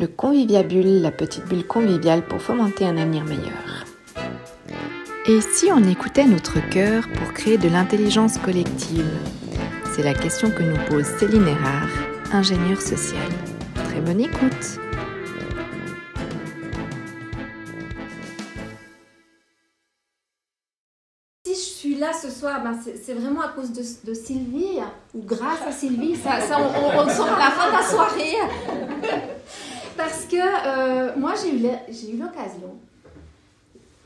Le 0.00 0.06
conviviabule, 0.06 1.02
la 1.02 1.10
petite 1.10 1.44
bulle 1.44 1.66
conviviale 1.66 2.22
pour 2.22 2.40
fomenter 2.40 2.86
un 2.86 2.96
avenir 2.96 3.22
meilleur. 3.26 3.84
Et 5.26 5.42
si 5.42 5.70
on 5.70 5.84
écoutait 5.84 6.24
notre 6.24 6.66
cœur 6.70 7.04
pour 7.18 7.34
créer 7.34 7.58
de 7.58 7.68
l'intelligence 7.68 8.38
collective? 8.38 9.04
C'est 9.94 10.02
la 10.02 10.14
question 10.14 10.50
que 10.52 10.62
nous 10.62 10.78
pose 10.88 11.04
Céline 11.04 11.46
Erard, 11.46 11.90
ingénieure 12.32 12.80
sociale. 12.80 13.28
Très 13.74 14.00
bonne 14.00 14.20
écoute 14.20 14.78
Si 21.44 21.54
je 21.54 21.60
suis 21.60 21.94
là 21.96 22.14
ce 22.14 22.30
soir, 22.30 22.62
ben 22.64 22.74
c'est 23.04 23.12
vraiment 23.12 23.42
à 23.42 23.48
cause 23.48 23.70
de, 23.70 23.82
de 24.08 24.14
Sylvie, 24.14 24.78
ou 25.14 25.22
grâce 25.26 25.60
à 25.68 25.72
Sylvie, 25.72 26.16
ça, 26.16 26.40
ça, 26.40 26.56
on, 26.58 26.96
on, 26.96 27.00
à 27.00 27.04
la 27.04 27.50
fin 27.50 27.68
de 27.68 27.76
la 27.76 27.82
soirée. 27.82 28.36
Que 30.40 30.66
euh, 30.66 31.16
moi, 31.18 31.34
j'ai 31.34 31.54
eu 31.54 31.58
la- 31.58 31.82
j'ai 31.90 32.12
eu 32.14 32.16
l'occasion, 32.16 32.74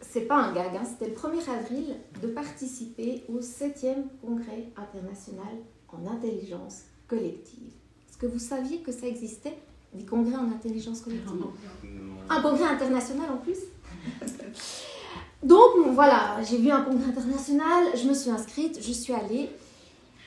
c'est 0.00 0.22
pas 0.22 0.34
un 0.36 0.52
gag, 0.52 0.74
hein, 0.74 0.82
c'était 0.84 1.08
le 1.10 1.14
1er 1.14 1.48
avril, 1.48 1.94
de 2.20 2.26
participer 2.26 3.22
au 3.32 3.40
7e 3.40 4.02
congrès 4.20 4.64
international 4.76 5.54
en 5.92 6.10
intelligence 6.10 6.82
collective. 7.06 7.70
Est-ce 8.08 8.18
que 8.18 8.26
vous 8.26 8.40
saviez 8.40 8.78
que 8.78 8.90
ça 8.90 9.06
existait, 9.06 9.56
des 9.92 10.04
congrès 10.04 10.34
en 10.34 10.48
intelligence 10.50 11.02
collective? 11.02 11.44
Un 12.28 12.42
congrès 12.42 12.64
international 12.66 13.30
en 13.30 13.36
plus? 13.36 13.58
Donc 15.44 15.70
voilà, 15.92 16.42
j'ai 16.42 16.58
vu 16.58 16.70
un 16.72 16.82
congrès 16.82 17.10
international, 17.10 17.84
je 17.94 18.08
me 18.08 18.14
suis 18.14 18.30
inscrite, 18.30 18.78
je 18.82 18.92
suis 18.92 19.12
allée. 19.12 19.50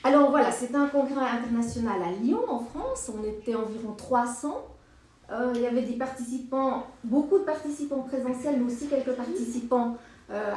Alors 0.04 0.30
voilà, 0.30 0.52
c'était 0.52 0.76
un 0.76 0.86
congrès 0.88 1.20
international 1.38 2.00
à 2.02 2.12
Lyon, 2.12 2.40
en 2.48 2.60
France. 2.60 3.10
On 3.14 3.22
était 3.24 3.54
environ 3.54 3.92
300. 3.94 4.56
Euh, 5.30 5.52
il 5.54 5.60
y 5.60 5.66
avait 5.66 5.82
des 5.82 5.94
participants, 5.96 6.86
beaucoup 7.04 7.38
de 7.38 7.44
participants 7.44 8.00
présentiels, 8.00 8.58
mais 8.58 8.72
aussi 8.72 8.86
quelques 8.88 9.12
participants 9.14 9.96
euh, 10.30 10.52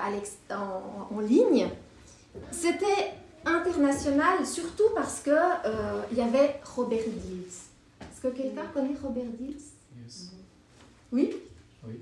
à 0.50 0.56
en, 0.58 1.16
en 1.16 1.20
ligne. 1.20 1.68
C'était 2.52 3.14
international, 3.46 4.46
surtout 4.46 4.90
parce 4.96 5.20
que 5.22 5.32
euh, 5.32 6.02
il 6.12 6.18
y 6.18 6.22
avait 6.22 6.60
Robert 6.76 7.04
Dills. 7.06 7.44
Est-ce 8.02 8.22
que 8.22 8.28
quelqu'un 8.30 8.66
connaît 8.74 8.96
Robert 9.04 9.26
Dills? 9.40 9.58
Oui? 11.12 11.36
Oui. 11.86 12.00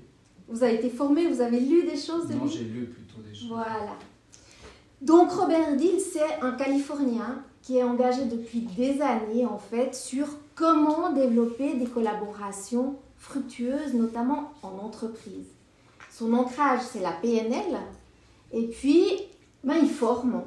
Vous 0.48 0.62
avez 0.62 0.74
été 0.76 0.90
formé, 0.90 1.26
vous 1.26 1.40
avez 1.40 1.58
lu 1.60 1.82
des 1.84 1.96
choses 1.96 2.28
de 2.28 2.34
Non, 2.34 2.44
lui? 2.44 2.50
j'ai 2.52 2.64
lu 2.64 2.86
plutôt 2.86 3.20
des 3.22 3.34
choses. 3.34 3.48
voilà. 3.48 3.96
Donc 5.00 5.30
Robert 5.32 5.74
Dill, 5.76 5.98
c'est 6.00 6.40
un 6.42 6.52
Californien 6.52 7.42
qui 7.62 7.78
est 7.78 7.82
engagé 7.82 8.26
depuis 8.26 8.60
des 8.60 9.00
années 9.00 9.46
en 9.46 9.58
fait 9.58 9.94
sur 9.94 10.26
comment 10.60 11.10
développer 11.10 11.72
des 11.74 11.86
collaborations 11.86 12.96
fructueuses, 13.16 13.94
notamment 13.94 14.52
en 14.62 14.76
entreprise. 14.76 15.46
Son 16.12 16.34
ancrage, 16.34 16.82
c'est 16.82 17.00
la 17.00 17.12
PNL. 17.12 17.78
Et 18.52 18.66
puis, 18.66 19.06
ben, 19.64 19.76
il 19.80 19.88
forme, 19.88 20.42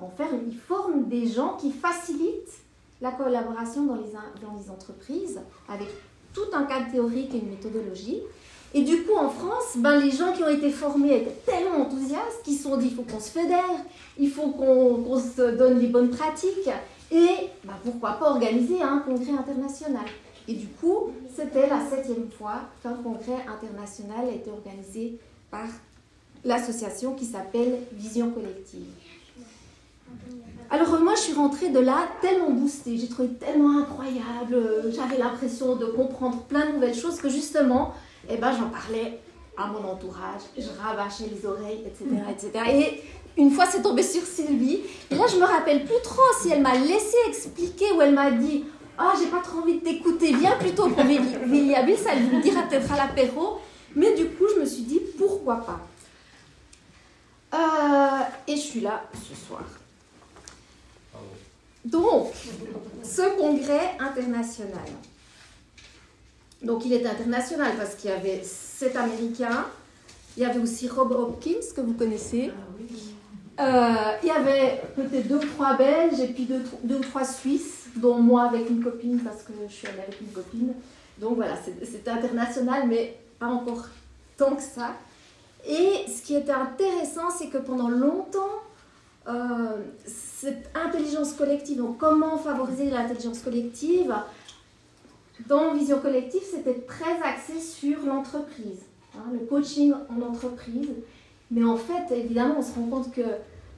des 1.09 1.25
gens 1.25 1.57
qui 1.57 1.71
facilitent 1.71 2.61
la 3.01 3.11
collaboration 3.11 3.85
dans 3.85 3.95
les, 3.95 4.11
dans 4.39 4.55
les 4.55 4.69
entreprises 4.69 5.41
avec 5.67 5.87
tout 6.31 6.53
un 6.53 6.65
cadre 6.65 6.91
théorique 6.91 7.33
et 7.33 7.39
une 7.39 7.49
méthodologie. 7.49 8.21
Et 8.75 8.81
du 8.81 9.03
coup, 9.03 9.15
en 9.15 9.29
France, 9.29 9.77
ben, 9.77 9.99
les 9.99 10.09
gens 10.09 10.33
qui 10.33 10.43
ont 10.43 10.49
été 10.49 10.71
formés 10.71 11.17
étaient 11.17 11.39
tellement 11.45 11.83
enthousiastes 11.83 12.41
qu'ils 12.43 12.57
se 12.57 12.63
sont 12.63 12.77
dit 12.77 12.87
il 12.87 12.95
faut 12.95 13.03
qu'on 13.03 13.19
se 13.19 13.29
fédère, 13.29 13.63
il 14.17 14.29
faut 14.29 14.49
qu'on 14.49 15.19
se 15.19 15.55
donne 15.55 15.79
les 15.79 15.87
bonnes 15.87 16.09
pratiques. 16.09 16.69
Et 17.11 17.49
ben, 17.63 17.73
pourquoi 17.83 18.13
pas 18.13 18.31
organiser 18.31 18.81
un 18.81 18.99
congrès 18.99 19.33
international 19.33 20.05
Et 20.47 20.53
du 20.53 20.67
coup, 20.67 21.11
c'était 21.35 21.69
la 21.69 21.87
septième 21.87 22.29
fois 22.31 22.61
qu'un 22.81 22.95
congrès 22.95 23.45
international 23.47 24.29
a 24.29 24.33
été 24.33 24.49
organisé 24.49 25.19
par 25.51 25.67
l'association 26.43 27.13
qui 27.13 27.25
s'appelle 27.25 27.77
Vision 27.91 28.31
Collective. 28.31 28.87
Alors 30.71 30.99
moi, 30.99 31.13
je 31.15 31.21
suis 31.21 31.33
rentrée 31.33 31.69
de 31.69 31.79
là 31.79 32.07
tellement 32.21 32.49
boostée, 32.49 32.97
j'ai 32.97 33.07
trouvé 33.07 33.29
tellement 33.29 33.77
incroyable, 33.77 34.57
j'avais 34.91 35.17
l'impression 35.17 35.75
de 35.75 35.85
comprendre 35.85 36.41
plein 36.43 36.65
de 36.65 36.71
nouvelles 36.73 36.95
choses 36.95 37.17
que 37.17 37.29
justement, 37.29 37.93
eh 38.29 38.37
ben, 38.37 38.51
j'en 38.51 38.69
parlais 38.69 39.19
à 39.57 39.67
mon 39.67 39.87
entourage, 39.87 40.41
je 40.57 40.67
rabâchais 40.81 41.25
les 41.31 41.45
oreilles, 41.45 41.83
etc. 41.85 42.05
etc. 42.29 42.49
Et 42.71 43.41
une 43.41 43.51
fois, 43.51 43.65
c'est 43.65 43.81
tombé 43.81 44.03
sur 44.03 44.23
Sylvie. 44.23 44.81
Et 45.11 45.15
là, 45.15 45.25
je 45.31 45.37
me 45.37 45.45
rappelle 45.45 45.85
plus 45.85 46.01
trop 46.03 46.21
si 46.41 46.49
elle 46.49 46.61
m'a 46.61 46.75
laissé 46.75 47.17
expliquer 47.27 47.91
ou 47.91 48.01
elle 48.01 48.13
m'a 48.13 48.31
dit 48.31 48.65
Ah, 48.97 49.13
j'ai 49.19 49.27
pas 49.27 49.41
trop 49.41 49.59
envie 49.59 49.79
de 49.79 49.83
t'écouter, 49.83 50.33
viens 50.33 50.55
plutôt 50.57 50.89
pour 50.89 51.03
Villiabis, 51.03 51.99
elle 52.11 52.23
vous 52.29 52.41
dira 52.41 52.63
peut-être 52.63 52.91
à 52.93 52.97
l'apéro. 52.97 53.59
Mais 53.95 54.15
du 54.15 54.25
coup, 54.29 54.45
je 54.55 54.61
me 54.61 54.65
suis 54.65 54.83
dit 54.83 54.99
Pourquoi 55.17 55.57
pas? 55.57 55.79
Euh, 57.53 58.23
Et 58.47 58.55
je 58.55 58.61
suis 58.61 58.81
là 58.81 59.03
ce 59.13 59.35
soir. 59.47 59.63
Donc, 61.85 62.31
ce 63.03 63.37
congrès 63.37 63.95
international. 63.99 64.87
Donc, 66.63 66.85
il 66.85 66.93
est 66.93 67.05
international 67.05 67.73
parce 67.77 67.95
qu'il 67.95 68.09
y 68.09 68.13
avait 68.13 68.41
sept 68.43 68.95
Américains. 68.95 69.65
Il 70.37 70.43
y 70.43 70.45
avait 70.45 70.59
aussi 70.59 70.87
Rob 70.87 71.11
Hopkins, 71.11 71.59
que 71.75 71.81
vous 71.81 71.93
connaissez. 71.93 72.51
Euh, 73.59 73.93
il 74.23 74.27
y 74.27 74.31
avait 74.31 74.81
peut-être 74.95 75.27
deux 75.27 75.35
ou 75.35 75.45
trois 75.55 75.75
Belges 75.77 76.19
et 76.19 76.27
puis 76.27 76.45
deux, 76.45 76.63
deux 76.83 76.95
ou 76.97 77.01
trois 77.03 77.23
Suisses, 77.23 77.83
dont 77.97 78.15
moi 78.15 78.43
avec 78.43 78.67
une 78.69 78.83
copine 78.83 79.19
parce 79.19 79.43
que 79.43 79.51
je 79.67 79.73
suis 79.73 79.87
allée 79.87 79.99
avec 80.07 80.19
une 80.21 80.29
copine. 80.31 80.73
Donc 81.19 81.35
voilà, 81.35 81.53
c'est- 81.63 82.07
international, 82.09 82.87
mais 82.87 83.15
pas 83.37 83.45
encore 83.45 83.85
tant 84.37 84.55
que 84.55 84.63
ça. 84.63 84.93
Et 85.67 86.05
ce 86.07 86.23
qui 86.23 86.35
était 86.35 86.51
intéressant, 86.51 87.29
c'est 87.29 87.47
que 87.47 87.59
pendant 87.59 87.89
longtemps, 87.89 88.49
euh, 89.27 89.77
cette 90.03 90.69
intelligence 90.73 91.33
collective, 91.33 91.77
donc 91.77 91.99
comment 91.99 92.37
favoriser 92.37 92.89
l'intelligence 92.89 93.39
collective, 93.39 94.13
dans 95.47 95.73
Vision 95.73 95.99
Collective, 95.99 96.41
c'était 96.43 96.81
très 96.81 97.21
axé 97.21 97.59
sur 97.59 98.05
l'entreprise, 98.05 98.81
hein, 99.15 99.23
le 99.31 99.39
coaching 99.39 99.93
en 100.09 100.21
entreprise. 100.21 100.89
Mais 101.51 101.63
en 101.63 101.77
fait, 101.77 102.13
évidemment, 102.13 102.55
on 102.59 102.61
se 102.61 102.73
rend 102.73 102.87
compte 102.87 103.11
que 103.11 103.21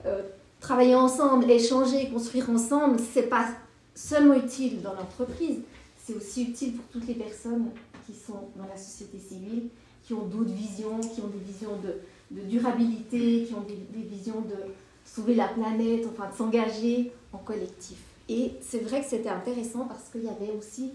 euh, 0.06 0.22
travailler 0.59 0.96
ensemble, 0.96 1.50
échanger, 1.50 2.09
construire 2.09 2.50
ensemble, 2.50 3.00
c'est 3.14 3.30
pas 3.30 3.48
seulement 3.94 4.36
utile 4.36 4.81
dans 4.81 4.94
l'entreprise, 4.94 5.59
c'est 6.03 6.16
aussi 6.16 6.44
utile 6.44 6.74
pour 6.74 6.86
toutes 6.86 7.08
les 7.08 7.16
personnes 7.16 7.70
qui 8.06 8.14
sont 8.14 8.50
dans 8.56 8.68
la 8.68 8.78
société 8.78 9.18
civile, 9.18 9.70
qui 10.03 10.14
ont 10.14 10.26
d'autres 10.26 10.52
visions, 10.53 11.00
qui 11.00 11.22
ont 11.22 11.28
des 11.28 11.40
visions 11.40 11.78
de, 11.84 12.42
durabilité, 12.42 13.46
qui 13.47 13.53
ont 13.53 13.62
des 13.62 14.08
visions 14.08 14.42
de 14.42 14.72
sauver 15.06 15.36
la 15.36 15.47
planète, 15.47 16.06
enfin 16.12 16.30
de 16.30 16.36
s'engager 16.36 17.12
en 17.32 17.38
collectif. 17.38 17.97
Et 18.28 18.53
c'est 18.62 18.80
vrai 18.80 19.02
que 19.02 19.08
c'était 19.08 19.30
intéressant 19.30 19.86
parce 19.86 20.09
qu'il 20.12 20.24
y 20.24 20.30
avait 20.30 20.52
aussi 20.58 20.92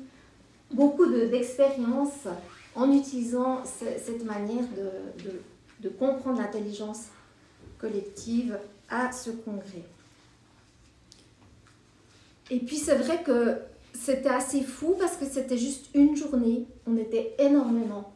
beaucoup 0.72 1.06
de- 1.06 1.26
d'expérience 1.26 2.26
en 2.74 2.92
utilisant 2.92 3.62
ce- 3.64 3.98
cette 4.04 4.24
manière 4.24 4.64
de, 4.76 5.22
de- 5.24 5.40
de 5.80 5.88
comprendre 5.88 6.38
l'intelligence 6.40 7.06
collective 7.78 8.58
à 8.88 9.10
ce 9.12 9.30
congrès. 9.30 9.84
Et 12.50 12.58
puis 12.58 12.76
c'est 12.76 12.96
vrai 12.96 13.22
que 13.22 13.56
c'était 13.94 14.28
assez 14.28 14.62
fou 14.62 14.94
parce 14.98 15.16
que 15.16 15.24
c'était 15.24 15.58
juste 15.58 15.86
une 15.94 16.16
journée, 16.16 16.66
on 16.86 16.96
était 16.96 17.34
énormément. 17.38 18.12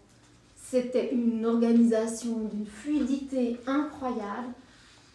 C'était 0.57 1.13
une 1.13 1.45
organisation 1.47 2.39
d'une 2.53 2.67
fluidité 2.67 3.59
incroyable. 3.67 4.49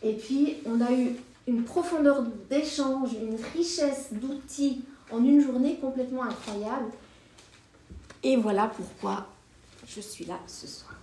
Et 0.03 0.13
puis 0.13 0.57
on 0.65 0.79
a 0.79 0.91
eu 0.93 1.09
une 1.47 1.63
profondeur 1.63 2.23
d'échange, 2.49 3.13
une 3.13 3.35
richesse 3.55 4.09
d'outils 4.13 4.81
en 5.11 5.23
une 5.23 5.41
journée 5.41 5.75
complètement 5.81 6.23
incroyable. 6.23 6.91
Et 8.23 8.35
voilà 8.35 8.67
pourquoi 8.67 9.27
je 9.87 10.01
suis 10.01 10.25
là 10.25 10.39
ce 10.45 10.67
soir. 10.67 10.95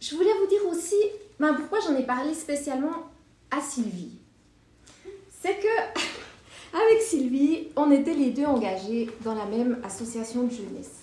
je 0.00 0.14
voulais 0.14 0.32
vous 0.40 0.46
dire 0.46 0.66
aussi 0.68 0.96
ben, 1.38 1.54
pourquoi 1.54 1.80
j'en 1.80 1.96
ai 1.96 2.04
parlé 2.04 2.34
spécialement 2.34 3.10
à 3.50 3.60
Sylvie. 3.60 4.18
C'est 5.40 5.58
que 5.58 6.76
avec 6.76 7.02
Sylvie, 7.02 7.68
on 7.76 7.90
était 7.90 8.14
les 8.14 8.30
deux 8.30 8.44
engagés 8.46 9.10
dans 9.22 9.34
la 9.34 9.44
même 9.46 9.80
association 9.84 10.44
de 10.44 10.50
jeunesse. 10.50 11.00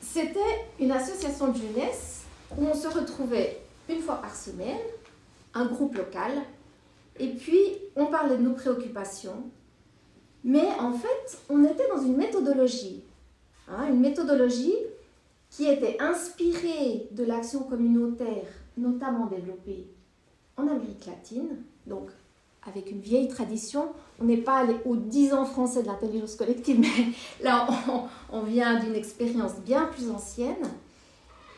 C'était 0.00 0.66
une 0.80 0.90
association 0.90 1.48
de 1.48 1.58
jeunesse 1.58 2.22
où 2.56 2.64
on 2.64 2.74
se 2.74 2.88
retrouvait 2.88 3.60
une 3.88 4.00
fois 4.00 4.16
par 4.16 4.34
semaine, 4.34 4.78
un 5.54 5.66
groupe 5.66 5.96
local, 5.96 6.32
et 7.18 7.28
puis 7.28 7.60
on 7.96 8.06
parlait 8.06 8.36
de 8.36 8.42
nos 8.42 8.54
préoccupations, 8.54 9.50
mais 10.44 10.68
en 10.80 10.92
fait, 10.92 11.38
on 11.48 11.64
était 11.64 11.88
dans 11.94 12.02
une 12.02 12.16
méthodologie. 12.16 13.02
hein, 13.68 13.88
une 13.88 14.00
méthodologie 14.00 14.74
qui 15.50 15.66
était 15.66 15.96
inspirée 16.00 17.08
de 17.12 17.24
l'action 17.24 17.60
communautaire, 17.64 18.46
notamment 18.76 19.26
développée 19.26 19.86
en 20.56 20.68
Amérique 20.68 21.06
latine, 21.06 21.56
donc 21.86 22.10
avec 22.66 22.90
une 22.90 23.00
vieille 23.00 23.28
tradition. 23.28 23.88
On 24.20 24.24
n'est 24.24 24.36
pas 24.36 24.58
allé 24.58 24.76
aux 24.84 24.96
10 24.96 25.32
ans 25.34 25.44
français 25.44 25.82
de 25.82 25.88
l'intelligence 25.88 26.36
collective, 26.36 26.78
mais 26.80 27.12
là, 27.42 27.66
on, 27.88 28.38
on 28.38 28.42
vient 28.42 28.78
d'une 28.78 28.94
expérience 28.94 29.54
bien 29.64 29.86
plus 29.86 30.10
ancienne. 30.10 30.56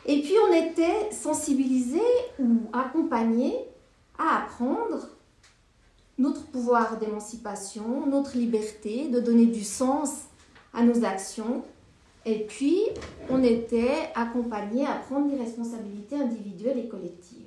Et 0.05 0.21
puis, 0.21 0.33
on 0.49 0.53
était 0.53 1.11
sensibilisés 1.11 1.99
ou 2.39 2.61
accompagnés 2.73 3.55
à 4.17 4.43
apprendre 4.43 5.07
notre 6.17 6.45
pouvoir 6.45 6.97
d'émancipation, 6.97 8.05
notre 8.07 8.37
liberté, 8.37 9.09
de 9.09 9.19
donner 9.19 9.47
du 9.47 9.63
sens 9.63 10.25
à 10.73 10.83
nos 10.83 11.03
actions. 11.03 11.63
Et 12.25 12.45
puis, 12.45 12.81
on 13.29 13.43
était 13.43 14.09
accompagnés 14.15 14.85
à 14.85 14.93
prendre 14.93 15.29
des 15.29 15.37
responsabilités 15.37 16.15
individuelles 16.15 16.79
et 16.79 16.87
collectives. 16.87 17.39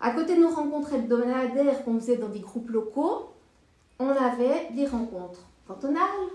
À 0.00 0.10
côté 0.12 0.34
de 0.36 0.40
nos 0.40 0.50
rencontres 0.50 0.94
hebdomadaires 0.94 1.84
qu'on 1.84 1.98
faisait 2.00 2.16
dans 2.16 2.28
des 2.28 2.40
groupes 2.40 2.70
locaux, 2.70 3.30
on 3.98 4.08
avait 4.08 4.70
des 4.74 4.86
rencontres 4.86 5.44
cantonales, 5.66 6.28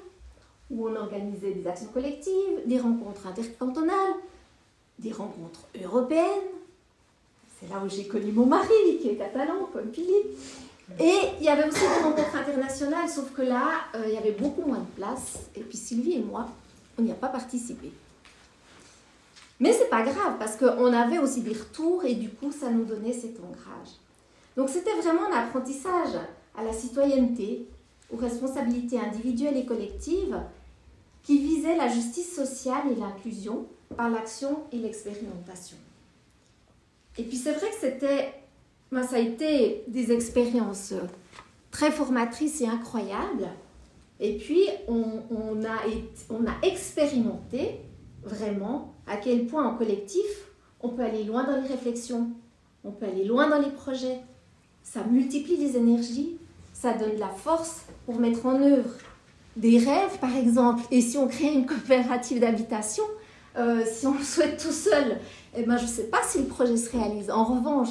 où 0.70 0.88
on 0.88 0.96
organisait 0.96 1.52
des 1.52 1.68
actions 1.68 1.90
collectives, 1.94 2.62
des 2.66 2.80
rencontres 2.80 3.28
intercantonales, 3.28 4.16
des 5.00 5.12
rencontres 5.12 5.68
européennes. 5.84 6.50
C'est 7.60 7.70
là 7.70 7.82
où 7.84 7.90
j'ai 7.90 8.08
connu 8.08 8.32
mon 8.32 8.46
mari, 8.46 9.00
qui 9.02 9.10
est 9.10 9.16
catalan, 9.16 9.68
comme 9.72 9.92
Philippe. 9.92 10.38
Et 11.00 11.14
il 11.40 11.44
y 11.44 11.50
avait 11.50 11.68
aussi 11.68 11.82
des 11.82 12.04
rencontres 12.04 12.36
internationales, 12.36 13.10
sauf 13.10 13.32
que 13.34 13.42
là, 13.42 13.72
euh, 13.96 14.04
il 14.08 14.14
y 14.14 14.18
avait 14.18 14.32
beaucoup 14.32 14.62
moins 14.62 14.80
de 14.80 14.96
place. 14.96 15.40
Et 15.56 15.62
puis 15.62 15.78
Sylvie 15.78 16.14
et 16.14 16.22
moi, 16.22 16.48
on 16.98 17.02
n'y 17.02 17.12
a 17.12 17.16
pas 17.16 17.30
participé. 17.30 17.92
Mais 19.60 19.74
c'est 19.74 19.90
pas 19.90 20.04
grave, 20.04 20.38
parce 20.38 20.58
qu'on 20.58 20.94
avait 20.94 21.18
aussi 21.18 21.42
des 21.42 21.54
retours 21.54 22.04
et 22.06 22.16
du 22.16 22.30
coup, 22.30 22.52
ça 22.52 22.70
nous 22.70 22.86
donnait 22.86 23.14
cet 23.14 23.40
ancrage. 23.40 23.96
Donc 24.58 24.70
c'était 24.70 24.94
vraiment 25.02 25.26
un 25.32 25.38
apprentissage 25.38 26.16
à 26.58 26.64
la 26.64 26.74
citoyenneté, 26.74 27.68
aux 28.12 28.18
responsabilités 28.18 29.00
individuelles 29.00 29.58
et 29.58 29.66
collectives, 29.66 30.40
qui 31.24 31.40
visait 31.40 31.76
la 31.76 31.88
justice 31.88 32.36
sociale 32.36 32.84
et 32.92 32.96
l'inclusion 32.96 33.66
par 33.98 34.10
l'action 34.10 34.64
et 34.72 34.78
l'expérimentation. 34.78 35.78
Et 37.18 37.24
puis 37.24 37.38
c'est 37.38 37.54
vrai 37.54 37.70
que 37.70 37.80
c'était, 37.80 38.34
ben, 38.92 39.04
ça 39.04 39.18
a 39.18 39.20
été 39.20 39.84
des 39.88 40.12
expériences 40.12 40.94
très 41.72 41.92
formatrices 41.92 42.62
et 42.62 42.68
incroyables. 42.68 43.50
Et 44.20 44.38
puis 44.38 44.64
on, 44.88 45.24
on, 45.30 45.64
a, 45.66 45.78
on 46.30 46.46
a 46.46 46.54
expérimenté 46.64 47.82
vraiment 48.24 48.94
à 49.08 49.18
quel 49.18 49.46
point 49.46 49.66
en 49.66 49.76
collectif 49.76 50.26
on 50.82 50.90
peut 50.90 51.04
aller 51.04 51.24
loin 51.24 51.44
dans 51.44 51.62
les 51.62 51.68
réflexions, 51.68 52.30
on 52.84 52.92
peut 52.92 53.06
aller 53.06 53.26
loin 53.26 53.50
dans 53.50 53.60
les 53.60 53.72
projets. 53.72 54.20
Ça 54.84 55.04
multiplie 55.04 55.58
les 55.58 55.76
énergies, 55.76 56.38
ça 56.74 56.94
donne 56.94 57.16
de 57.16 57.20
la 57.20 57.30
force 57.30 57.86
pour 58.06 58.20
mettre 58.20 58.46
en 58.46 58.62
œuvre 58.62 58.90
des 59.56 59.80
rêves, 59.80 60.20
par 60.20 60.36
exemple. 60.36 60.84
Et 60.92 61.02
si 61.02 61.18
on 61.18 61.28
crée 61.28 61.54
une 61.54 61.66
coopérative 61.66 62.40
d'habitation, 62.40 63.04
euh, 63.58 63.84
si 63.86 64.06
on 64.06 64.14
le 64.14 64.24
souhaite 64.24 64.62
tout 64.62 64.72
seul, 64.72 65.18
eh 65.56 65.64
ben, 65.64 65.78
je 65.78 65.84
ne 65.84 65.88
sais 65.90 66.04
pas 66.04 66.22
si 66.24 66.40
le 66.40 66.46
projet 66.46 66.78
se 66.78 66.92
réalise. 66.96 67.32
En 67.32 67.46
revanche, 67.46 67.90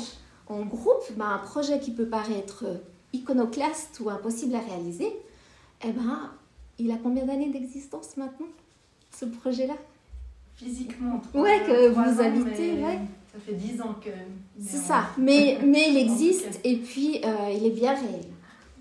en 0.48 0.62
groupe, 0.62 1.04
ben, 1.16 1.26
un 1.26 1.38
projet 1.38 1.80
qui 1.80 1.90
peut 1.92 2.06
paraître 2.06 2.64
iconoclaste 3.12 4.00
ou 4.00 4.10
impossible 4.10 4.54
à 4.54 4.60
réaliser, 4.60 5.12
eh 5.82 5.92
ben, 5.92 6.30
il 6.78 6.90
a 6.90 6.96
combien 6.96 7.24
d'années 7.24 7.50
d'existence 7.50 8.16
maintenant, 8.16 8.48
ce 9.10 9.24
projet-là? 9.26 9.74
Physiquement, 10.56 11.20
ouais, 11.34 11.62
que 11.66 11.88
vous 11.88 12.20
habitez, 12.20 12.74
ouais. 12.74 13.00
Ça 13.32 13.40
fait 13.44 13.54
dix 13.54 13.80
ans 13.80 13.96
que. 14.00 14.10
C'est 14.60 14.76
ça, 14.76 15.06
mais, 15.18 15.58
mais 15.64 15.90
il 15.90 15.96
existe 15.96 16.60
et 16.62 16.76
puis 16.76 17.20
euh, 17.24 17.50
il 17.52 17.66
est 17.66 17.70
bien 17.70 17.94
réel. 17.94 18.26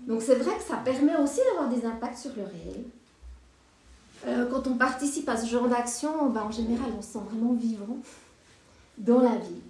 Donc 0.06 0.22
c'est 0.22 0.36
vrai 0.36 0.56
que 0.56 0.62
ça 0.62 0.76
permet 0.76 1.16
aussi 1.16 1.40
d'avoir 1.48 1.68
des 1.68 1.84
impacts 1.84 2.18
sur 2.18 2.30
le 2.36 2.44
réel. 2.44 2.84
Euh, 4.26 4.48
quand 4.50 4.68
on 4.68 4.74
participe 4.74 5.28
à 5.28 5.36
ce 5.36 5.46
genre 5.46 5.68
d'action, 5.68 6.30
ben, 6.30 6.42
en 6.42 6.50
général, 6.52 6.86
on 6.96 7.02
se 7.02 7.14
sent 7.14 7.18
vraiment 7.28 7.52
vivant 7.52 7.98
dans 8.96 9.20
la 9.20 9.36
vie. 9.36 9.60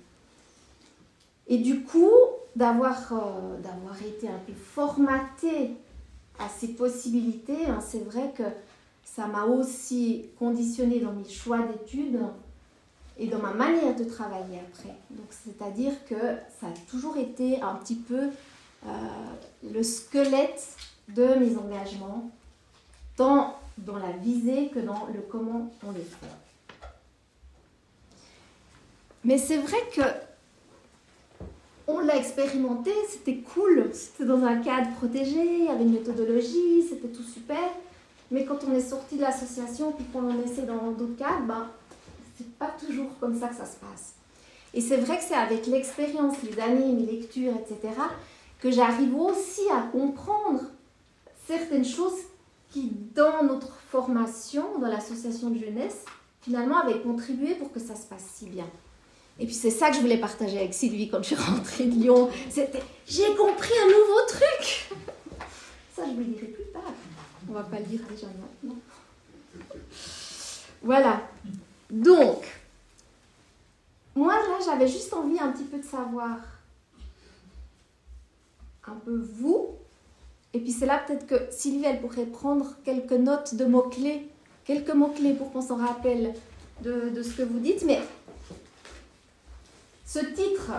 Et 1.49 1.59
du 1.59 1.83
coup, 1.83 2.11
d'avoir 2.57 3.13
euh, 3.13 3.59
d'avoir 3.61 4.01
été 4.03 4.29
un 4.29 4.39
peu 4.47 4.53
formaté 4.53 5.73
à 6.39 6.49
ces 6.49 6.69
possibilités, 6.69 7.67
hein, 7.67 7.81
c'est 7.81 8.05
vrai 8.05 8.33
que 8.37 8.45
ça 9.05 9.27
m'a 9.27 9.45
aussi 9.45 10.27
conditionné 10.39 11.01
dans 11.01 11.13
mes 11.13 11.29
choix 11.29 11.59
d'études 11.59 12.21
et 13.19 13.29
dans 13.29 13.39
ma 13.39 13.53
manière 13.53 13.95
de 13.95 14.05
travailler 14.05 14.59
après. 14.59 14.95
Donc, 15.11 15.27
c'est-à-dire 15.31 15.93
que 16.09 16.37
ça 16.61 16.67
a 16.67 16.91
toujours 16.91 17.17
été 17.17 17.61
un 17.61 17.75
petit 17.77 17.95
peu 17.95 18.31
euh, 18.87 18.89
le 19.73 19.83
squelette 19.83 20.77
de 21.09 21.35
mes 21.35 21.57
engagements, 21.57 22.31
tant 23.17 23.57
dans 23.79 23.99
la 23.99 24.13
visée 24.13 24.71
que 24.75 24.81
dans 24.81 25.07
le 25.13 25.21
comment 25.21 25.71
on 25.87 25.93
les 25.93 26.01
fait. 26.01 26.27
Mais 29.25 29.39
c'est 29.39 29.59
vrai 29.59 29.79
que 29.95 30.03
on 31.87 32.01
l'a 32.01 32.17
expérimenté, 32.17 32.91
c'était 33.11 33.39
cool, 33.55 33.91
c'était 33.93 34.25
dans 34.25 34.43
un 34.43 34.57
cadre 34.57 34.91
protégé, 34.97 35.69
avait 35.69 35.85
une 35.85 35.93
méthodologie, 35.93 36.83
c'était 36.89 37.09
tout 37.09 37.23
super. 37.23 37.71
Mais 38.31 38.45
quand 38.45 38.59
on 38.67 38.73
est 38.73 38.81
sorti 38.81 39.17
de 39.17 39.21
l'association 39.21 39.93
puis 39.93 40.05
qu'on 40.07 40.31
en 40.31 40.43
essaie 40.43 40.63
dans 40.63 40.93
d'autres 40.93 41.17
cadres, 41.17 41.45
ben, 41.47 41.69
c'est 42.37 42.51
pas 42.55 42.75
toujours 42.79 43.11
comme 43.21 43.39
ça 43.39 43.49
que 43.49 43.57
ça 43.57 43.67
se 43.67 43.77
passe. 43.77 44.15
Et 44.73 44.81
c'est 44.81 44.97
vrai 44.97 45.19
que 45.19 45.25
c'est 45.25 45.35
avec 45.35 45.67
l'expérience, 45.67 46.37
les 46.43 46.59
années, 46.59 46.93
mes 46.93 47.07
lectures, 47.07 47.53
etc., 47.55 47.95
que 48.59 48.71
j'arrive 48.71 49.15
aussi 49.15 49.61
à 49.71 49.83
comprendre 49.93 50.63
certaines 51.47 51.85
choses 51.85 52.19
qui, 52.71 52.91
dans 53.15 53.45
notre 53.45 53.77
formation, 53.91 54.79
dans 54.81 54.89
l'association 54.89 55.51
de 55.51 55.59
jeunesse, 55.59 56.05
finalement 56.41 56.79
avaient 56.79 57.01
contribué 57.01 57.55
pour 57.55 57.71
que 57.73 57.79
ça 57.79 57.95
se 57.95 58.07
passe 58.07 58.25
si 58.35 58.47
bien. 58.47 58.67
Et 59.39 59.47
puis 59.47 59.55
c'est 59.55 59.71
ça 59.71 59.91
que 59.91 59.97
je 59.97 60.01
voulais 60.01 60.19
partager 60.19 60.59
avec 60.59 60.75
Sylvie 60.75 61.09
quand 61.09 61.19
je 61.19 61.35
suis 61.35 61.37
rentrée 61.37 61.87
de 61.87 61.95
Lyon. 61.95 62.31
C'était 62.51 62.83
j'ai 63.07 63.35
compris 63.35 63.73
un 63.83 63.87
nouveau 63.87 64.21
truc. 64.29 64.91
Ça, 65.95 66.03
je 66.07 66.13
vous 66.13 66.19
le 66.19 66.25
dirai 66.25 66.47
plus 66.47 66.65
tard. 66.73 66.93
On 67.49 67.53
va 67.53 67.63
pas 67.63 67.79
le 67.79 67.85
dire 67.85 68.01
déjà 68.11 68.27
maintenant. 68.27 68.77
Voilà. 70.83 71.23
Donc, 71.91 72.45
moi 74.15 74.35
là, 74.35 74.59
j'avais 74.65 74.89
juste 74.89 75.13
envie 75.13 75.39
un 75.39 75.53
petit 75.53 75.65
peu 75.65 75.79
de 75.79 75.85
savoir 75.85 76.39
un 78.87 78.97
peu 79.05 79.17
vous. 79.17 79.71
Et 80.53 80.61
puis 80.61 80.71
c'est 80.71 80.87
là 80.87 81.03
peut-être 81.05 81.27
que 81.27 81.51
Sylvie, 81.51 81.85
elle 81.85 82.01
pourrait 82.01 82.27
prendre 82.27 82.77
quelques 82.85 83.13
notes 83.13 83.55
de 83.57 83.65
mots-clés, 83.65 84.29
quelques 84.65 84.95
mots-clés 84.95 85.35
pour 85.35 85.53
qu'on 85.53 85.63
s'en 85.63 85.77
rappelle 85.77 86.33
de, 86.83 87.11
de, 87.11 87.23
ce 87.23 87.33
que 87.35 87.43
vous 87.43 87.59
dites. 87.59 87.83
Mais 87.85 88.01
ce 90.05 90.19
titre, 90.19 90.73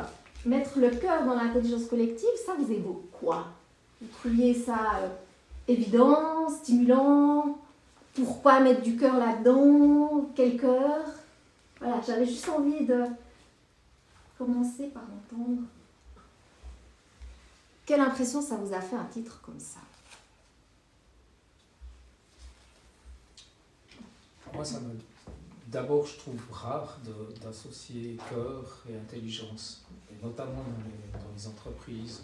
mettre 0.45 0.79
le 0.79 0.89
cœur 0.91 1.25
dans 1.25 1.35
l'intelligence 1.35 1.85
collective, 1.85 2.29
ça 2.45 2.53
vous 2.57 2.71
évoque 2.71 3.09
quoi? 3.11 3.47
Vous 4.01 4.07
trouviez 4.19 4.53
ça 4.53 4.97
euh, 4.97 5.09
évident, 5.67 6.49
stimulant? 6.49 7.57
Pourquoi 8.13 8.59
mettre 8.59 8.81
du 8.81 8.95
cœur 8.95 9.17
là-dedans? 9.17 10.29
Quel 10.35 10.57
cœur? 10.57 11.01
Voilà, 11.79 12.01
j'avais 12.05 12.25
juste 12.25 12.47
envie 12.49 12.85
de 12.85 13.03
commencer 14.37 14.87
par 14.87 15.03
entendre. 15.03 15.61
Quelle 17.85 18.01
impression 18.01 18.41
ça 18.41 18.55
vous 18.55 18.73
a 18.73 18.81
fait 18.81 18.95
un 18.95 19.05
titre 19.05 19.41
comme 19.41 19.59
ça? 19.59 19.79
Moi, 24.53 24.63
ça 24.63 24.79
me. 24.79 25.14
D'abord, 25.75 26.05
je 26.05 26.15
trouve 26.19 26.39
rare 26.53 26.97
d'associer 27.43 28.15
cœur 28.29 28.81
et 28.89 28.95
intelligence, 28.95 29.83
et 30.09 30.25
notamment 30.25 30.63
dans 30.63 30.85
les, 30.85 31.19
dans 31.21 31.29
les 31.35 31.47
entreprises, 31.47 32.23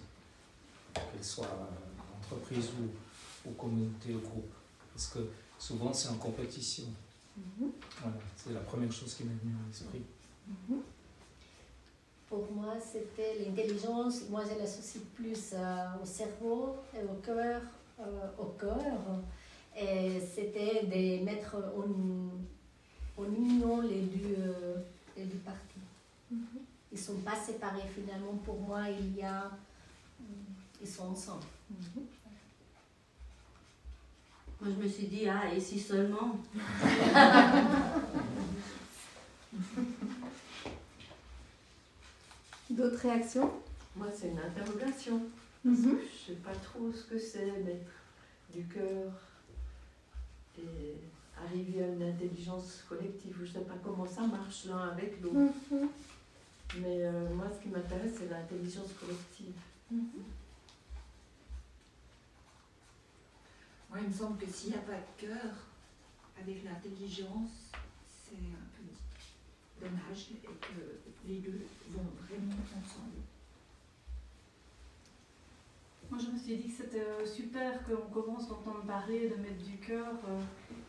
qu'elles 0.94 1.22
soient 1.22 1.68
entreprises 2.18 2.70
ou, 2.80 3.50
ou 3.50 3.54
communautés 3.56 4.16
ou 4.16 4.22
groupes, 4.22 4.54
parce 4.94 5.08
que 5.08 5.20
souvent 5.60 5.92
c'est 5.92 6.08
en 6.08 6.16
compétition. 6.28 6.86
Mm 7.36 7.42
-hmm. 7.42 7.72
Voilà, 8.02 8.18
c'est 8.38 8.54
la 8.54 8.62
première 8.72 8.94
chose 9.00 9.14
qui 9.16 9.24
m'est 9.26 9.40
venue 9.44 9.58
à 9.62 9.68
l'esprit. 9.68 10.06
Mm 10.48 10.54
-hmm. 10.68 10.82
Pour 12.30 12.44
moi, 12.58 12.74
c'était 12.92 13.34
l'intelligence. 13.42 14.16
Moi, 14.34 14.42
je 14.50 14.54
l'associe 14.60 15.04
plus 15.18 15.44
euh, 15.54 16.02
au 16.02 16.06
cerveau 16.20 16.62
et 16.98 17.04
au 17.14 17.18
cœur, 17.28 17.62
euh, 18.00 18.44
au 18.44 18.50
cœur. 18.64 19.02
Et 19.86 20.22
c'était 20.34 20.78
de 20.94 21.04
mettre 21.30 21.52
en, 21.80 21.90
en 23.22 23.26
union 23.36 23.82
les 23.82 24.02
deux, 24.02 24.36
euh, 24.40 24.76
les 25.18 25.26
deux 25.26 25.40
parties. 25.50 25.86
Mm 26.32 26.36
-hmm. 26.38 26.62
Ils 26.94 27.00
ne 27.00 27.04
sont 27.08 27.20
pas 27.30 27.36
séparés 27.48 27.88
finalement. 27.98 28.36
Pour 28.46 28.60
moi, 28.68 28.82
il 28.90 29.16
y 29.16 29.24
a. 29.24 29.52
Ils 30.82 30.88
sont 30.96 31.08
ensemble. 31.16 31.46
Mm 31.70 31.76
-hmm. 31.84 32.06
Moi, 34.60 34.70
je 34.74 34.78
me 34.84 34.88
suis 34.96 35.08
dit, 35.08 35.26
ah, 35.30 35.44
et 35.56 35.60
si 35.68 35.78
seulement 35.80 36.30
D'autres 42.70 43.00
réactions? 43.02 43.52
Moi, 43.96 44.08
c'est 44.16 44.30
une 44.30 44.40
interrogation. 44.40 45.22
Parce 45.64 45.78
Mhm. 45.80 45.98
que 45.98 46.02
je 46.04 46.32
sais 46.32 46.40
pas 46.40 46.54
trop 46.56 46.92
ce 46.92 47.04
que 47.10 47.20
c'est 47.20 47.52
mettre 47.68 47.92
du 48.54 48.64
cœur 48.66 49.12
et 50.58 50.96
arriver 51.46 51.84
à 51.84 51.88
une 51.88 52.04
intelligence 52.04 52.84
collective. 52.88 53.36
Je 53.40 53.46
sais 53.46 53.62
pas 53.62 53.76
comment 53.84 54.06
ça 54.06 54.22
marche 54.22 54.66
l'un 54.66 54.90
avec 54.90 55.22
l'autre. 55.22 55.54
Mhm. 55.72 55.90
Mais 56.80 57.04
euh, 57.06 57.34
moi, 57.36 57.48
ce 57.54 57.62
qui 57.62 57.70
m'intéresse, 57.70 58.14
c'est 58.18 58.30
l'intelligence 58.30 58.94
collective. 59.00 59.54
Moi, 63.90 64.00
il 64.02 64.08
me 64.08 64.14
semble 64.14 64.38
que 64.38 64.50
s'il 64.50 64.70
n'y 64.70 64.78
a 64.78 64.82
pas 64.82 64.94
de 64.94 65.28
cœur 65.28 65.52
avec 66.42 66.64
l'intelligence, 66.64 67.72
c'est 68.08 68.36
un 68.36 68.68
peu 68.74 69.86
dommage 69.86 70.30
et 70.32 70.48
que 70.48 71.28
les 71.28 71.40
deux 71.40 71.66
vont 71.90 72.06
vraiment 72.26 72.56
ensemble. 72.78 73.22
Moi, 76.10 76.20
je 76.20 76.32
me 76.32 76.38
suis 76.38 76.56
dit 76.58 76.70
que 76.70 76.84
c'était 76.84 77.06
euh, 77.06 77.26
super 77.26 77.84
qu'on 77.84 78.10
commence 78.12 78.50
à 78.50 78.54
entendre 78.54 78.84
parler 78.86 79.30
de 79.30 79.36
mettre 79.36 79.64
du 79.64 79.78
cœur 79.78 80.14
euh, 80.28 80.42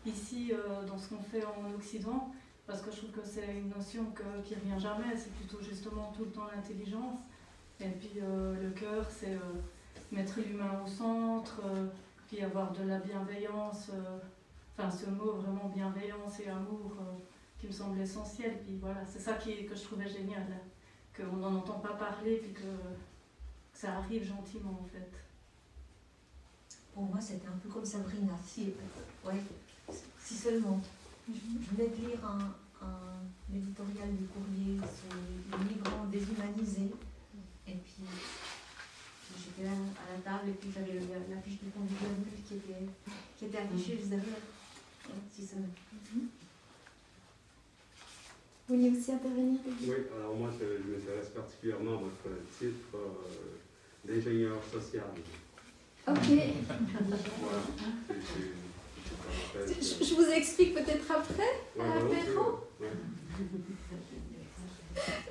ici 0.06 0.52
euh, 0.52 0.84
dans 0.86 0.98
ce 0.98 1.08
qu'on 1.10 1.22
fait 1.22 1.44
en 1.44 1.72
Occident, 1.74 2.32
parce 2.66 2.80
que 2.82 2.90
je 2.90 2.96
trouve 2.98 3.10
que 3.10 3.24
c'est 3.26 3.54
une 3.56 3.68
notion 3.70 4.04
que- 4.14 4.42
qui 4.44 4.54
revient 4.54 4.80
jamais, 4.80 5.16
c'est 5.16 5.32
plutôt 5.34 5.60
justement 5.62 6.12
tout 6.16 6.24
le 6.24 6.30
temps 6.30 6.46
l'intelligence. 6.54 7.20
Et 7.80 7.88
puis 7.88 8.20
euh, 8.22 8.54
le 8.62 8.70
cœur, 8.70 9.06
c'est 9.10 9.34
euh, 9.34 9.60
mettre 10.10 10.38
l'humain 10.40 10.80
au 10.84 10.88
centre, 10.88 11.60
puis 12.28 12.40
avoir 12.42 12.72
de 12.72 12.84
la 12.84 12.98
bienveillance, 12.98 13.90
enfin 14.76 14.90
ce 14.90 15.06
mot 15.10 15.32
vraiment 15.32 15.68
bienveillance 15.74 16.40
et 16.40 16.48
amour 16.48 16.92
qui 17.60 17.66
me 17.66 17.72
semble 17.72 18.00
essentiel. 18.00 18.58
Puis 18.64 18.76
voilà, 18.80 19.00
c'est 19.06 19.18
ça 19.20 19.34
qui, 19.34 19.66
que 19.66 19.74
je 19.74 19.82
trouvais 19.82 20.08
génial, 20.08 20.46
qu'on 21.16 21.36
n'en 21.36 21.56
entend 21.56 21.78
pas 21.80 21.94
parler, 21.94 22.36
puis 22.36 22.52
que 22.52 22.60
que 22.62 23.78
ça 23.78 23.94
arrive 23.98 24.22
gentiment 24.24 24.78
en 24.82 24.84
fait. 24.84 25.10
Pour 26.94 27.04
moi, 27.04 27.20
c'était 27.20 27.48
un 27.48 27.56
peu 27.62 27.68
comme 27.70 27.84
Sabrina. 27.86 28.34
Si, 28.46 28.74
ouais, 29.24 29.32
si 30.32 30.38
seulement. 30.38 30.80
Je 31.28 31.76
venais 31.76 31.90
de 31.90 31.96
lire 32.08 32.24
un, 32.24 32.54
un 32.84 33.54
éditorial 33.54 34.16
du 34.16 34.24
courrier 34.24 34.78
sur 34.80 35.14
les 35.58 35.64
migrants 35.64 36.06
déshumanisés. 36.10 36.90
Et 37.68 37.74
puis, 37.74 38.04
j'étais 39.38 39.64
là 39.68 39.76
à 39.76 40.16
la 40.16 40.18
table 40.22 40.50
et 40.50 40.52
puis 40.54 40.70
j'avais 40.74 40.94
la, 40.94 41.34
la 41.36 41.40
fiche 41.42 41.60
du 41.62 41.70
convivial 41.70 42.10
qui 42.48 42.54
était, 42.54 42.86
qui 43.38 43.44
était 43.46 43.58
affichée 43.58 43.96
juste 43.98 44.08
derrière. 44.10 44.42
Si 45.34 45.46
seulement. 45.46 45.66
Vous 48.68 48.76
voulez 48.76 48.90
aussi 48.96 49.12
intervenir 49.12 49.60
Oui, 49.82 49.94
alors 50.16 50.34
moi 50.36 50.50
je, 50.58 50.64
je 50.64 50.92
m'intéresse 50.92 51.28
particulièrement 51.34 51.94
à 51.98 52.02
votre 52.02 52.28
titre 52.58 52.94
euh, 52.94 54.06
d'ingénieur 54.06 54.58
social. 54.72 55.04
Ok. 56.08 56.14
Voilà. 57.40 57.62
Je, 59.66 60.04
je 60.04 60.14
vous 60.14 60.24
explique 60.30 60.74
peut-être 60.74 61.10
après. 61.10 61.52
à 61.80 61.94
l'apéro. 61.98 62.58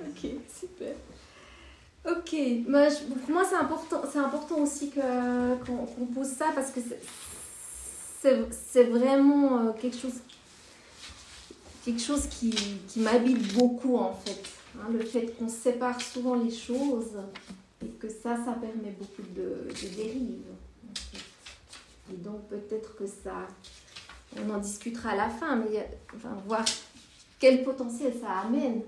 Ok, 0.02 0.32
super. 0.60 0.94
Ok, 2.04 2.36
moi, 2.68 2.90
je- 2.90 3.14
pour 3.14 3.30
moi 3.30 3.44
c'est 3.48 3.56
important, 3.56 4.02
c'est 4.12 4.18
important 4.20 4.58
aussi 4.60 4.90
que, 4.90 5.00
qu'on, 5.66 5.86
qu'on 5.86 6.06
pose 6.08 6.28
ça 6.28 6.48
parce 6.56 6.72
que 6.72 6.80
c'est, 6.82 7.00
c'est, 8.22 8.48
c'est 8.52 8.84
vraiment 8.86 9.68
euh, 9.68 9.72
quelque 9.74 9.98
chose, 9.98 10.16
quelque 11.86 12.02
chose 12.02 12.26
qui, 12.28 12.50
qui 12.88 13.02
m'habite 13.02 13.54
beaucoup 13.54 13.98
en 13.98 14.14
fait. 14.16 14.42
hein, 14.80 14.88
le 14.92 15.02
fait 15.06 15.28
qu'on 15.38 15.48
sépare 15.48 16.02
souvent 16.02 16.34
les 16.36 16.52
choses 16.52 17.18
et 17.86 17.90
que 17.90 18.10
ça, 18.10 18.36
ça 18.46 18.54
permet 18.54 18.96
beaucoup 19.00 19.22
de, 19.36 19.68
de 19.70 19.96
dérives. 19.96 20.42
en 20.52 20.96
fait. 20.96 22.14
Et 22.14 22.18
donc 22.18 22.48
peut-être 22.50 22.96
que 22.96 23.06
ça, 23.06 23.48
on 24.38 24.50
en 24.50 24.58
discutera 24.60 25.12
à 25.12 25.16
la 25.16 25.30
fin, 25.30 25.56
mais 25.56 25.90
enfin, 26.16 26.36
voir 26.46 26.64
quel 27.40 27.64
potentiel 27.64 28.14
ça 28.20 28.40
amène 28.40 28.82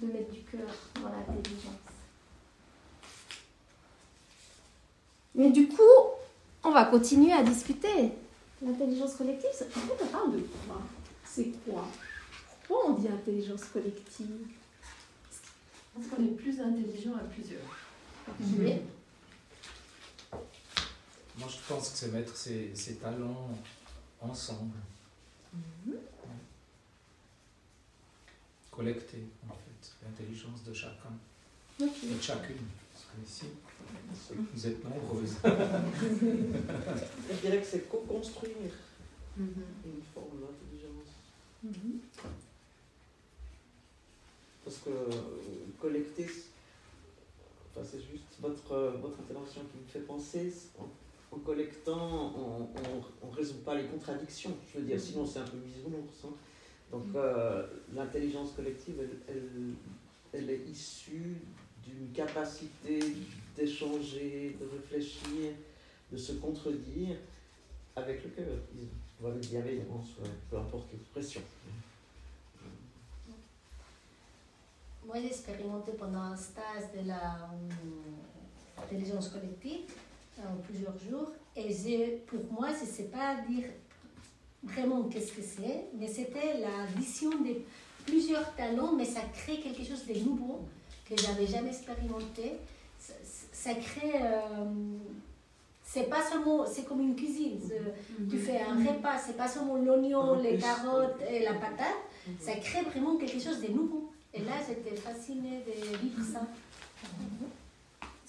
de 0.00 0.06
mettre 0.06 0.30
du 0.32 0.40
cœur 0.42 0.68
dans 0.96 1.08
l'intelligence. 1.08 1.74
Mais 5.34 5.50
du 5.50 5.68
coup, 5.68 5.80
on 6.62 6.70
va 6.72 6.84
continuer 6.84 7.32
à 7.32 7.42
discuter. 7.42 8.10
L'intelligence 8.64 9.14
collective, 9.14 9.50
ça- 9.52 9.64
en 9.64 9.80
fait, 9.80 10.04
on 10.04 10.06
parle 10.06 10.32
de 10.32 10.38
quoi? 10.40 10.80
C'est 11.24 11.48
quoi? 11.64 11.84
Pourquoi 12.68 12.90
on 12.90 12.94
dit 12.94 13.08
intelligence 13.08 13.64
collective? 13.72 14.46
Parce 15.94 16.06
qu'on 16.06 16.22
est 16.24 16.36
plus 16.36 16.60
intelligent 16.60 17.14
à 17.16 17.24
plusieurs. 17.24 17.60
Oui. 18.58 18.74
Moi, 21.38 21.48
je 21.48 21.56
pense 21.74 21.90
que 21.90 21.98
c'est 21.98 22.12
mettre 22.12 22.36
ses, 22.36 22.70
ses 22.74 22.94
talents 22.96 23.48
ensemble. 24.22 24.76
Ouais. 25.86 25.94
Collecter, 28.70 29.24
en 29.48 29.52
fait, 29.54 29.92
l'intelligence 30.04 30.62
de 30.64 30.72
chacun 30.72 31.12
et 31.80 31.84
de 32.14 32.20
chacune. 32.20 32.56
Parce 32.92 33.04
que 33.06 33.20
ici, 33.26 33.46
vous 34.54 34.66
êtes 34.66 34.84
nombreuses. 34.84 35.34
Je 35.44 37.34
dirais 37.40 37.60
que 37.60 37.66
c'est 37.66 37.88
co-construire 37.88 38.72
Mhm. 39.36 39.64
une 39.86 40.02
forme 40.14 40.40
d'intelligence. 40.40 41.08
Mhm. 41.62 42.00
Parce 44.64 44.76
que 44.78 44.90
euh, 44.90 45.66
collecter, 45.80 46.26
c'est- 46.28 46.50
enfin, 47.74 47.86
c'est 47.90 48.00
juste 48.02 48.38
votre, 48.40 48.72
euh, 48.72 48.90
votre 49.00 49.18
intervention 49.20 49.62
qui 49.72 49.78
me 49.78 49.86
fait 49.90 50.06
penser. 50.06 50.52
En, 51.32 51.38
collectant, 51.38 52.32
on 53.22 53.26
ne 53.30 53.34
résout 53.34 53.62
pas 53.64 53.74
les 53.74 53.86
contradictions. 53.86 54.54
Je 54.72 54.78
veux 54.78 54.84
dire, 54.84 55.00
sinon 55.00 55.26
c'est 55.26 55.38
un 55.38 55.44
peu 55.44 55.56
bisounours. 55.58 56.24
hein. 56.24 56.34
Donc 56.90 57.04
euh, 57.14 57.66
l'intelligence 57.94 58.52
collective, 58.52 58.96
elle, 59.00 59.18
elle, 59.34 59.74
elle 60.34 60.50
est 60.50 60.68
issue 60.68 61.38
d'une 61.82 62.12
capacité 62.12 63.00
d'échanger, 63.56 64.56
de 64.60 64.66
réfléchir, 64.66 65.52
de 66.12 66.16
se 66.16 66.32
contredire 66.32 67.16
avec 67.96 68.22
le 68.24 68.30
cœur, 68.30 68.58
ou 69.20 69.26
avec 69.26 69.48
bienveillance, 69.48 70.08
ouais, 70.22 70.30
peu 70.50 70.58
importe 70.58 70.92
l'expression. 70.92 71.40
Moi, 75.04 75.16
j'ai 75.20 75.26
expérimenté 75.26 75.92
pendant 75.92 76.20
un 76.20 76.36
stage 76.36 76.92
de 76.94 77.08
la 77.08 77.50
euh, 77.50 78.88
collective, 79.32 79.90
euh, 80.38 80.42
plusieurs 80.66 80.96
jours, 80.98 81.32
et 81.56 82.20
pour 82.26 82.40
moi, 82.52 82.68
je 82.68 82.86
ne 82.86 82.90
sais 82.90 83.04
pas 83.04 83.36
dire 83.48 83.64
vraiment 84.62 85.04
qu'est-ce 85.04 85.32
que 85.32 85.42
c'est, 85.42 85.84
mais 85.98 86.08
c'était 86.08 86.58
la 86.60 86.86
vision 86.96 87.30
de 87.30 87.60
plusieurs 88.06 88.54
talents, 88.54 88.92
mais 88.96 89.04
ça 89.04 89.20
crée 89.32 89.60
quelque 89.60 89.84
chose 89.84 90.06
de 90.06 90.14
nouveau 90.14 90.60
que 91.08 91.20
j'avais 91.20 91.46
jamais 91.46 91.68
expérimenté. 91.68 92.52
Ça, 92.98 93.12
ça 93.52 93.74
crée, 93.74 94.22
euh, 94.22 94.64
c'est 95.84 96.08
pas 96.08 96.22
seulement, 96.22 96.64
c'est 96.66 96.84
comme 96.84 97.00
une 97.00 97.14
cuisine. 97.14 97.60
Tu 98.30 98.38
fais 98.38 98.60
un 98.62 98.78
repas, 98.78 99.18
c'est 99.18 99.36
pas 99.36 99.48
seulement 99.48 99.76
l'oignon, 99.76 100.18
En 100.18 100.34
les 100.36 100.56
carottes 100.56 101.20
et 101.28 101.40
la 101.40 101.54
patate, 101.54 102.00
ça 102.40 102.54
crée 102.54 102.82
vraiment 102.82 103.16
quelque 103.16 103.40
chose 103.40 103.60
de 103.60 103.68
nouveau. 103.68 104.10
Et 104.32 104.40
là, 104.40 104.52
j'étais 104.66 104.96
fascinée 104.96 105.62
de 105.66 105.96
vivre 105.98 106.22
ça. 106.24 106.40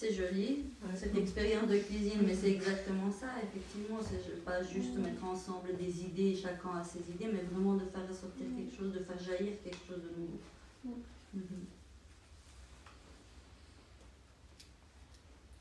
C'est 0.03 0.11
joli, 0.13 0.65
cette 0.93 1.15
expérience 1.15 1.69
de 1.69 1.77
cuisine, 1.77 2.23
mais 2.27 2.35
c'est 2.35 2.51
exactement 2.51 3.09
ça, 3.09 3.27
effectivement. 3.41 3.99
C'est 4.01 4.43
pas 4.43 4.61
juste 4.61 4.97
mettre 4.97 5.23
ensemble 5.23 5.77
des 5.77 6.01
idées, 6.01 6.35
chacun 6.35 6.77
a 6.81 6.83
ses 6.83 6.99
idées, 7.09 7.31
mais 7.31 7.43
vraiment 7.49 7.75
de 7.75 7.85
faire 7.85 8.05
ressortir 8.09 8.47
quelque 8.53 8.75
chose, 8.75 8.91
de 8.91 8.99
faire 8.99 9.17
jaillir 9.17 9.53
quelque 9.63 9.77
chose 9.87 10.01
de 10.03 10.09
nouveau. 10.19 10.99
Mhm. 11.33 11.65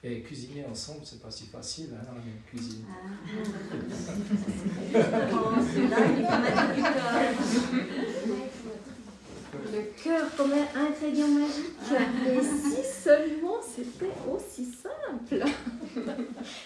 Et 0.03 0.23
cuisiner 0.23 0.65
ensemble, 0.67 1.03
c'est 1.05 1.23
pas 1.23 1.31
si 1.31 1.47
facile 1.47 1.91
hein, 1.95 2.03
dans 2.05 2.15
la 2.15 2.25
même 2.25 2.43
cuisine. 2.45 2.85
Ah. 2.91 2.95
Justement, 4.87 5.55
c'est 5.73 5.87
là 5.87 5.99
qu'il 6.09 6.27
faut 6.27 6.43
mettre 6.43 6.75
du 6.75 6.83
cœur. 6.83 8.03
Le 9.53 10.03
cœur 10.03 10.35
comme 10.37 10.53
un 10.53 10.81
ingrédient 10.87 11.29
magique. 11.29 11.77
Et 12.27 12.41
si 12.43 13.03
seulement 13.03 13.61
c'était 13.63 14.11
aussi 14.31 14.65
simple. 14.65 15.35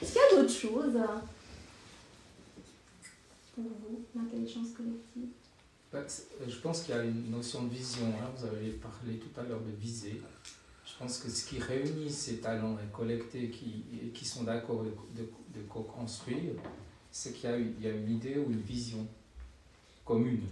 Est-ce 0.01 0.13
qu'il 0.13 0.21
y 0.21 0.37
a 0.37 0.37
d'autres 0.43 0.53
choses 0.53 0.99
pour 3.55 3.65
vous, 3.65 4.05
l'intelligence 4.15 4.69
collective? 4.77 5.31
Ben, 5.93 6.05
c'est- 6.07 6.27
Je 6.49 6.59
pense 6.61 6.83
qu'il 6.83 6.95
y 6.95 6.99
a 6.99 7.03
une 7.05 7.31
notion 7.31 7.65
de 7.65 7.71
vision. 7.71 8.07
hein. 8.23 8.31
Vous 8.37 8.45
avez 8.45 8.71
parlé 8.73 9.17
tout 9.19 9.41
à 9.41 9.43
l'heure 9.45 9.61
de 9.61 9.71
viser. 9.81 10.21
Je 10.85 10.93
pense 10.99 11.19
que 11.19 11.29
ce 11.31 11.45
qui 11.47 11.59
réunit 11.59 12.11
ces 12.11 12.39
talents 12.39 12.77
et 12.79 12.95
collectés 12.95 13.51
qui, 13.51 13.83
et 14.03 14.09
qui 14.09 14.25
sont 14.25 14.45
d'accord 14.45 14.85
de, 14.85 14.91
de- 15.21 15.29
de 15.55 15.63
co-construire, 15.69 16.53
c'est 17.11 17.33
qu'il 17.33 17.51
y, 17.51 17.53
a 17.53 17.57
une- 17.57 17.75
il 17.79 17.85
y 17.85 17.89
a 17.89 17.93
une 17.93 18.11
idée 18.11 18.37
ou 18.39 18.51
une 18.51 18.61
vision 18.61 19.07
commune 20.05 20.43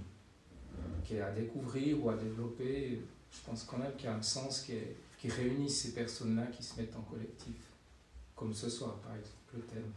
qui 1.04 1.16
est 1.16 1.20
à 1.20 1.30
découvrir 1.30 2.04
ou 2.04 2.10
à 2.10 2.16
développer. 2.16 3.00
Je 3.30 3.38
pense 3.46 3.64
quand 3.64 3.78
même 3.78 3.94
qu'il 3.96 4.06
y 4.06 4.08
a 4.08 4.14
un 4.14 4.22
sens 4.22 4.60
qui, 4.60 4.72
est- 4.72 4.96
qui 5.18 5.28
réunit 5.28 5.70
ces 5.70 5.92
personnes-là 5.92 6.46
qui 6.46 6.62
se 6.62 6.80
mettent 6.80 6.96
en 6.96 7.02
collectif. 7.02 7.54
comme 8.36 8.52
ce 8.52 8.68
soir 8.68 8.96
par 8.96 9.14
exemple, 9.14 9.36
le 9.54 9.60
thème. 9.62 9.92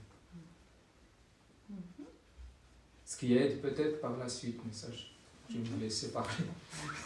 Ce 3.06 3.18
qui 3.18 3.36
aide 3.36 3.62
peut-être 3.62 4.02
par 4.02 4.18
la 4.18 4.28
suite, 4.28 4.60
mais 4.66 4.74
ça, 4.74 4.88
je, 4.92 5.58
vais 5.58 5.64
vous 5.64 5.80
laisser 5.80 6.12
parler. 6.12 6.46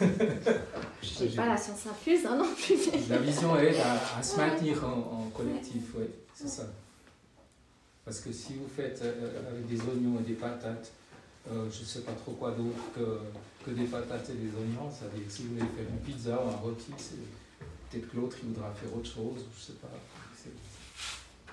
je 1.02 1.24
n'ai 1.24 1.30
pas 1.30 1.46
la 1.46 1.56
science 1.56 1.86
infuse 1.86 2.26
hein, 2.26 2.36
non 2.36 2.52
plus. 2.54 2.76
la 3.08 3.18
vision 3.18 3.56
aide 3.56 3.76
à, 3.76 4.22
se 4.22 4.36
maintenir 4.36 4.84
en, 4.84 5.30
collectif, 5.30 5.94
oui, 5.96 6.06
c'est 6.34 6.48
ça. 6.48 6.64
Parce 8.04 8.20
que 8.20 8.32
si 8.32 8.54
vous 8.54 8.68
faites 8.68 9.00
euh, 9.02 9.48
avec 9.48 9.66
des 9.68 9.80
oignons 9.80 10.18
et 10.18 10.24
des 10.24 10.34
patates, 10.34 10.90
euh, 11.50 11.68
je 11.70 11.80
ne 11.80 11.84
sais 11.84 12.00
pas 12.00 12.12
trop 12.12 12.32
quoi 12.32 12.50
d'autre 12.50 12.82
que, 12.94 13.20
que, 13.64 13.70
des 13.70 13.84
patates 13.84 14.30
et 14.30 14.34
des 14.34 14.48
oignons, 14.56 14.90
ça 14.90 15.06
veut 15.06 15.18
dire 15.18 15.26
que 15.26 15.32
si 15.32 15.42
vous 15.42 15.54
voulez 15.54 15.60
faire 15.60 15.86
une 15.88 16.00
pizza 16.00 16.42
ou 16.42 16.48
un 16.48 16.56
rôti, 16.56 16.92
peut-être 17.90 18.10
que 18.10 18.16
l'autre 18.16 18.36
il 18.42 18.48
voudra 18.48 18.72
faire 18.72 18.94
autre 18.96 19.10
chose, 19.10 19.46
je 19.54 19.72
ne 19.72 19.76
sais 19.76 19.80
pas. 19.80 19.88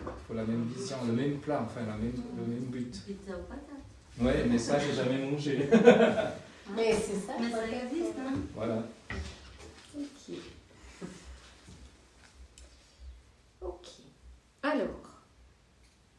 Il 0.01 0.08
faut 0.28 0.34
la 0.34 0.46
même 0.46 0.63
vision, 0.75 0.96
le 1.06 1.13
même 1.13 1.39
plat, 1.39 1.62
enfin 1.66 1.82
la 1.86 1.98
même, 1.98 2.13
le 2.38 2.46
même 2.46 2.66
but. 2.66 3.01
Pizza 3.06 3.38
ou 3.38 3.44
patate 3.44 3.80
Ouais, 4.20 4.46
mais 4.50 4.58
ça, 4.58 4.80
j'ai 4.80 4.94
jamais 4.94 5.18
mangé. 5.30 5.70
mais 6.75 6.94
c'est 6.94 7.20
ça, 7.20 7.34
mais 7.39 7.51
ça 7.51 7.68
existe, 7.68 8.18
hein 8.18 8.34
Voilà. 8.56 8.84
Ok. 9.98 10.36
Ok. 13.62 13.88
Alors, 14.63 15.22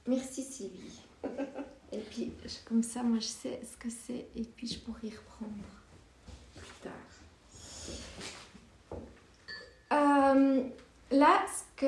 merci 0.07 0.43
Sylvie. 0.43 1.01
Et 1.93 1.99
puis, 1.99 2.33
comme 2.65 2.83
ça, 2.83 3.03
moi, 3.03 3.19
je 3.19 3.27
sais 3.27 3.61
ce 3.65 3.77
que 3.77 3.91
c'est, 3.91 4.29
et 4.37 4.45
puis 4.45 4.69
je 4.69 4.79
pourrai 4.79 5.09
y 5.09 5.11
reprendre 5.11 5.80
Euh, 9.93 10.63
là, 11.11 11.45
ce 11.47 11.81
que... 11.81 11.87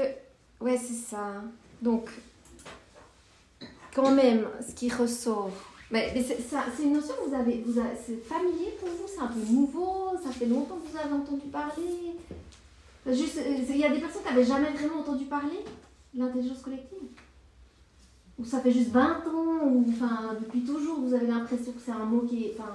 Ouais, 0.61 0.77
c'est 0.77 0.95
ça. 0.95 1.43
Donc, 1.81 2.11
quand 3.95 4.11
même, 4.11 4.47
ce 4.67 4.75
qui 4.75 4.91
ressort... 4.91 5.51
Mais, 5.91 6.13
c'est 6.25 6.83
une 6.83 6.95
notion 6.95 7.15
que 7.23 7.29
vous 7.29 7.35
avez... 7.35 7.63
Vous 7.65 7.75
c'est 7.75 8.25
familier 8.25 8.77
pour 8.81 8.89
vous 8.89 9.07
C'est 9.07 9.21
un 9.21 9.27
peu 9.27 9.41
nouveau 9.53 10.13
Ça 10.23 10.31
fait 10.31 10.47
longtemps 10.47 10.77
que 10.77 10.91
vous 10.91 10.97
avez 10.97 11.13
entendu 11.13 11.49
parler 11.49 12.17
Juste, 13.07 13.39
il 13.47 13.77
y 13.77 13.85
a 13.85 13.91
des 13.91 13.99
personnes 13.99 14.23
qui 14.23 14.29
n'avaient 14.29 14.45
jamais 14.45 14.71
vraiment 14.71 15.01
entendu 15.01 15.25
parler 15.25 15.65
de 16.15 16.21
l'intelligence 16.21 16.63
collective 16.63 17.09
ou 18.39 18.45
ça 18.45 18.61
fait 18.61 18.73
juste 18.73 18.91
20 18.91 19.27
ans, 19.29 19.67
ou 19.67 19.85
enfin, 19.89 20.37
depuis 20.41 20.63
toujours, 20.63 21.01
vous 21.01 21.15
avez 21.15 21.27
l'impression 21.27 21.73
que 21.73 21.81
c'est 21.85 21.93
un 21.93 22.05
mot 22.05 22.23
qui 22.23 22.45
est. 22.45 22.57
Enfin, 22.59 22.73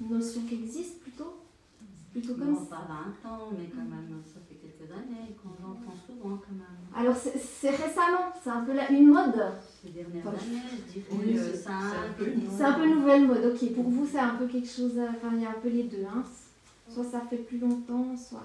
une 0.00 0.16
notion 0.16 0.42
qui 0.48 0.54
existe 0.54 0.99
plutôt 2.12 2.34
comme 2.34 2.52
non, 2.52 2.64
pas 2.64 2.86
20 3.24 3.30
ans, 3.30 3.48
mais 3.52 3.66
quand 3.68 3.88
même, 3.88 4.22
ça 4.26 4.40
fait 4.48 4.56
quelques 4.56 4.90
années 4.90 5.36
qu'on 5.40 5.50
l'entend 5.62 5.94
souvent 6.06 6.36
quand 6.36 6.52
même. 6.52 6.80
Alors 6.94 7.16
c'est 7.16 7.70
récemment, 7.70 8.32
c'est 8.42 8.50
un 8.50 8.62
peu 8.62 8.72
la, 8.72 8.90
une 8.90 9.08
mode 9.08 9.40
Ces 9.82 9.90
dernières 9.90 10.26
années, 10.26 10.62
je 10.70 10.92
dirais 10.92 11.06
oui, 11.12 11.38
c'est 11.54 11.68
un, 11.68 12.12
peu, 12.18 12.26
c'est 12.50 12.64
un 12.64 12.72
peu 12.72 12.86
nouvelle 12.88 13.26
mode. 13.26 13.44
Ok, 13.54 13.72
pour 13.74 13.88
vous, 13.88 14.06
c'est 14.10 14.18
un 14.18 14.34
peu 14.34 14.46
quelque 14.46 14.68
chose. 14.68 14.98
Enfin, 14.98 15.34
il 15.34 15.42
y 15.42 15.46
a 15.46 15.50
un 15.50 15.60
peu 15.62 15.68
les 15.68 15.84
deux. 15.84 16.04
Hein. 16.04 16.24
Soit 16.88 17.04
ça 17.04 17.20
fait 17.20 17.36
plus 17.36 17.58
longtemps, 17.58 18.16
soit. 18.16 18.44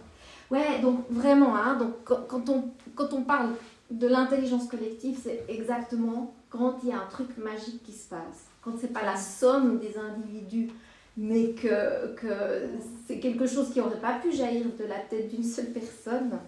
Ouais, 0.52 0.80
donc 0.80 1.06
vraiment, 1.10 1.56
hein, 1.56 1.76
donc, 1.76 2.04
quand, 2.04 2.50
on, 2.50 2.66
quand 2.94 3.14
on 3.14 3.24
parle 3.24 3.54
de 3.90 4.08
l'intelligence 4.08 4.68
collective, 4.68 5.18
c'est 5.22 5.44
exactement 5.48 6.36
quand 6.50 6.78
il 6.84 6.90
y 6.90 6.92
a 6.92 6.98
un 6.98 7.08
truc 7.10 7.36
magique 7.38 7.82
qui 7.84 7.92
se 7.92 8.10
passe. 8.10 8.46
Quand 8.62 8.74
c'est 8.80 8.94
pas 8.94 9.04
la 9.04 9.18
somme 9.18 9.80
des 9.80 9.96
individus, 9.98 10.70
mais 11.18 11.52
que, 11.52 12.14
que 12.16 12.68
c'est 13.08 13.20
quelque 13.20 13.48
chose 13.48 13.72
qui 13.72 13.80
n'aurait 13.80 14.00
pas 14.00 14.20
pu 14.20 14.34
jaillir 14.34 14.66
de 14.78 14.84
la 14.86 15.00
tête 15.00 15.30
d'une 15.30 15.44
seule 15.44 15.72
personne. 15.72 16.40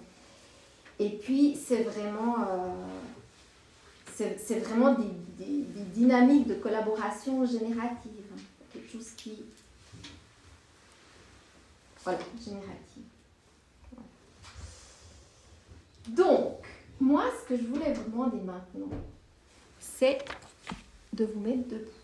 Et 0.99 1.09
puis, 1.09 1.55
c'est 1.55 1.83
vraiment, 1.83 2.39
euh, 2.41 2.73
c'est, 4.13 4.59
vraiment 4.59 4.93
des, 4.93 5.45
des, 5.45 5.83
dynamiques 5.93 6.47
de 6.47 6.55
collaboration 6.55 7.45
générative. 7.45 8.11
Quelque 8.73 8.91
chose 8.91 9.11
qui. 9.15 9.43
Voilà, 12.03 12.19
générative. 12.43 13.03
Donc, 16.09 16.63
moi, 16.99 17.25
ce 17.39 17.49
que 17.49 17.57
je 17.57 17.67
voulais 17.67 17.93
vous 17.93 18.09
demander 18.09 18.39
maintenant, 18.39 18.89
c'est 19.79 20.23
de 21.13 21.25
vous 21.25 21.39
mettre 21.39 21.67
debout. 21.69 21.96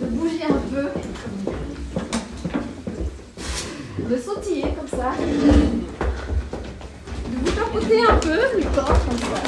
De 0.00 0.06
bouger 0.06 0.44
un 0.44 0.60
peu. 0.70 0.86
De 4.08 4.16
sautiller 4.18 4.68
comme 4.76 4.88
ça. 4.88 5.12
De 7.30 7.36
vous 7.42 7.50
tapoter 7.52 8.00
un 8.02 8.16
peu 8.18 8.40
le 8.56 8.62
corps 8.74 9.00
comme 9.06 9.18
ça. 9.18 9.40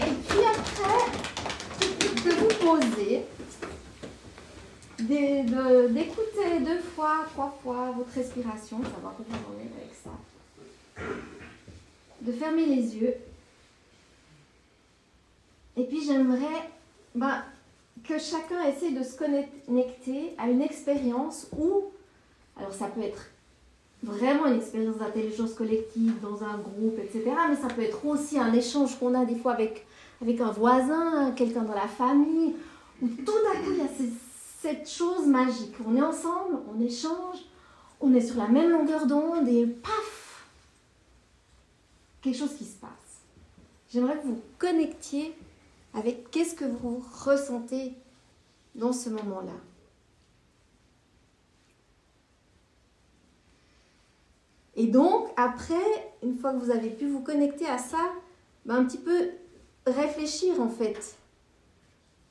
Et 0.00 0.12
puis 0.28 0.44
après, 0.54 1.00
de 2.24 2.30
vous 2.36 2.52
poser 2.64 3.14
d'écouter 4.98 6.48
deux 6.60 6.82
fois, 6.94 7.16
trois 7.34 7.52
fois 7.62 7.92
votre 7.96 8.12
respiration, 8.14 8.78
savoir 8.82 9.14
comment 9.16 9.38
vous 9.46 9.54
en 9.54 9.58
êtes 9.60 9.76
avec 9.76 9.94
ça. 10.02 10.14
De 12.22 12.32
fermer 12.32 12.66
les 12.66 12.96
yeux. 12.96 13.14
Et 15.76 15.84
puis 15.84 16.02
j'aimerais 16.04 16.70
bah, 17.14 17.44
que 18.04 18.18
chacun 18.18 18.62
essaie 18.64 18.92
de 18.92 19.02
se 19.02 19.16
connecter 19.16 20.34
à 20.38 20.48
une 20.48 20.62
expérience 20.62 21.48
où, 21.56 21.84
alors 22.56 22.72
ça 22.72 22.86
peut 22.86 23.02
être 23.02 23.26
vraiment 24.02 24.46
une 24.46 24.56
expérience 24.56 24.96
d'intelligence 24.96 25.54
collective 25.54 26.14
dans 26.22 26.42
un 26.44 26.58
groupe, 26.58 26.98
etc. 26.98 27.24
Mais 27.48 27.56
ça 27.56 27.68
peut 27.68 27.82
être 27.82 28.04
aussi 28.06 28.38
un 28.38 28.52
échange 28.52 28.98
qu'on 28.98 29.14
a 29.14 29.24
des 29.24 29.36
fois 29.36 29.52
avec, 29.52 29.84
un 30.40 30.50
voisin, 30.50 31.32
quelqu'un 31.32 31.62
dans 31.62 31.74
la 31.74 31.88
famille, 31.88 32.54
où 33.02 33.08
tout 33.08 33.24
d'un 33.24 33.60
coup 33.60 33.72
il 33.72 33.78
y 33.78 33.82
a 33.82 33.88
cette 34.60 34.88
chose 34.88 35.26
magique. 35.26 35.74
On 35.86 35.96
est 35.96 36.02
ensemble, 36.02 36.58
on 36.74 36.80
échange, 36.80 37.38
on 38.00 38.14
est 38.14 38.20
sur 38.20 38.36
la 38.36 38.48
même 38.48 38.70
longueur 38.70 39.06
d'onde 39.06 39.48
et 39.48 39.66
paf 39.66 40.15
Quelque 42.26 42.38
chose 42.38 42.56
qui 42.56 42.64
se 42.64 42.74
passe. 42.74 42.90
J'aimerais 43.88 44.20
que 44.20 44.26
vous 44.26 44.42
connectiez 44.58 45.32
avec 45.94 46.28
qu'est-ce 46.32 46.56
que 46.56 46.64
vous 46.64 47.00
ressentez 47.24 47.92
dans 48.74 48.92
ce 48.92 49.10
moment-là. 49.10 49.52
Et 54.74 54.88
donc, 54.88 55.28
après, 55.36 55.76
une 56.24 56.36
fois 56.36 56.52
que 56.52 56.64
vous 56.64 56.72
avez 56.72 56.90
pu 56.90 57.08
vous 57.08 57.20
connecter 57.20 57.68
à 57.68 57.78
ça, 57.78 58.12
ben, 58.64 58.74
un 58.74 58.84
petit 58.86 58.98
peu 58.98 59.30
réfléchir 59.86 60.60
en 60.60 60.68
fait 60.68 61.16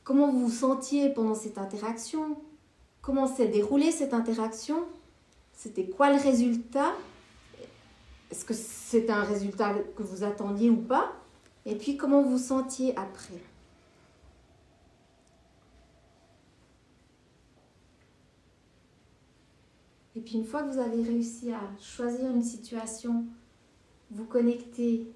comment 0.04 0.30
vous 0.30 0.48
vous 0.48 0.54
sentiez 0.54 1.08
pendant 1.08 1.36
cette 1.36 1.58
interaction, 1.58 2.36
comment 3.02 3.28
s'est 3.28 3.48
déroulée 3.48 3.94
cette 3.94 4.14
interaction, 4.14 4.84
c'était 5.54 5.86
quoi 5.86 6.12
le 6.12 6.22
résultat, 6.22 6.92
est-ce 8.30 8.44
que 8.44 8.54
c'est 8.88 9.10
un 9.10 9.24
résultat 9.24 9.74
que 9.96 10.04
vous 10.04 10.24
attendiez 10.24 10.70
ou 10.70 10.78
pas, 10.78 11.12
et 11.66 11.76
puis 11.76 11.98
comment 11.98 12.22
vous 12.22 12.38
sentiez 12.38 12.96
après? 12.96 13.42
Et 20.16 20.22
puis 20.22 20.36
une 20.36 20.46
fois 20.46 20.62
que 20.62 20.72
vous 20.72 20.78
avez 20.78 21.02
réussi 21.02 21.52
à 21.52 21.62
choisir 21.82 22.30
une 22.30 22.44
situation, 22.44 23.26
vous 24.12 24.26
connecter 24.26 25.12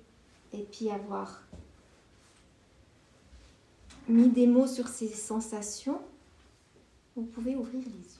et 0.51 0.63
puis 0.63 0.89
avoir 0.89 1.43
mis 4.07 4.29
des 4.29 4.47
mots 4.47 4.65
sur 4.65 4.87
ces 4.87 5.09
sensations, 5.09 6.01
vous 7.15 7.23
pouvez 7.23 7.55
ouvrir 7.55 7.83
les 7.85 7.91
yeux. 7.91 8.18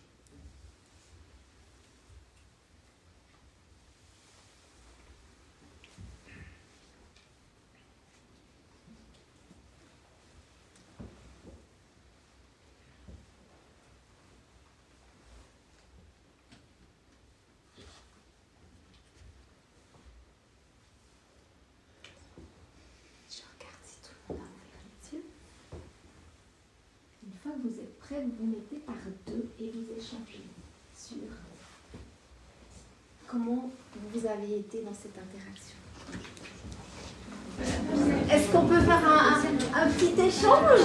Vous 28.27 28.45
mettez 28.47 28.77
par 28.86 28.95
deux 29.27 29.49
et 29.60 29.71
vous 29.71 29.86
échangez 29.97 30.43
sur 30.95 31.17
comment 33.27 33.69
vous 34.13 34.25
avez 34.25 34.60
été 34.60 34.82
dans 34.82 34.93
cette 34.93 35.17
interaction. 35.17 35.75
Est-ce 38.32 38.51
qu'on 38.51 38.65
peut 38.65 38.79
faire 38.79 39.01
un, 39.05 39.89
petit 39.89 40.13
échange? 40.21 40.79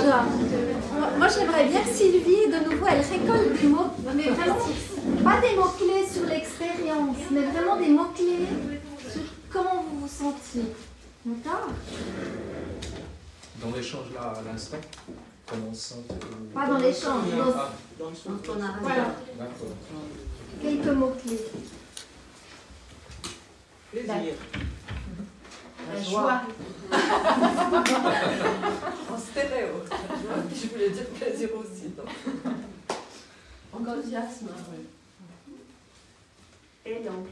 Moi, 1.18 1.29
j'aimerais 1.29 1.68
bien 1.68 1.83
que 1.83 1.88
Sylvie, 1.88 2.49
de 2.49 2.70
nouveau, 2.70 2.87
elle 2.87 3.01
récolte 3.01 3.61
des 3.61 3.68
mots, 3.68 3.90
mais 4.14 4.31
vraiment 4.31 4.59
pas 5.23 5.40
des 5.40 5.55
mots-clés 5.57 6.07
sur 6.11 6.27
l'expérience, 6.27 7.16
mais 7.31 7.42
vraiment 7.42 7.77
des 7.77 7.88
mots-clés 7.88 8.47
sur 9.11 9.23
comment 9.51 9.85
vous 9.88 10.01
vous 10.01 10.09
sentiez. 10.09 10.64
D'accord? 11.25 11.68
Dans 13.62 13.70
l'échange 13.70 14.12
là, 14.14 14.35
à 14.37 14.42
l'instant, 14.42 14.79
comment 15.46 15.68
on 15.70 15.74
se 15.74 15.80
sent 15.94 15.94
euh, 16.11 16.14
Pas 16.54 16.66
dans 16.66 16.78
l'échange, 16.78 17.30
dans- 17.37 17.52
Ah, 17.57 17.72
Dans 17.98 18.09
le 18.11 18.14
sens 18.14 18.40
qu'on 18.46 18.62
a 18.62 18.78
Voilà, 18.80 19.14
d'accord. 19.38 19.76
quelques 20.61 20.87
mots-clés. 20.96 21.40
plaisir. 23.90 24.35
La 25.92 26.02
joie. 26.02 26.40
En 29.11 29.18
stéréo. 29.18 29.68
Je 30.54 30.66
voulais 30.68 30.90
dire 30.90 31.07
plaisir 31.11 31.48
aussi. 31.57 31.88
donc. 31.90 32.09
Enthousiasme. 33.72 34.48
Élan. 36.87 37.24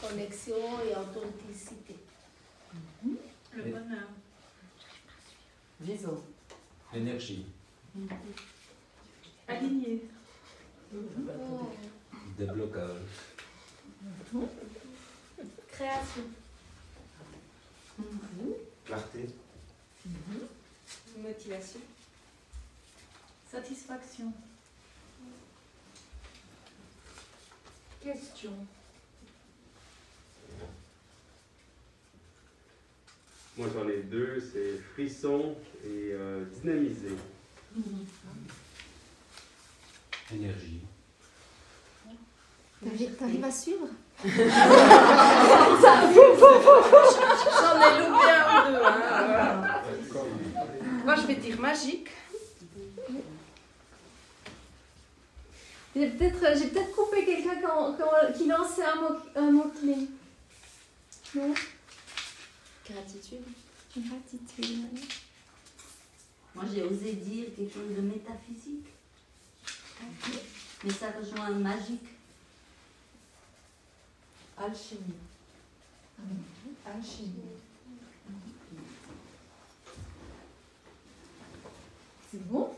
Connexion 0.00 0.56
et 0.88 0.92
authenticité. 0.92 1.96
Le 3.54 3.62
bonheur. 3.62 4.08
Disons. 5.80 6.22
L'énergie. 6.92 7.46
Aligné. 9.46 10.02
Déblocage. 12.36 12.96
Création. 15.68 16.22
Clarté. 18.84 19.28
Motivation. 21.18 21.80
Satisfaction. 23.50 24.32
Question. 28.02 28.52
Moi 33.58 33.66
j'en 33.74 33.88
ai 33.88 33.98
deux, 34.02 34.40
c'est 34.52 34.78
frisson 34.94 35.56
et 35.84 36.10
euh, 36.12 36.44
dynamisé. 36.62 37.08
Énergie. 40.32 40.80
T'arrives 42.84 43.14
t'arrives 43.16 43.44
à 43.44 43.50
suivre? 43.50 43.88
J'en 44.24 44.30
ai 44.30 44.38
loupé 47.98 48.30
un 48.30 48.44
ou 48.46 48.70
deux. 48.70 48.84
hein. 48.84 49.82
Moi, 51.04 51.14
je 51.16 51.26
vais 51.26 51.34
dire 51.36 51.58
magique. 51.60 52.08
J'ai 55.96 56.10
peut-être 56.10 56.58
j'ai 56.58 56.66
peut-être 56.68 56.92
coupé 56.94 57.24
quelqu'un 57.24 57.60
quand- 57.64 57.94
quand- 57.98 58.32
qui 58.36 58.46
lançait 58.46 58.84
un 58.84 58.94
mot, 59.00 59.16
un 59.34 59.50
mot 59.50 59.72
clé. 59.80 59.96
Non? 61.34 61.54
Gratitude. 62.90 63.44
Gratitude. 63.96 64.98
Moi, 66.54 66.64
j'ai 66.72 66.82
osé 66.82 67.12
dire 67.12 67.46
quelque 67.54 67.74
chose 67.74 67.94
de 67.94 68.00
métaphysique. 68.00 68.86
Mais 70.84 70.90
ça 70.90 71.10
rejoint 71.10 71.50
magique. 71.50 72.08
Alchimie. 74.56 75.14
Alchimie. 76.86 77.58
C'est 82.30 82.46
bon? 82.48 82.70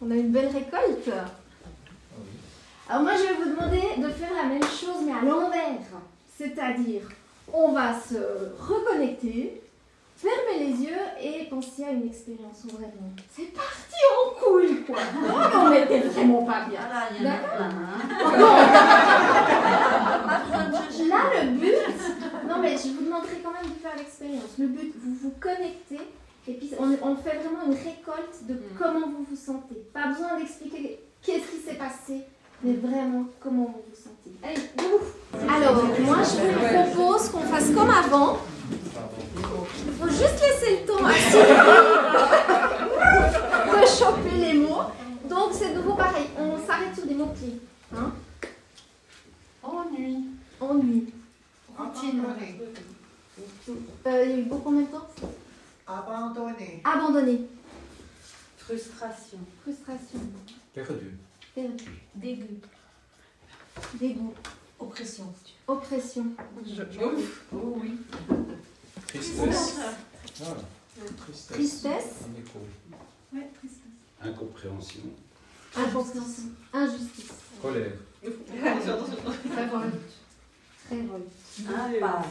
On 0.00 0.10
a 0.10 0.14
une 0.14 0.32
belle 0.32 0.48
récolte. 0.48 1.10
Ah. 1.12 1.30
Alors 2.88 3.02
moi, 3.02 3.16
je 3.16 3.22
vais 3.22 3.34
vous 3.34 3.50
demander 3.50 4.00
de 4.00 4.08
faire 4.10 4.32
la 4.32 4.44
même 4.44 4.62
chose, 4.62 5.04
mais 5.04 5.12
à 5.12 5.22
l'envers. 5.22 5.80
C'est-à-dire, 6.36 7.02
on 7.52 7.72
va 7.72 7.94
se 7.98 8.16
reconnecter, 8.60 9.60
fermer 10.16 10.58
les 10.64 10.72
yeux 10.84 11.02
et 11.22 11.44
penser 11.48 11.84
à 11.84 11.90
une 11.90 12.06
expérience 12.06 12.64
vraiment, 12.64 13.12
c'est 13.34 13.52
parti 13.52 14.00
en 14.14 14.30
couille, 14.40 14.82
quoi. 14.84 14.96
Non, 15.28 15.38
mais 15.38 15.56
on 15.56 15.70
n'était 15.70 16.00
vraiment 16.08 16.42
pas 16.44 16.64
bien. 16.68 16.80
D'accord. 17.22 17.60
Hein. 17.60 18.18
De 20.70 20.76
chercher. 20.76 21.06
Là, 21.08 21.16
le 21.42 21.50
but, 21.52 21.74
non 22.48 22.58
mais 22.60 22.76
je 22.76 22.88
vous 22.88 23.04
demanderai 23.04 23.38
quand 23.42 23.52
même 23.52 23.70
de 23.70 23.78
faire 23.80 23.96
l'expérience. 23.96 24.58
Le 24.58 24.66
but, 24.66 24.92
vous 25.02 25.14
vous 25.22 25.32
connectez 25.40 26.00
et 26.48 26.54
puis 26.54 26.70
on, 26.78 26.84
on 27.02 27.16
fait 27.16 27.36
vraiment 27.36 27.64
une 27.66 27.74
récolte 27.74 28.44
de 28.48 28.54
comment 28.78 29.06
vous 29.06 29.24
vous 29.28 29.36
sentez. 29.36 29.76
Pas 29.92 30.06
besoin 30.08 30.38
d'expliquer 30.38 30.98
qu'est-ce 31.22 31.46
qui 31.50 31.58
s'est 31.58 31.74
passé, 31.74 32.22
mais 32.62 32.72
vraiment 32.74 33.24
comment 33.40 33.64
vous 33.66 33.82
vous 33.88 33.96
sentez. 33.96 33.97
Alors, 34.42 35.84
moi 36.00 36.18
je 36.22 36.36
vous 36.40 36.92
propose 36.92 37.28
qu'on 37.30 37.40
fasse 37.40 37.70
comme 37.74 37.90
avant. 37.90 38.38
Il 39.86 39.92
faut 39.94 40.08
juste 40.08 40.40
laisser 40.40 40.80
le 40.80 40.86
temps 40.86 41.04
à 41.04 41.12
Sylvie 41.12 41.58
de 43.80 43.86
choper 43.86 44.36
les 44.36 44.54
mots. 44.54 44.82
Donc 45.28 45.50
c'est 45.52 45.70
de 45.70 45.78
nouveau 45.78 45.94
pareil, 45.94 46.26
on 46.38 46.58
s'arrête 46.66 46.94
sur 46.94 47.06
des 47.06 47.14
mots-clés. 47.14 47.60
Hein 47.96 48.12
Ennui. 49.62 50.24
Ennui. 50.60 51.12
Routine. 51.76 52.22
Euh, 54.06 54.24
il 54.24 54.30
y 54.30 54.34
a 54.34 54.38
eu 54.38 54.42
beaucoup 54.44 54.62
combien 54.64 54.82
de 54.82 54.86
temps 54.86 55.08
Abandonné. 55.86 56.82
Abandonné. 56.84 57.42
Frustration. 58.56 59.38
Frustration. 59.62 60.20
Perdu. 60.74 61.16
Perdu. 61.54 61.84
Dégoût. 62.14 62.60
Dégoût. 63.98 64.34
Oppression. 64.78 65.32
Oppression. 65.66 66.26
Oh 67.52 67.76
oui. 67.82 67.98
Tristesse. 69.06 69.76
Voilà. 70.38 70.60
Tristesse. 71.16 71.46
Tristesse. 71.48 72.04
Un 72.24 72.40
écho. 72.40 72.58
Ouais, 73.32 73.48
tristesse. 73.58 73.82
Incompréhension. 74.22 75.02
Incompréhension. 75.76 76.50
Injustice. 76.72 77.32
Colère. 77.60 77.92
Révolte. 78.22 79.92
Révolte. 80.90 81.32
Impasse. 81.68 82.24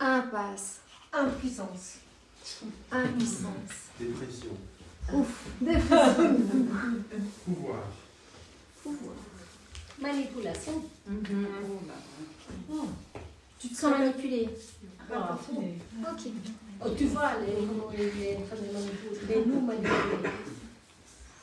Impasse. 0.00 0.80
Impuissance. 1.12 1.94
Impuissance. 2.92 3.74
Dépression. 3.98 4.56
Ouf. 5.12 5.46
Dépression. 5.60 6.36
Pouvoir. 7.44 7.82
Pouvoir. 8.82 9.14
Manipulation. 10.00 10.82
Tu 13.60 13.68
te 13.68 13.74
sens 13.76 13.90
manipulé. 13.98 14.48
Ah, 15.12 15.38
Ok. 16.12 16.28
Oh, 16.84 16.90
tu 16.96 17.06
vois, 17.06 17.32
les, 17.40 17.96
les, 17.98 18.10
les, 18.12 18.38
les 19.28 19.44
nous 19.46 19.60
manipuler. 19.60 20.30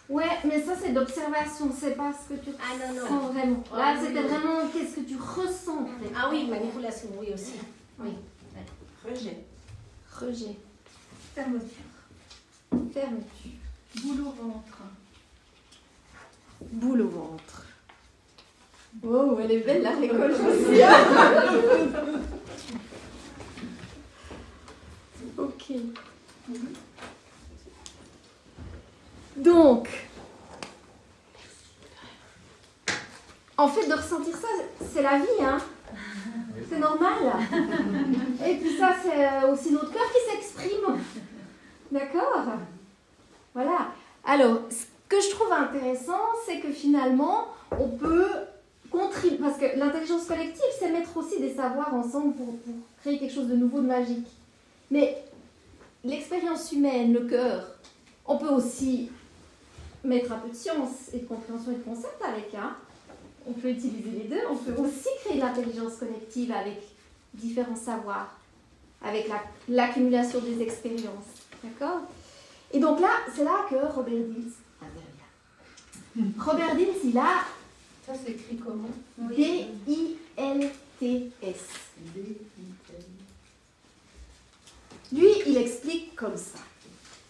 Ouais, 0.07 0.29
mais 0.45 0.63
ça 0.63 0.73
c'est 0.79 0.93
d'observation, 0.93 1.69
c'est 1.77 1.95
pas 1.97 2.13
ce 2.13 2.33
que 2.35 2.39
tu 2.39 2.51
Ah 2.61 2.77
non, 2.77 2.93
non. 2.93 3.01
ressens 3.03 3.27
vraiment. 3.33 3.63
Ah, 3.73 3.77
Là, 3.77 3.95
oui, 3.99 4.07
c'était 4.07 4.21
oui. 4.21 4.27
vraiment 4.27 4.69
qu'est-ce 4.71 4.95
que 4.95 5.01
tu 5.01 5.17
ressens. 5.17 5.87
Ah 6.15 6.29
oui, 6.31 6.47
manipulation, 6.47 7.09
oui 7.19 7.33
aussi. 7.33 7.53
Oui. 7.99 8.11
Rejet. 9.03 9.39
Rejet. 10.21 10.55
Fermeture. 11.33 11.91
Fermeture. 12.93 13.51
Boule 14.03 14.21
au 14.21 14.31
ventre. 14.31 14.77
Boule 16.71 17.01
au 17.01 17.09
ventre. 17.09 17.65
Oh, 19.03 19.37
elle 19.41 19.51
est 19.51 19.59
belle 19.59 19.83
la 19.83 19.91
récolte 19.91 20.35
aussi. 20.39 20.81
ok. 25.37 25.73
Donc, 29.37 29.89
en 33.57 33.67
fait, 33.67 33.87
de 33.87 33.93
ressentir 33.93 34.35
ça, 34.35 34.47
c'est 34.91 35.01
la 35.01 35.17
vie, 35.19 35.25
hein. 35.41 35.57
C'est 36.69 36.79
normal. 36.79 37.33
Et 38.47 38.55
puis 38.55 38.77
ça, 38.77 38.95
c'est 39.03 39.25
euh, 39.27 39.51
aussi 39.51 39.71
notre 39.71 39.91
cœur 39.91 40.03
qui 40.11 40.31
s'exprime. 40.31 40.97
D'accord? 41.91 42.45
Voilà. 43.53 43.89
Alors, 44.23 44.59
ce 44.69 44.85
que 45.07 45.21
je 45.21 45.29
trouve 45.29 45.51
intéressant, 45.51 46.21
c'est 46.45 46.59
que 46.59 46.71
finalement, 46.71 47.49
on 47.71 47.89
peut 47.89 48.27
parce 49.41 49.57
que 49.57 49.77
l'intelligence 49.77 50.25
collective, 50.25 50.63
c'est 50.79 50.91
mettre 50.91 51.15
aussi 51.17 51.39
des 51.39 51.53
savoirs 51.53 51.93
ensemble 51.93 52.33
pour, 52.35 52.53
créer 53.01 53.19
quelque 53.19 53.33
chose 53.33 53.47
de 53.47 53.55
nouveau, 53.55 53.81
de 53.81 53.87
magique. 53.87 54.27
Mais 54.91 55.23
l'expérience 56.03 56.71
humaine, 56.71 57.13
le 57.13 57.21
cœur, 57.21 57.67
on 58.25 58.37
peut 58.37 58.49
aussi 58.49 59.09
mettre 60.03 60.31
un 60.31 60.37
peu 60.37 60.49
de 60.49 60.55
science 60.55 61.09
et 61.13 61.19
de 61.19 61.25
compréhension 61.25 61.71
et 61.71 61.75
de 61.75 61.83
concept 61.83 62.21
avec. 62.23 62.53
Hein. 62.55 62.75
On 63.47 63.53
peut 63.53 63.69
utiliser 63.69 64.09
les 64.11 64.27
deux. 64.27 64.41
On 64.49 64.55
peut 64.55 64.73
aussi 64.81 65.09
créer 65.23 65.37
l'intelligence 65.39 65.95
collective 65.97 66.51
avec 66.51 66.81
différents 67.33 67.75
savoirs, 67.75 68.35
avec 69.03 69.27
la- 69.27 69.43
l'accumulation 69.69 70.39
des 70.39 70.61
expériences. 70.61 71.43
D'accord? 71.63 72.01
Et 72.71 72.79
donc 72.79 72.99
là, 72.99 73.09
c'est 73.35 73.43
là 73.43 73.65
que 73.69 73.75
Robert 73.93 74.13
Dills. 74.13 74.51
Robert 76.39 76.75
Dins, 76.75 76.99
il 77.03 77.17
a 77.17 77.41
Ça 78.05 78.13
s'écrit 78.13 78.57
comment 78.57 78.89
D-I-L-T-S. 79.17 80.15
Lui, 85.11 85.27
il 85.47 85.57
explique 85.57 86.15
comme 86.15 86.37
ça, 86.37 86.59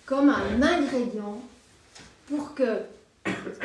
comme 0.05 0.29
un 0.29 0.61
ingrédient 0.61 1.41
pour 2.27 2.53
que 2.55 2.81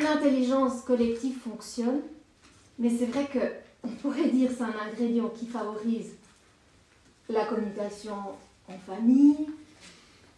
l'intelligence 0.00 0.82
collective 0.82 1.38
fonctionne. 1.40 2.00
Mais 2.78 2.90
c'est 2.90 3.06
vrai 3.06 3.26
que 3.26 3.40
on 3.82 3.88
pourrait 3.88 4.28
dire 4.28 4.50
c'est 4.56 4.62
un 4.62 4.74
ingrédient 4.88 5.30
qui 5.30 5.46
favorise 5.46 6.12
la 7.28 7.44
communication 7.46 8.14
en 8.68 8.78
famille, 8.86 9.48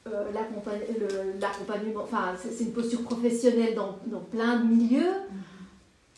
euh, 0.07 0.33
l'accompagnement, 0.33 2.03
enfin 2.03 2.35
c'est 2.41 2.53
c'est 2.53 2.65
une 2.65 2.73
posture 2.73 3.03
professionnelle 3.03 3.75
dans, 3.75 3.99
dans 4.07 4.21
plein 4.21 4.61
de 4.61 4.65
milieux. 4.75 5.15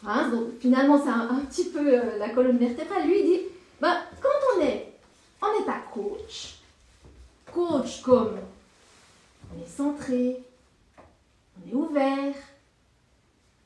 Hein, 0.06 0.28
donc 0.28 0.58
finalement 0.60 1.02
c'est 1.02 1.08
un, 1.08 1.40
petit 1.46 1.70
peu 1.70 1.98
euh, 1.98 2.18
la 2.18 2.28
colonne 2.28 2.58
vertébrale. 2.58 3.06
Lui 3.06 3.20
il 3.20 3.24
dit, 3.24 3.42
ben, 3.80 3.96
quand 4.20 4.28
on 4.56 4.60
est 4.60 4.92
en 5.40 5.62
état 5.62 5.80
coach, 5.92 6.58
coach 7.50 8.02
comme 8.02 8.38
on 9.50 9.62
est 9.62 9.68
centré, 9.68 10.42
on 11.56 11.70
est 11.70 11.74
ouvert, 11.74 12.34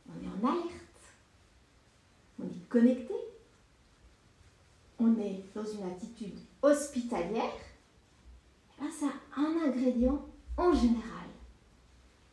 on 0.08 0.24
est 0.24 0.46
en 0.46 0.48
alerte, 0.48 0.72
on 2.40 2.44
est 2.44 2.68
connecté, 2.68 3.14
on 5.00 5.18
est 5.18 5.42
dans 5.56 5.64
une 5.64 5.90
attitude 5.90 6.38
hospitalière, 6.62 7.50
eh 8.78 8.82
ben, 8.82 8.90
c'est 8.96 9.40
un 9.40 9.68
ingrédient 9.68 10.24
en 10.56 10.72
général 10.72 11.26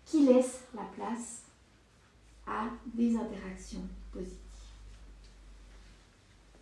qui 0.05 0.25
laisse 0.25 0.59
la 0.75 0.83
place 0.95 1.44
à 2.47 2.65
des 2.93 3.15
interactions 3.15 3.81
positives. 4.11 4.37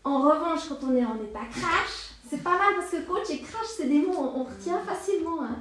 En 0.04 0.20
revanche, 0.22 0.68
quand 0.70 0.86
on 0.88 0.96
est 0.96 1.06
en 1.06 1.16
état 1.16 1.46
crash, 1.52 2.12
c'est 2.30 2.44
pas 2.44 2.58
mal 2.58 2.76
parce 2.78 2.92
que 2.92 3.06
coach 3.06 3.30
et 3.30 3.40
crash, 3.42 3.68
c'est 3.78 3.88
des 3.88 4.02
mots, 4.02 4.32
on 4.36 4.44
retient 4.44 4.80
facilement. 4.80 5.44
hein. 5.44 5.58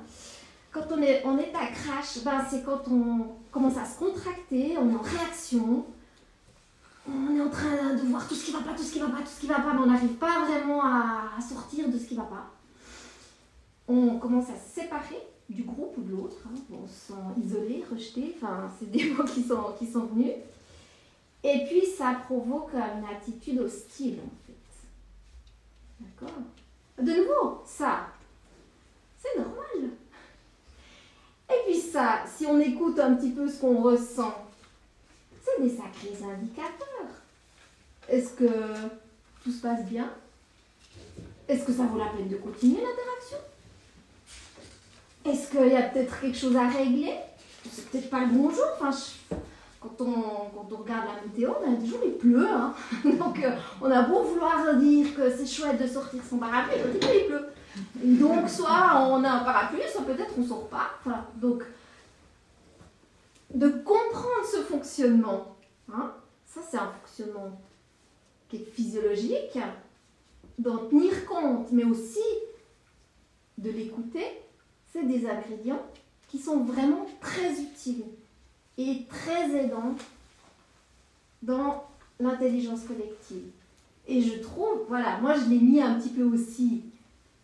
Quand 0.73 0.87
on 0.91 1.03
est 1.03 1.25
en 1.25 1.39
état 1.39 1.67
crash, 1.67 2.25
ben, 2.25 2.45
c'est 2.49 2.65
quand 2.65 2.83
on 2.89 3.37
commence 3.51 3.77
à 3.77 3.85
se 3.85 3.99
contracter, 3.99 4.77
on 4.79 4.91
est 4.91 4.95
en 4.97 5.03
réaction, 5.03 5.87
on 7.07 7.37
est 7.37 7.41
en 7.41 7.51
train 7.51 7.95
de 7.95 8.03
voir 8.09 8.27
tout 8.27 8.35
ce 8.35 8.47
qui 8.47 8.53
va 8.53 8.61
pas, 8.61 8.73
tout 8.73 8.83
ce 8.83 8.93
qui 8.93 8.99
va 9.01 9.09
pas, 9.09 9.19
tout 9.21 9.29
ce 9.35 9.41
qui 9.41 9.47
va 9.47 9.61
pas, 9.61 9.75
mais 9.75 9.81
on 9.81 9.87
n'arrive 9.87 10.15
pas 10.15 10.45
vraiment 10.47 10.83
à, 10.85 11.31
à 11.37 11.41
sortir 11.41 11.89
de 11.89 11.99
ce 11.99 12.07
qui 12.07 12.15
va 12.15 12.23
pas. 12.25 12.51
On 13.87 14.19
commence 14.19 14.49
à 14.49 14.57
se 14.57 14.81
séparer 14.81 15.21
du 15.53 15.63
groupe 15.65 15.95
ou 15.99 16.03
de 16.03 16.13
l'autre, 16.13 16.37
hein. 16.47 16.59
on 16.73 16.87
se 16.87 17.13
sent 17.13 17.43
isolé, 17.45 17.85
rejeté, 17.91 18.35
enfin 18.37 18.71
c'est 18.79 18.91
des 18.91 19.11
mots 19.11 19.25
qui 19.25 19.43
sont, 19.43 19.75
qui 19.79 19.87
sont 19.87 20.07
venus. 20.07 20.33
Et 21.45 21.65
puis 21.67 21.87
ça 21.87 22.21
provoque 22.25 22.73
une 22.75 23.05
attitude 23.05 23.61
hostile 23.61 24.19
en 24.25 24.47
fait. 24.47 24.53
D'accord? 26.01 26.43
De 26.99 27.13
nouveau, 27.13 27.63
ça, 27.67 28.09
c'est 29.19 29.39
normal. 29.39 29.91
Et 31.51 31.67
puis 31.67 31.81
ça, 31.81 32.25
si 32.27 32.47
on 32.47 32.59
écoute 32.61 32.99
un 32.99 33.15
petit 33.15 33.31
peu 33.31 33.49
ce 33.49 33.61
qu'on 33.61 33.83
ressent, 33.83 34.35
c'est 35.45 35.63
des 35.63 35.71
sacrés 35.71 36.17
indicateurs. 36.25 37.11
Est-ce 38.09 38.33
que 38.35 38.91
tout 39.43 39.51
se 39.51 39.61
passe 39.61 39.85
bien? 39.87 40.11
Est-ce 41.49 41.65
que 41.67 41.73
ça 41.73 41.85
vaut 41.85 41.99
la 41.99 42.07
peine 42.07 42.29
de 42.29 42.37
continuer 42.37 42.81
l'interaction? 42.81 43.39
Est-ce 45.25 45.51
qu'il 45.51 45.69
y 45.73 45.77
a 45.77 45.83
peut-être 45.83 46.21
quelque 46.21 46.37
chose 46.37 46.57
à 46.57 46.69
régler? 46.69 47.15
C'est 47.71 47.89
peut-être 47.91 48.11
pas 48.11 48.21
le 48.21 48.33
bon 48.33 48.51
jour. 48.51 48.65
Quand, 49.81 50.01
on, 50.01 50.05
quand 50.05 50.69
on 50.71 50.77
regarde 50.77 51.07
la 51.07 51.23
météo, 51.27 51.53
ben, 51.65 51.75
des 51.75 51.87
jours 51.87 52.01
il 52.05 52.13
pleut. 52.13 52.47
Donc 53.19 53.43
euh, 53.43 53.57
on 53.81 53.91
a 53.91 54.03
beau 54.03 54.23
vouloir 54.23 54.77
dire 54.77 55.15
que 55.17 55.31
c'est 55.31 55.47
chouette 55.47 55.81
de 55.81 55.87
sortir 55.87 56.23
son 56.29 56.39
parapluie, 56.39 56.77
il 56.95 57.27
pleut. 57.27 57.47
Donc 57.97 58.49
soit 58.49 59.09
on 59.09 59.25
a 59.25 59.31
un 59.31 59.45
parapluie, 59.45 59.83
soit 59.93 60.05
peut-être 60.05 60.35
on 60.39 60.45
sort 60.45 60.69
pas. 60.69 60.91
Donc 61.37 61.65
de 63.55 63.69
comprendre 63.69 64.47
ce 64.51 64.59
fonctionnement, 64.59 65.57
hein, 65.93 66.13
ça 66.47 66.61
c'est 66.69 66.79
un 66.79 66.91
fonctionnement 67.01 67.61
qui 68.49 68.57
est 68.57 68.65
physiologique, 68.73 69.59
d'en 70.59 70.79
tenir 70.89 71.27
compte, 71.27 71.73
mais 71.73 71.85
aussi 71.85 72.21
de 73.59 73.71
l'écouter, 73.71 74.43
c'est 74.93 75.07
des 75.07 75.27
ingrédients 75.27 75.83
qui 76.29 76.39
sont 76.39 76.65
vraiment 76.65 77.07
très 77.21 77.61
utiles 77.61 78.05
et 78.79 79.03
très 79.09 79.51
aidants 79.57 79.95
dans 81.43 81.85
l'intelligence 82.21 82.85
collective. 82.85 83.51
Et 84.07 84.21
je 84.21 84.39
trouve, 84.41 84.85
voilà, 84.89 85.19
moi 85.21 85.35
je 85.35 85.49
l'ai 85.49 85.59
mis 85.59 85.81
un 85.81 85.95
petit 85.95 86.11
peu 86.11 86.25
aussi, 86.25 86.83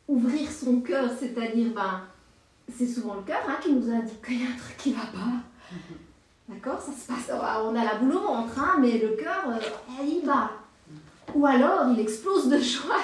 ouvrir 0.07 0.51
son 0.51 0.81
cœur, 0.81 1.11
c'est-à-dire, 1.19 1.73
ben, 1.75 2.03
c'est 2.77 2.87
souvent 2.87 3.15
le 3.15 3.23
cœur 3.23 3.43
hein, 3.49 3.57
qui 3.63 3.73
nous 3.73 3.91
indique 3.91 4.25
qu'il 4.25 4.43
y 4.43 4.47
a 4.47 4.51
un 4.51 4.57
truc 4.57 4.77
qui 4.77 4.93
va 4.93 5.07
pas. 5.07 5.77
D'accord 6.49 6.81
Ça 6.81 6.93
se 6.93 7.07
passe, 7.07 7.31
on 7.31 7.77
a 7.77 7.85
la 7.85 7.97
boule 7.97 8.15
au 8.15 8.21
ventre, 8.21 8.59
hein, 8.59 8.77
mais 8.81 8.99
le 8.99 9.11
cœur, 9.17 9.45
euh, 9.49 10.05
y 10.05 10.25
va. 10.25 10.51
Ou 11.35 11.45
alors, 11.45 11.89
il 11.93 12.01
explose 12.01 12.49
de 12.49 12.59
joie. 12.59 13.01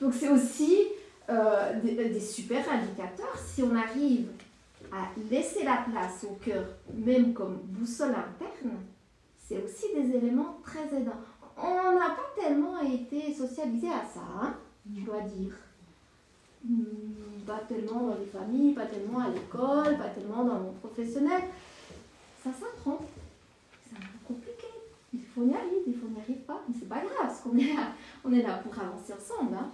Donc 0.00 0.14
c'est 0.14 0.28
aussi 0.28 0.84
euh, 1.30 1.80
des, 1.82 2.20
super 2.20 2.64
indicateurs. 2.70 3.36
Si 3.38 3.62
on 3.62 3.74
arrive 3.74 4.28
à 4.92 5.08
laisser 5.30 5.64
la 5.64 5.84
place 5.90 6.24
au 6.24 6.34
cœur, 6.36 6.64
même 6.94 7.32
comme 7.34 7.58
boussole 7.64 8.10
interne, 8.10 8.76
c'est 9.36 9.62
aussi 9.62 9.86
des 9.94 10.16
éléments 10.16 10.58
très 10.64 10.84
aidants. 10.96 11.20
On 11.56 11.94
n'a 11.98 12.10
pas 12.10 12.40
tellement 12.40 12.78
été 12.80 13.34
socialisé 13.34 13.88
à 13.88 14.04
ça, 14.06 14.20
hein, 14.40 14.54
je 14.96 15.04
dois 15.04 15.20
dire. 15.22 15.52
Hmm, 16.64 17.44
Pas 17.46 17.60
tellement 17.68 18.08
dans 18.08 18.14
les 18.16 18.26
familles, 18.26 18.74
pas 18.74 18.86
tellement 18.86 19.20
à 19.20 19.28
l'école, 19.28 19.96
pas 19.98 20.08
tellement 20.08 20.44
dans 20.44 20.54
le 20.54 20.60
monde 20.64 20.78
professionnel. 20.80 21.42
Ça 22.42 22.50
s'apprend. 22.52 22.98
C'est 23.88 23.96
un 23.96 24.00
peu 24.00 24.34
compliqué. 24.34 24.66
Fois 25.34 25.42
on 25.44 25.48
y 25.48 25.54
arrive, 25.54 25.84
des 25.86 25.92
fois 25.94 26.08
on 26.10 26.14
n'y 26.14 26.20
arrive 26.20 26.44
pas, 26.46 26.60
mais 26.68 26.74
c'est 26.78 26.88
pas 26.88 26.96
grave, 27.00 27.10
parce 27.28 27.40
qu'on 27.40 27.56
est 27.56 27.74
là, 27.74 27.88
on 28.24 28.32
est 28.32 28.42
là 28.42 28.54
pour 28.58 28.72
avancer 28.78 29.12
ensemble. 29.12 29.54
hein. 29.56 29.70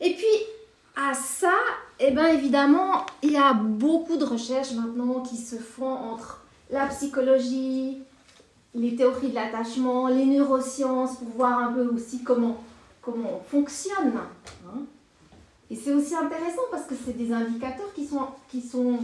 Et 0.00 0.14
puis, 0.14 0.26
à 0.96 1.14
ça, 1.14 1.52
eh 1.98 2.10
ben 2.10 2.26
évidemment, 2.26 3.06
il 3.22 3.32
y 3.32 3.36
a 3.36 3.52
beaucoup 3.52 4.16
de 4.16 4.24
recherches 4.24 4.72
maintenant 4.72 5.20
qui 5.20 5.36
se 5.36 5.56
font 5.56 5.92
entre 5.92 6.42
la 6.70 6.86
psychologie, 6.86 7.98
les 8.74 8.96
théories 8.96 9.30
de 9.30 9.34
l'attachement, 9.34 10.08
les 10.08 10.24
neurosciences, 10.26 11.16
pour 11.18 11.28
voir 11.28 11.58
un 11.58 11.72
peu 11.72 11.86
aussi 11.88 12.22
comment, 12.22 12.62
comment 13.00 13.40
on 13.40 13.50
fonctionne. 13.50 14.12
hein. 14.66 14.80
Et 15.70 15.76
c'est 15.76 15.92
aussi 15.92 16.14
intéressant 16.14 16.62
parce 16.70 16.84
que 16.86 16.94
c'est 16.94 17.16
des 17.16 17.32
indicateurs 17.32 17.92
qui 17.94 18.06
sont, 18.06 18.26
qui 18.50 18.60
sont 18.60 18.98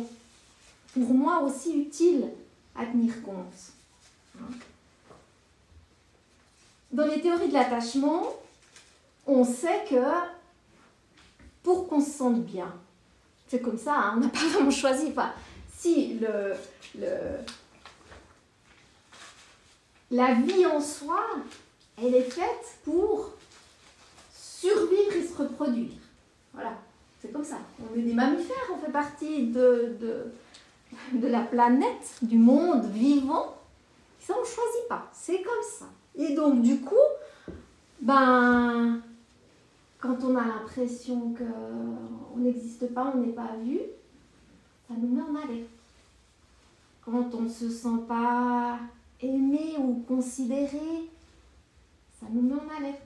pour 0.93 1.15
moi 1.15 1.41
aussi 1.41 1.79
utiles 1.81 2.27
à 2.77 2.85
tenir 2.87 3.23
compte. 3.23 3.73
hein. 4.39 4.53
Dans 6.93 7.07
les 7.07 7.21
théories 7.21 7.49
de 7.49 7.53
l'attachement, 7.55 8.25
on 9.27 9.45
sait 9.45 9.85
que 9.89 9.97
pour 11.63 11.89
qu'on 11.89 12.01
se 12.01 12.11
sente 12.11 12.43
bien, 12.45 12.73
c'est 13.49 13.61
comme 13.61 13.79
ça, 13.79 13.95
hein, 13.95 14.15
on 14.17 14.21
n'a 14.21 14.29
pas 14.29 14.47
vraiment 14.53 14.71
choisi. 14.71 15.09
Enfin, 15.11 15.33
si 15.77 16.19
le, 16.21 16.55
la 20.11 20.35
vie 20.35 20.67
en 20.67 20.81
soi, 20.81 21.21
elle 22.03 22.15
est 22.15 22.31
faite 22.31 22.79
pour 22.85 23.33
survivre 24.33 25.17
et 25.17 25.27
se 25.27 25.37
reproduire. 25.37 25.93
Voilà, 26.53 26.73
c'est 27.21 27.33
comme 27.33 27.45
ça. 27.45 27.59
On 27.81 27.99
est 27.99 28.03
des 28.03 28.15
mammifères, 28.15 28.69
on 28.73 28.79
fait 28.79 28.93
partie 28.93 29.47
de, 29.49 29.97
de, 30.01 30.33
de 31.13 31.27
la 31.27 31.43
planète, 31.43 32.17
du 32.23 32.39
monde 32.39 32.87
vivant. 32.91 33.57
Ça, 34.21 34.35
on 34.37 34.43
ne 34.43 34.47
choisit 34.47 34.89
pas, 34.89 35.09
c'est 35.13 35.43
comme 35.43 35.63
ça. 35.79 35.87
Et 36.17 36.35
donc, 36.35 36.63
du 36.63 36.81
coup, 36.81 36.95
ben, 38.01 39.01
quand 40.01 40.25
on 40.25 40.35
a 40.35 40.47
l'impression 40.47 41.35
qu'on 41.35 42.39
n'existe 42.39 42.93
pas, 42.95 43.13
on 43.15 43.19
n'est 43.19 43.33
pas 43.33 43.55
vu, 43.63 43.79
ça 44.89 44.95
nous 44.99 45.09
met 45.09 45.21
en 45.21 45.35
alerte. 45.35 45.69
Quand 47.05 47.35
on 47.35 47.43
ne 47.43 47.49
se 47.49 47.69
sent 47.69 47.99
pas 48.09 48.79
aimé 49.21 49.77
ou 49.79 50.03
considéré, 50.09 51.11
ça 52.19 52.27
nous 52.31 52.41
met 52.41 52.55
en 52.55 52.79
alerte. 52.79 53.03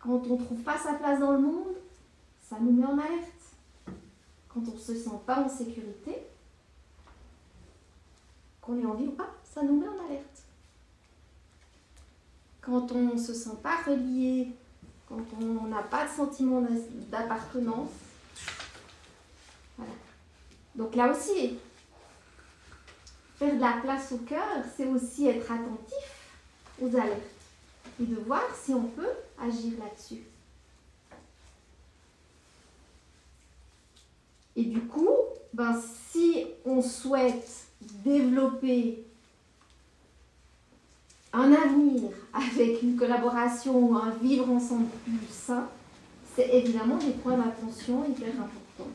Quand 0.00 0.20
on 0.26 0.36
ne 0.36 0.44
trouve 0.44 0.62
pas 0.62 0.78
sa 0.78 0.94
place 0.94 1.20
dans 1.20 1.32
le 1.32 1.40
monde, 1.40 1.76
ça 2.42 2.56
nous 2.60 2.72
met 2.72 2.84
en 2.84 2.98
alerte. 2.98 3.30
Quand 4.48 4.60
on 4.68 4.74
ne 4.74 4.78
se 4.78 4.94
sent 4.94 5.20
pas 5.24 5.44
en 5.44 5.48
sécurité, 5.48 6.26
qu'on 8.60 8.78
ait 8.78 8.86
envie 8.86 9.06
ou 9.06 9.12
pas, 9.12 9.30
ça 9.44 9.62
nous 9.62 9.80
met 9.80 9.88
en 9.88 10.04
alerte. 10.06 10.42
Quand 12.60 12.90
on 12.92 13.14
ne 13.14 13.18
se 13.18 13.32
sent 13.32 13.56
pas 13.62 13.82
relié, 13.86 14.52
quand 15.08 15.20
on 15.40 15.66
n'a 15.68 15.82
pas 15.82 16.06
de 16.06 16.10
sentiment 16.10 16.62
d'appartenance. 17.10 17.90
Voilà. 19.76 19.92
Donc 20.74 20.94
là 20.94 21.10
aussi, 21.10 21.58
faire 23.36 23.54
de 23.54 23.60
la 23.60 23.78
place 23.82 24.12
au 24.12 24.18
cœur, 24.18 24.46
c'est 24.76 24.86
aussi 24.86 25.28
être 25.28 25.50
attentif 25.50 26.32
aux 26.80 26.88
alertes 26.96 27.20
et 28.00 28.04
de 28.04 28.16
voir 28.16 28.42
si 28.54 28.72
on 28.74 28.84
peut 28.84 29.12
agir 29.38 29.72
là-dessus. 29.78 30.24
Et 34.56 34.64
du 34.64 34.80
coup, 34.82 35.10
ben, 35.52 35.80
si 36.10 36.46
on 36.64 36.80
souhaite 36.80 37.66
développer 37.80 39.04
un 41.34 41.52
avenir 41.52 42.10
avec 42.32 42.82
une 42.82 42.96
collaboration 42.96 43.76
ou 43.78 43.96
un 43.96 44.10
vivre 44.10 44.48
ensemble 44.50 44.86
plus 45.04 45.18
sain, 45.28 45.68
c'est 46.34 46.48
évidemment 46.54 46.96
des 46.96 47.10
points 47.10 47.36
d'attention 47.36 48.04
hyper 48.08 48.28
importants. 48.28 48.90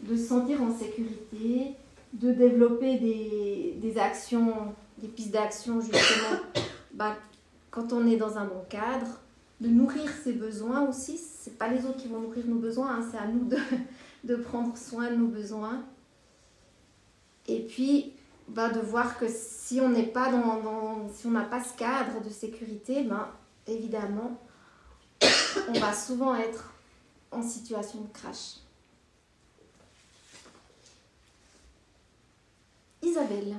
De 0.00 0.16
se 0.16 0.28
sentir 0.28 0.62
en 0.62 0.76
sécurité, 0.76 1.74
de 2.12 2.32
développer 2.32 2.98
des, 2.98 3.98
actions, 3.98 4.74
des 4.98 5.08
pistes 5.08 5.32
d'action 5.32 5.80
justement 5.80 6.40
bah, 6.94 7.16
quand 7.70 7.92
on 7.92 8.06
est 8.06 8.16
dans 8.16 8.36
un 8.36 8.44
bon 8.44 8.62
cadre, 8.68 9.20
de 9.60 9.68
nourrir 9.68 10.10
ses 10.24 10.32
besoins 10.32 10.88
aussi. 10.88 11.18
Ce 11.18 11.48
n'est 11.48 11.56
pas 11.56 11.68
les 11.68 11.84
autres 11.84 11.98
qui 11.98 12.08
vont 12.08 12.20
nourrir 12.20 12.46
nos 12.46 12.58
besoins, 12.58 12.96
hein, 12.96 13.08
c'est 13.10 13.18
à 13.18 13.26
nous 13.26 13.44
de, 13.44 13.58
de, 14.24 14.36
prendre 14.36 14.76
soin 14.76 15.10
de 15.10 15.16
nos 15.16 15.28
besoins. 15.28 15.82
Et 17.46 17.60
puis, 17.60 18.12
bah, 18.54 18.70
de 18.70 18.80
voir 18.80 19.18
que 19.18 19.26
si 19.28 19.80
on 19.80 19.88
n'est 19.88 20.06
pas 20.06 20.30
dans, 20.30 20.60
dans, 20.60 21.08
si 21.12 21.26
on 21.26 21.30
n'a 21.30 21.44
pas 21.44 21.62
ce 21.62 21.76
cadre 21.76 22.20
de 22.22 22.30
sécurité, 22.30 23.04
ben, 23.04 23.28
évidemment, 23.66 24.40
on 25.68 25.78
va 25.78 25.92
souvent 25.92 26.34
être 26.34 26.72
en 27.30 27.42
situation 27.42 28.00
de 28.00 28.12
crash. 28.12 28.56
Isabelle. 33.02 33.56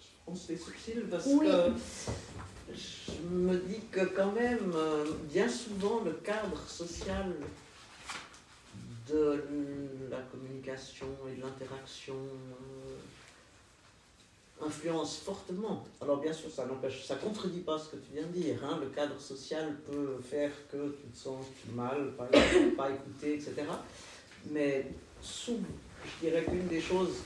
Je 0.00 0.06
pense 0.26 0.40
que 0.40 0.46
c'est 0.46 0.56
subtil 0.56 1.06
parce 1.10 1.24
que 1.24 1.72
je 2.72 3.12
me 3.28 3.56
dis 3.58 3.80
que 3.90 4.00
quand 4.06 4.32
même, 4.32 4.72
euh, 4.74 5.04
bien 5.30 5.48
souvent, 5.48 6.00
le 6.00 6.12
cadre 6.12 6.66
social 6.66 7.34
de 9.08 9.44
la 10.10 10.20
communication 10.22 11.06
et 11.28 11.36
de 11.36 11.42
l'interaction 11.42 12.14
euh, 12.14 12.96
influence 14.62 15.18
fortement. 15.18 15.84
Alors 16.00 16.18
bien 16.18 16.32
sûr, 16.32 16.50
ça 16.50 16.66
n'empêche, 16.66 17.04
ça 17.04 17.16
contredit 17.16 17.60
pas 17.60 17.78
ce 17.78 17.90
que 17.90 17.96
tu 17.96 18.12
viens 18.12 18.26
de 18.26 18.32
dire. 18.32 18.56
Hein. 18.64 18.78
Le 18.80 18.88
cadre 18.88 19.20
social 19.20 19.76
peut 19.90 20.18
faire 20.22 20.50
que 20.70 20.96
tu 21.00 21.08
te 21.12 21.16
sens 21.16 21.44
mal, 21.74 22.12
pas, 22.16 22.26
pas 22.76 22.90
écouté, 22.90 23.34
etc. 23.34 23.54
Mais 24.50 24.86
sous, 25.20 25.58
je 26.04 26.26
dirais 26.26 26.44
qu'une 26.44 26.68
des 26.68 26.80
choses 26.80 27.16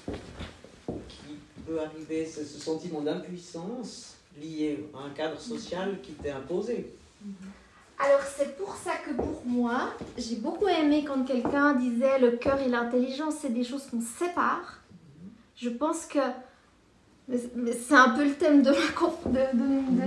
qui 1.08 1.36
peut 1.66 1.80
arriver, 1.80 2.24
c'est 2.24 2.44
ce 2.44 2.58
sentiment 2.58 3.02
d'impuissance 3.02 4.14
lié 4.40 4.88
à 4.94 5.04
un 5.04 5.10
cadre 5.10 5.38
social 5.38 6.00
qui 6.02 6.12
t'est 6.12 6.30
imposé. 6.30 6.92
Alors 7.98 8.20
c'est 8.22 8.56
pour 8.56 8.76
ça 8.76 8.92
que 9.04 9.12
pour 9.12 9.42
moi, 9.44 9.92
j'ai 10.16 10.36
beaucoup 10.36 10.68
aimé 10.68 11.04
quand 11.04 11.24
quelqu'un 11.24 11.74
disait 11.74 12.20
le 12.20 12.32
cœur 12.32 12.60
et 12.60 12.68
l'intelligence, 12.68 13.34
c'est 13.42 13.52
des 13.52 13.64
choses 13.64 13.86
qu'on 13.86 14.00
sépare. 14.00 14.80
Je 15.56 15.68
pense 15.68 16.06
que 16.06 16.20
c'est 17.30 17.94
un 17.94 18.10
peu 18.10 18.24
le 18.24 18.34
thème 18.34 18.62
de, 18.62 18.72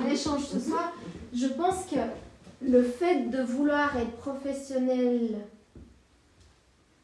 l'échange 0.08 0.46
ce 0.46 0.60
soir. 0.60 0.92
Je 1.34 1.48
pense 1.48 1.86
que 1.86 2.00
le 2.62 2.84
fait 2.84 3.30
de 3.30 3.42
vouloir 3.44 3.96
être 3.98 4.18
professionnel 4.18 5.38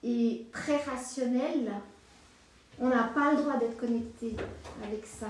et 0.04 0.46
très 0.52 0.78
rationnel, 0.78 1.72
on 2.80 2.90
n'a 2.90 3.04
pas 3.04 3.32
le 3.32 3.38
droit 3.38 3.58
d'être 3.58 3.78
connecté 3.78 4.36
avec 4.84 5.06
ça. 5.06 5.28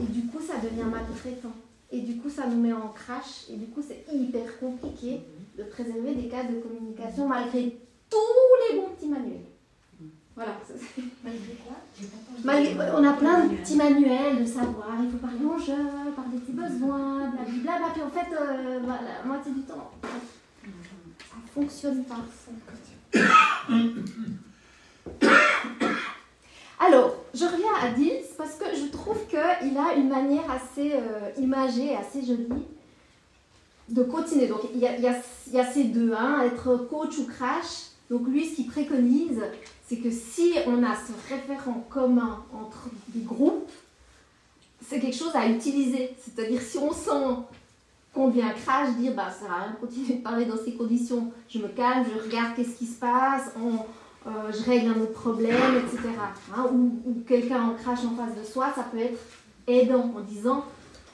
Et 0.00 0.06
du 0.06 0.26
coup, 0.26 0.40
ça 0.40 0.54
devient 0.62 0.84
maltraitant. 0.90 1.52
Et 1.92 2.00
du 2.00 2.16
coup, 2.16 2.30
ça 2.30 2.46
nous 2.46 2.60
met 2.60 2.72
en 2.72 2.88
crash. 2.88 3.48
Et 3.50 3.56
du 3.56 3.66
coup, 3.66 3.82
c'est 3.86 4.04
hyper 4.12 4.58
compliqué 4.58 5.20
de 5.58 5.62
préserver 5.64 6.14
des 6.14 6.28
cas 6.28 6.44
de 6.44 6.58
communication 6.60 7.28
malgré 7.28 7.76
tous 8.10 8.70
les 8.70 8.78
bons 8.78 8.88
petits 8.90 9.08
manuels. 9.08 9.44
Voilà. 10.36 10.52
Malgré 12.44 12.74
quoi 12.74 12.84
On 12.98 13.04
a 13.04 13.14
plein 13.14 13.46
de 13.46 13.54
petits 13.54 13.76
manuels 13.76 14.40
de 14.40 14.44
savoir. 14.44 14.90
Il 15.02 15.10
faut 15.10 15.16
parler 15.16 15.46
en 15.46 15.56
jeu, 15.58 15.72
parler 16.14 16.38
de 16.38 16.44
ses 16.46 16.52
besoins, 16.52 17.30
blablabla. 17.30 17.88
Puis 17.94 18.02
en 18.02 18.10
fait, 18.10 18.30
euh, 18.34 18.80
voilà, 18.84 19.00
la 19.18 19.24
moitié 19.26 19.52
du 19.52 19.62
temps, 19.62 19.90
ça 20.02 20.08
fonctionne 21.54 22.04
pas. 22.04 22.20
Alors, 26.78 27.14
je 27.32 27.44
reviens 27.44 27.74
à 27.82 27.88
Dils 27.92 28.26
parce 28.36 28.56
que 28.56 28.66
je 28.76 28.88
trouve 28.92 29.26
qu'il 29.28 29.78
a 29.78 29.94
une 29.96 30.10
manière 30.10 30.50
assez 30.50 30.92
euh, 30.92 31.30
imagée, 31.38 31.96
assez 31.96 32.20
jolie 32.20 32.66
de 33.88 34.02
continuer. 34.02 34.48
Donc, 34.48 34.60
il 34.74 34.80
y 34.80 34.86
a, 34.86 34.98
y 34.98 35.06
a, 35.06 35.14
ces 35.64 35.84
deux, 35.84 36.12
hein, 36.12 36.42
être 36.44 36.76
coach 36.90 37.16
ou 37.16 37.24
crash. 37.26 37.92
Donc, 38.10 38.28
lui, 38.28 38.46
ce 38.46 38.56
qu'il 38.56 38.66
préconise, 38.66 39.40
c'est 39.86 39.98
que 39.98 40.10
si 40.10 40.54
on 40.66 40.82
a 40.82 40.94
ce 40.94 41.12
référent 41.32 41.86
commun 41.88 42.44
entre 42.52 42.88
des 43.08 43.22
groupes, 43.24 43.70
c'est 44.84 45.00
quelque 45.00 45.16
chose 45.16 45.34
à 45.34 45.46
utiliser. 45.46 46.14
C'est-à-dire, 46.18 46.60
si 46.60 46.78
on 46.78 46.92
sent 46.92 47.36
qu'on 48.12 48.28
devient 48.28 48.50
crash, 48.64 48.94
dire 48.96 49.14
bah, 49.14 49.30
ça 49.30 49.46
sert 49.46 49.52
à 49.52 49.62
rien 49.62 49.72
de 49.72 49.76
continuer 49.76 50.14
de 50.14 50.22
parler 50.22 50.44
dans 50.46 50.56
ces 50.56 50.74
conditions, 50.74 51.32
je 51.48 51.58
me 51.58 51.68
calme, 51.68 52.04
je 52.04 52.24
regarde 52.24 52.56
qu'est-ce 52.56 52.76
qui 52.76 52.86
se 52.86 52.98
passe, 52.98 53.52
euh, 54.26 54.30
je 54.52 54.62
règle 54.68 54.88
un 54.88 55.00
autre 55.02 55.12
problème, 55.12 55.76
etc. 55.76 56.08
Hein, 56.54 56.66
ou, 56.72 57.22
quelqu'un 57.26 57.62
en 57.62 57.74
crache 57.74 58.00
en 58.04 58.16
face 58.16 58.34
de 58.36 58.44
soi, 58.44 58.72
ça 58.74 58.84
peut 58.84 58.98
être 58.98 59.20
aidant 59.68 60.12
en 60.16 60.20
disant 60.20 60.64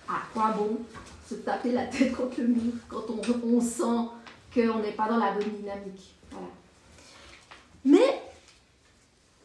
à 0.09 0.23
quoi 0.33 0.55
bon 0.57 0.79
se 1.29 1.35
taper 1.35 1.73
la 1.73 1.87
tête 1.87 2.15
contre 2.15 2.41
le 2.41 2.49
mur 2.49 2.73
quand 2.89 3.05
on, 3.45 3.61
sent 3.61 4.09
qu'on 4.55 4.79
n'est 4.79 4.93
pas 4.93 5.09
dans 5.09 5.19
la 5.19 5.33
bonne 5.33 5.51
dynamique. 5.59 6.15
Mais, 7.85 8.22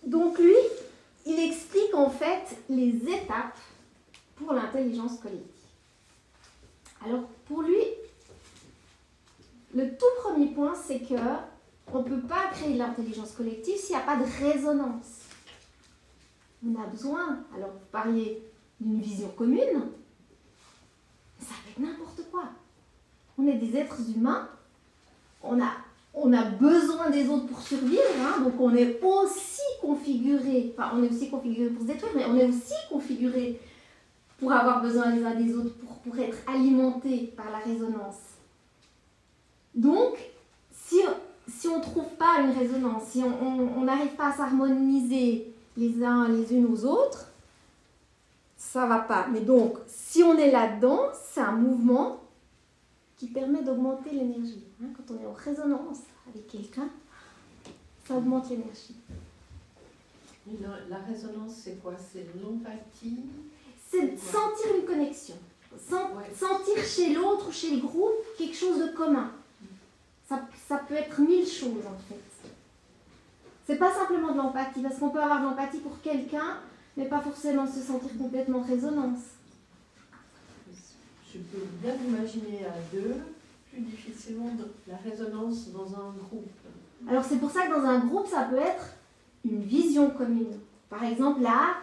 donc 0.07 0.39
lui, 0.39 0.55
il 1.25 1.39
explique 1.39 1.93
en 1.93 2.09
fait 2.09 2.57
les 2.69 2.95
étapes 3.09 3.57
pour 4.35 4.53
l'intelligence 4.53 5.19
collective. 5.19 5.51
Alors 7.05 7.23
pour 7.45 7.61
lui, 7.61 7.83
le 9.75 9.89
tout 9.97 10.05
premier 10.23 10.47
point, 10.47 10.73
c'est 10.75 10.99
que 10.99 11.15
on 11.93 11.99
ne 11.99 12.03
peut 12.03 12.27
pas 12.27 12.47
créer 12.51 12.75
l'intelligence 12.75 13.33
collective 13.33 13.77
s'il 13.77 13.95
n'y 13.95 14.01
a 14.01 14.05
pas 14.05 14.17
de 14.17 14.25
résonance. 14.43 15.23
On 16.65 16.81
a 16.81 16.87
besoin, 16.87 17.39
alors 17.55 17.71
vous 17.71 17.85
parliez 17.91 18.41
d'une 18.79 19.01
vision 19.01 19.29
commune, 19.29 19.89
ça 21.39 21.53
être 21.69 21.79
n'importe 21.79 22.21
quoi. 22.31 22.45
On 23.37 23.45
est 23.45 23.57
des 23.57 23.77
êtres 23.77 23.99
humains, 24.15 24.49
on 25.43 25.61
a, 25.61 25.71
on 26.19 26.33
a 26.33 26.43
besoin 26.43 27.09
des 27.09 27.29
autres 27.29 27.47
pour 27.47 27.61
survivre, 27.61 28.01
hein. 28.21 28.41
donc 28.43 28.59
on 28.59 28.75
est 28.75 28.99
aussi 29.03 29.61
configuré, 29.81 30.73
enfin 30.77 30.91
on 30.95 31.03
est 31.03 31.09
aussi 31.09 31.29
configuré 31.29 31.69
pour 31.69 31.83
se 31.83 31.87
détruire, 31.87 32.13
mais 32.15 32.25
on 32.25 32.35
est 32.35 32.47
aussi 32.47 32.73
configuré 32.89 33.59
pour 34.39 34.51
avoir 34.51 34.81
besoin 34.81 35.11
les 35.11 35.23
uns 35.23 35.35
des 35.35 35.53
autres, 35.55 35.73
pour, 35.75 35.97
pour 35.97 36.19
être 36.19 36.37
alimenté 36.47 37.33
par 37.35 37.51
la 37.51 37.59
résonance. 37.59 38.21
Donc, 39.73 40.17
si 40.71 40.97
si 41.47 41.67
on 41.67 41.77
ne 41.77 41.81
trouve 41.81 42.09
pas 42.17 42.41
une 42.41 42.51
résonance, 42.51 43.03
si 43.09 43.23
on 43.23 43.81
n'arrive 43.83 44.15
pas 44.15 44.29
à 44.29 44.33
s'harmoniser 44.33 45.53
les 45.77 46.03
uns 46.03 46.27
les 46.27 46.53
unes 46.53 46.65
aux 46.65 46.85
autres, 46.85 47.27
ça 48.57 48.85
va 48.85 48.99
pas. 48.99 49.27
Mais 49.31 49.41
donc, 49.41 49.77
si 49.87 50.23
on 50.23 50.37
est 50.37 50.51
là-dedans, 50.51 50.99
c'est 51.13 51.39
un 51.39 51.53
mouvement 51.53 52.19
qui 53.17 53.27
permet 53.27 53.63
d'augmenter 53.63 54.11
l'énergie. 54.11 54.63
Hein. 54.81 54.87
quand 54.95 55.13
on 55.13 55.21
est 55.21 55.25
en 55.25 55.33
résonance 55.33 56.01
avec 56.29 56.47
quelqu'un, 56.47 56.89
ça 58.07 58.15
augmente 58.15 58.49
l'énergie. 58.49 58.95
La 60.89 60.99
résonance, 60.99 61.55
c'est 61.63 61.81
quoi? 61.81 61.93
C'est 61.97 62.25
l'empathie? 62.41 63.23
C'est 63.89 64.17
sentir 64.17 64.75
une 64.79 64.85
connexion. 64.85 65.35
Sentir 65.77 66.83
chez 66.85 67.13
l'autre 67.13 67.49
ou 67.49 67.51
chez 67.51 67.75
le 67.75 67.81
groupe 67.81 68.23
quelque 68.37 68.55
chose 68.55 68.79
de 68.79 68.95
commun 68.95 69.31
ça, 70.67 70.77
peut 70.87 70.95
être 70.95 71.19
mille 71.19 71.47
choses 71.47 71.85
en 71.85 71.97
fait. 72.07 72.49
C'est 73.65 73.77
pas 73.77 73.93
simplement 73.93 74.31
de 74.31 74.37
l'empathie, 74.37 74.81
parce 74.81 74.97
qu'on 74.97 75.09
peut 75.09 75.21
avoir 75.21 75.41
de 75.41 75.45
l'empathie 75.45 75.79
pour 75.79 76.01
quelqu'un, 76.01 76.57
mais 76.95 77.05
pas 77.05 77.19
forcément 77.19 77.67
se 77.67 77.81
sentir 77.81 78.09
complètement 78.17 78.61
résonance. 78.61 79.19
Je 81.33 81.39
peux 81.39 81.65
bien 81.81 81.93
imaginer 82.07 82.65
à 82.65 82.95
deux, 82.95 83.15
plus 83.71 83.81
difficilement 83.81 84.49
la 84.87 84.97
résonance 84.97 85.69
dans 85.71 85.87
un 85.87 86.13
groupe. 86.23 86.49
Alors 87.07 87.23
c'est 87.23 87.37
pour 87.37 87.51
ça 87.51 87.67
que 87.67 87.71
dans 87.71 87.85
un 87.85 87.99
groupe, 87.99 88.27
ça 88.27 88.43
peut 88.43 88.57
être 88.57 88.93
une 89.45 89.61
vision 89.61 90.09
commune. 90.09 90.57
Par 90.89 91.03
exemple, 91.03 91.41
là, 91.41 91.75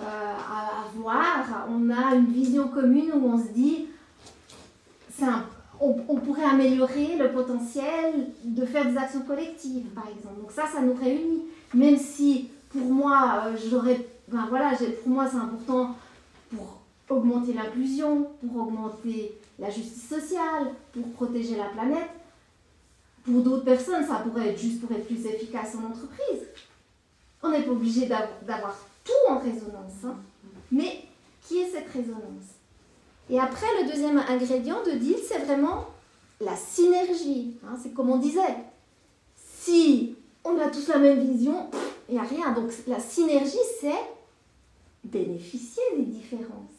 euh, 0.00 0.04
à 0.04 0.84
voir, 0.94 1.66
on 1.68 1.90
a 1.90 2.14
une 2.14 2.26
vision 2.26 2.68
commune 2.68 3.10
où 3.14 3.26
on 3.26 3.38
se 3.38 3.52
dit, 3.52 3.86
un 5.22 5.44
on, 5.78 6.16
pourrait 6.16 6.44
améliorer 6.44 7.16
le 7.18 7.32
potentiel 7.32 8.28
de 8.44 8.64
faire 8.64 8.90
des 8.90 8.96
actions 8.96 9.20
collectives, 9.20 9.84
par 9.88 10.08
exemple. 10.08 10.40
Donc 10.40 10.50
ça, 10.50 10.64
ça 10.66 10.80
nous 10.80 10.94
réunit. 10.94 11.42
Même 11.74 11.98
si, 11.98 12.48
pour 12.70 12.86
moi, 12.86 13.42
euh, 13.46 13.56
j'aurais 13.68 14.06
ben 14.28 14.46
voilà, 14.48 14.72
pour 15.02 15.08
moi 15.08 15.26
c'est 15.30 15.36
important 15.36 15.94
pour 16.50 16.80
augmenter 17.08 17.52
l'inclusion, 17.52 18.28
pour 18.40 18.62
augmenter 18.62 19.32
la 19.58 19.70
justice 19.70 20.08
sociale, 20.08 20.72
pour 20.92 21.08
protéger 21.12 21.56
la 21.56 21.66
planète. 21.66 22.10
Pour 23.24 23.42
d'autres 23.42 23.64
personnes, 23.64 24.06
ça 24.06 24.16
pourrait 24.16 24.48
être 24.48 24.58
juste 24.58 24.80
pour 24.80 24.94
être 24.96 25.06
plus 25.06 25.24
efficace 25.26 25.74
en 25.74 25.86
entreprise. 25.90 26.46
On 27.42 27.50
n'est 27.50 27.62
pas 27.62 27.72
obligé 27.72 28.06
d'avoir 28.06 28.76
tout 29.04 29.32
en 29.32 29.38
résonance, 29.38 30.04
hein. 30.04 30.16
mais 30.70 31.04
qui 31.42 31.58
est 31.58 31.70
cette 31.70 31.88
résonance? 31.88 32.56
Et 33.28 33.40
après, 33.40 33.66
le 33.80 33.90
deuxième 33.90 34.18
ingrédient 34.18 34.82
de 34.84 34.92
deal, 34.92 35.16
c'est 35.26 35.38
vraiment 35.38 35.86
la 36.40 36.54
synergie. 36.54 37.56
Hein. 37.64 37.76
c'est 37.82 37.92
comme 37.92 38.10
on 38.10 38.18
disait, 38.18 38.56
si 39.36 40.16
on 40.44 40.58
a 40.60 40.68
tous 40.68 40.88
la 40.88 40.98
même 40.98 41.20
vision, 41.20 41.68
il 42.08 42.14
n'y 42.14 42.20
a 42.20 42.24
rien. 42.24 42.52
Donc 42.52 42.70
la 42.86 43.00
synergie, 43.00 43.56
c'est 43.80 43.90
bénéficier 45.04 45.82
des 45.96 46.04
différences. 46.04 46.75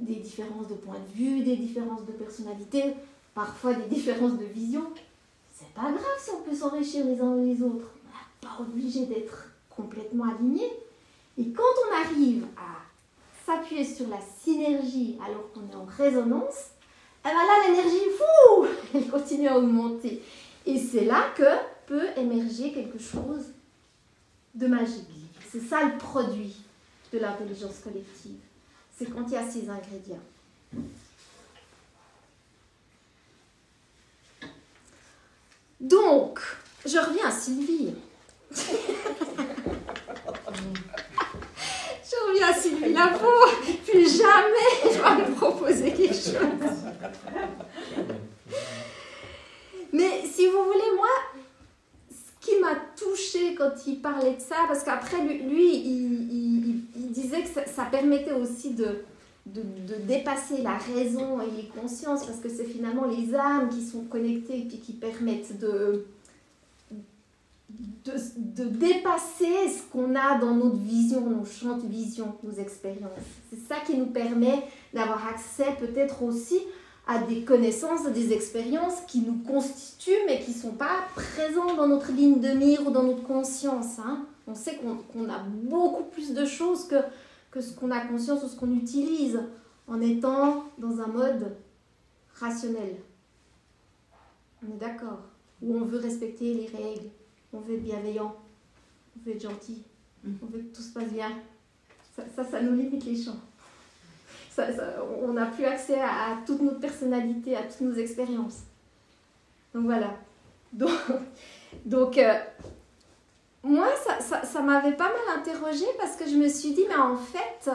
Des 0.00 0.16
différences 0.16 0.68
de 0.68 0.74
point 0.74 0.98
de 0.98 1.16
vue, 1.16 1.42
des 1.42 1.56
différences 1.56 2.04
de 2.04 2.12
personnalité, 2.12 2.94
parfois 3.34 3.74
des 3.74 3.94
différences 3.94 4.38
de 4.38 4.44
vision. 4.44 4.82
C'est 5.52 5.72
pas 5.72 5.90
grave 5.90 6.18
si 6.18 6.30
on 6.30 6.42
peut 6.42 6.54
s'enrichir 6.54 7.06
les 7.06 7.20
uns 7.20 7.36
les 7.36 7.62
autres. 7.62 7.90
On 8.04 8.08
n'est 8.08 8.50
pas 8.50 8.60
obligé 8.60 9.06
d'être 9.06 9.50
complètement 9.70 10.24
alignés. 10.24 10.72
Et 11.38 11.48
quand 11.50 11.62
on 11.62 12.04
arrive 12.04 12.46
à 12.56 12.82
s'appuyer 13.44 13.84
sur 13.84 14.08
la 14.08 14.18
synergie 14.42 15.16
alors 15.24 15.52
qu'on 15.52 15.70
est 15.70 15.76
en 15.76 15.84
résonance, 15.84 16.70
eh 17.24 17.28
ben 17.28 17.34
là 17.34 17.68
l'énergie, 17.68 18.10
fou, 18.18 18.66
elle 18.94 19.08
continue 19.08 19.48
à 19.48 19.58
augmenter. 19.58 20.22
Et 20.66 20.78
c'est 20.78 21.04
là 21.04 21.30
que 21.36 21.44
peut 21.86 22.06
émerger 22.16 22.72
quelque 22.72 22.98
chose 22.98 23.52
de 24.54 24.66
magique. 24.66 25.08
C'est 25.50 25.60
ça 25.60 25.84
le 25.84 25.98
produit 25.98 26.56
de 27.12 27.18
l'intelligence 27.18 27.78
collective. 27.82 28.40
C'est 28.96 29.06
quand 29.06 29.24
il 29.26 29.32
y 29.32 29.36
a 29.36 29.50
ces 29.50 29.68
ingrédients. 29.68 30.22
Donc, 35.80 36.38
je 36.86 36.98
reviens 36.98 37.26
à 37.26 37.30
Sylvie. 37.30 37.94
je 38.54 38.56
reviens 42.28 42.48
à 42.48 42.54
Sylvie 42.54 42.92
Lafont. 42.92 43.26
Plus 43.84 44.16
jamais 44.16 44.70
je 44.84 44.98
vais 45.00 45.28
me 45.28 45.34
proposer 45.34 45.92
quelque 45.92 46.14
chose. 46.14 46.34
Mais 49.92 50.22
si 50.26 50.46
vous 50.46 50.64
voulez, 50.64 50.90
moi, 50.96 51.08
qui 52.44 52.60
m'a 52.60 52.74
touchée 52.96 53.54
quand 53.54 53.72
il 53.86 54.00
parlait 54.00 54.34
de 54.34 54.40
ça, 54.40 54.56
parce 54.68 54.84
qu'après, 54.84 55.22
lui, 55.22 55.76
il, 55.76 56.82
disait 57.10 57.42
que 57.42 57.48
ça, 57.48 57.84
permettait 57.84 58.32
aussi 58.32 58.74
de, 58.74 59.04
de, 59.46 59.62
dépasser 60.06 60.62
la 60.62 60.76
raison 60.76 61.40
et 61.40 61.50
les 61.56 61.68
consciences, 61.68 62.26
parce 62.26 62.40
que 62.40 62.48
c'est 62.48 62.64
finalement 62.64 63.06
les 63.06 63.34
âmes 63.34 63.68
qui 63.70 63.82
sont 63.82 64.02
connectées 64.04 64.58
et 64.58 64.66
qui 64.66 64.92
permettent 64.92 65.58
de, 65.58 66.04
de, 67.70 68.12
de, 68.36 68.64
dépasser 68.64 69.68
ce 69.68 69.90
qu'on 69.90 70.14
a 70.14 70.38
dans 70.38 70.54
notre 70.54 70.76
vision, 70.76 71.20
nos 71.30 71.44
champs 71.44 71.78
de 71.78 71.86
vision, 71.86 72.34
nos 72.42 72.52
expériences. 72.52 73.10
C'est 73.50 73.60
ça 73.60 73.76
qui 73.86 73.96
nous 73.96 74.06
permet 74.06 74.64
d'avoir 74.92 75.26
accès 75.28 75.76
peut-être 75.78 76.22
aussi 76.22 76.58
à 77.06 77.18
des 77.18 77.42
connaissances, 77.42 78.06
à 78.06 78.10
des 78.10 78.32
expériences 78.32 79.00
qui 79.06 79.20
nous 79.20 79.38
constituent 79.42 80.24
mais 80.26 80.40
qui 80.40 80.52
ne 80.52 80.56
sont 80.56 80.72
pas 80.72 81.06
présentes 81.14 81.76
dans 81.76 81.86
notre 81.86 82.12
ligne 82.12 82.40
de 82.40 82.48
mire 82.48 82.86
ou 82.86 82.90
dans 82.90 83.02
notre 83.02 83.22
conscience. 83.22 83.98
Hein. 83.98 84.26
On 84.46 84.54
sait 84.54 84.78
qu'on 84.78 85.28
a 85.28 85.38
beaucoup 85.38 86.04
plus 86.04 86.32
de 86.32 86.44
choses 86.44 86.86
que, 86.88 86.96
que 87.50 87.60
ce 87.60 87.74
qu'on 87.74 87.90
a 87.90 88.00
conscience 88.00 88.42
ou 88.42 88.48
ce 88.48 88.56
qu'on 88.56 88.74
utilise 88.74 89.40
en 89.86 90.00
étant 90.00 90.64
dans 90.78 91.00
un 91.00 91.08
mode 91.08 91.56
rationnel. 92.34 92.96
On 94.62 94.74
est 94.74 94.78
d'accord 94.78 95.20
Où 95.62 95.76
on 95.76 95.84
veut 95.84 95.98
respecter 95.98 96.54
les 96.54 96.66
règles, 96.66 97.10
on 97.52 97.60
veut 97.60 97.74
être 97.74 97.84
bienveillant, 97.84 98.34
on 99.16 99.28
veut 99.28 99.36
être 99.36 99.42
gentil, 99.42 99.82
mm. 100.24 100.32
on 100.42 100.46
veut 100.46 100.60
que 100.60 100.74
tout 100.74 100.82
se 100.82 100.92
passe 100.92 101.12
bien. 101.12 101.30
Ça, 102.16 102.22
ça, 102.34 102.44
ça 102.44 102.62
nous 102.62 102.74
limite 102.74 103.04
les 103.04 103.16
champs 103.16 103.40
on 105.22 105.32
n'a 105.32 105.46
plus 105.46 105.64
accès 105.64 106.00
à, 106.00 106.38
toute 106.46 106.60
notre 106.60 106.80
personnalité, 106.80 107.56
à 107.56 107.62
toutes 107.62 107.80
nos 107.80 107.94
expériences. 107.94 108.60
Donc 109.74 109.84
voilà. 109.84 110.14
Donc, 111.84 112.18
euh, 112.18 112.34
moi, 113.62 113.88
ça, 114.20 114.60
m'avait 114.62 114.96
pas 114.96 115.08
mal 115.08 115.38
interrogée 115.38 115.86
parce 115.98 116.16
que 116.16 116.28
je 116.28 116.36
me 116.36 116.48
suis 116.48 116.72
dit, 116.72 116.84
mais 116.88 116.96
en 116.96 117.16
fait, 117.16 117.70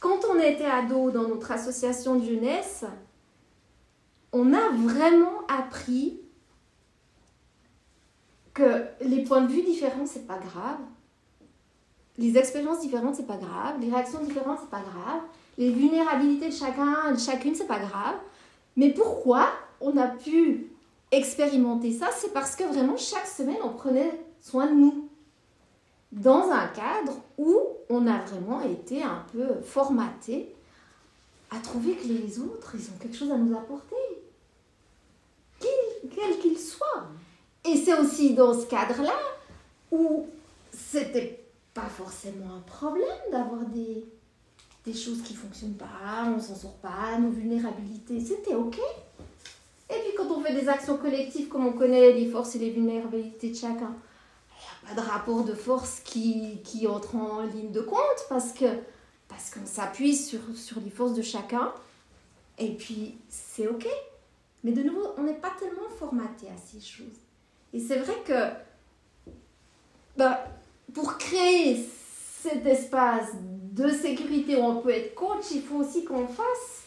quand 0.00 0.20
on 0.30 0.38
était 0.38 0.66
ado 0.66 1.10
dans 1.10 1.28
notre 1.28 1.50
association 1.52 2.16
de 2.16 2.24
jeunesse, 2.24 2.84
on 4.32 4.52
a 4.52 4.70
vraiment 4.70 5.46
appris 5.48 6.20
que 8.54 8.84
les 9.00 9.22
points 9.22 9.42
de 9.42 9.52
vue 9.52 9.62
différents, 9.62 10.06
c'est 10.06 10.26
pas 10.26 10.38
grave 10.38 10.78
les 12.18 12.38
expériences 12.38 12.80
différentes, 12.80 13.14
c'est 13.14 13.26
pas 13.26 13.36
grave. 13.36 13.80
Les 13.80 13.90
réactions 13.90 14.20
différentes, 14.20 14.58
c'est 14.62 14.70
pas 14.70 14.80
grave. 14.80 15.22
Les 15.58 15.70
vulnérabilités 15.70 16.48
de 16.48 16.54
chacun, 16.54 17.12
de 17.12 17.18
chacune, 17.18 17.54
c'est 17.54 17.66
pas 17.66 17.78
grave. 17.78 18.16
Mais 18.76 18.90
pourquoi 18.90 19.48
on 19.80 19.96
a 19.96 20.06
pu 20.06 20.70
expérimenter 21.10 21.92
ça? 21.92 22.08
C'est 22.14 22.32
parce 22.32 22.56
que 22.56 22.64
vraiment, 22.64 22.96
chaque 22.96 23.26
semaine, 23.26 23.58
on 23.62 23.70
prenait 23.70 24.18
soin 24.40 24.66
de 24.66 24.74
nous. 24.74 25.08
Dans 26.12 26.50
un 26.50 26.68
cadre 26.68 27.20
où 27.36 27.58
on 27.90 28.06
a 28.06 28.18
vraiment 28.18 28.62
été 28.62 29.02
un 29.02 29.24
peu 29.32 29.60
formaté 29.62 30.54
à 31.50 31.58
trouver 31.58 31.94
que 31.94 32.06
les 32.06 32.38
autres, 32.38 32.72
ils 32.74 32.86
ont 32.86 32.98
quelque 33.00 33.16
chose 33.16 33.30
à 33.30 33.36
nous 33.36 33.56
apporter. 33.56 33.96
Quel 35.60 36.38
qu'il 36.38 36.58
soit. 36.58 37.08
Et 37.64 37.76
c'est 37.76 37.98
aussi 37.98 38.34
dans 38.34 38.58
ce 38.58 38.66
cadre-là 38.66 39.18
où 39.90 40.26
c'était 40.72 41.45
pas 41.76 41.88
forcément 41.88 42.54
un 42.56 42.60
problème 42.60 43.06
d'avoir 43.30 43.60
des, 43.66 44.02
des 44.86 44.94
choses 44.94 45.22
qui 45.22 45.34
fonctionnent 45.34 45.76
pas, 45.76 46.24
on 46.26 46.40
s'en 46.40 46.54
sort 46.54 46.78
pas, 46.78 47.18
nos 47.18 47.28
vulnérabilités, 47.28 48.18
c'était 48.18 48.54
ok. 48.54 48.78
Et 49.90 49.94
puis 50.00 50.14
quand 50.16 50.30
on 50.30 50.42
fait 50.42 50.54
des 50.54 50.70
actions 50.70 50.96
collectives, 50.96 51.48
comme 51.48 51.66
on 51.66 51.72
connaît 51.72 52.12
les 52.12 52.30
forces 52.30 52.54
et 52.56 52.58
les 52.58 52.70
vulnérabilités 52.70 53.50
de 53.50 53.54
chacun, 53.54 53.94
il 54.50 54.88
n'y 54.88 54.90
a 54.90 54.94
pas 54.94 55.02
de 55.02 55.06
rapport 55.06 55.44
de 55.44 55.52
force 55.52 56.00
qui, 56.00 56.62
qui 56.64 56.86
entre 56.86 57.14
en 57.14 57.42
ligne 57.42 57.72
de 57.72 57.82
compte 57.82 58.26
parce 58.30 58.52
que 58.52 58.66
parce 59.28 59.50
qu'on 59.50 59.66
s'appuie 59.66 60.16
sur, 60.16 60.40
sur 60.54 60.80
les 60.80 60.90
forces 60.90 61.12
de 61.12 61.22
chacun 61.22 61.74
et 62.58 62.72
puis 62.74 63.18
c'est 63.28 63.68
ok. 63.68 63.86
Mais 64.64 64.72
de 64.72 64.82
nouveau, 64.82 65.08
on 65.18 65.24
n'est 65.24 65.34
pas 65.34 65.52
tellement 65.58 65.88
formaté 65.98 66.46
à 66.48 66.56
ces 66.56 66.80
choses. 66.80 67.18
Et 67.74 67.80
c'est 67.80 67.98
vrai 67.98 68.16
que 68.24 68.50
bah, 70.16 70.46
pour 70.94 71.18
créer 71.18 71.88
cet 72.42 72.64
espace 72.66 73.30
de 73.34 73.88
sécurité 73.90 74.56
où 74.56 74.60
on 74.60 74.80
peut 74.80 74.90
être 74.90 75.14
coach, 75.14 75.50
il 75.52 75.62
faut 75.62 75.76
aussi 75.76 76.04
qu'on 76.04 76.26
fasse, 76.26 76.84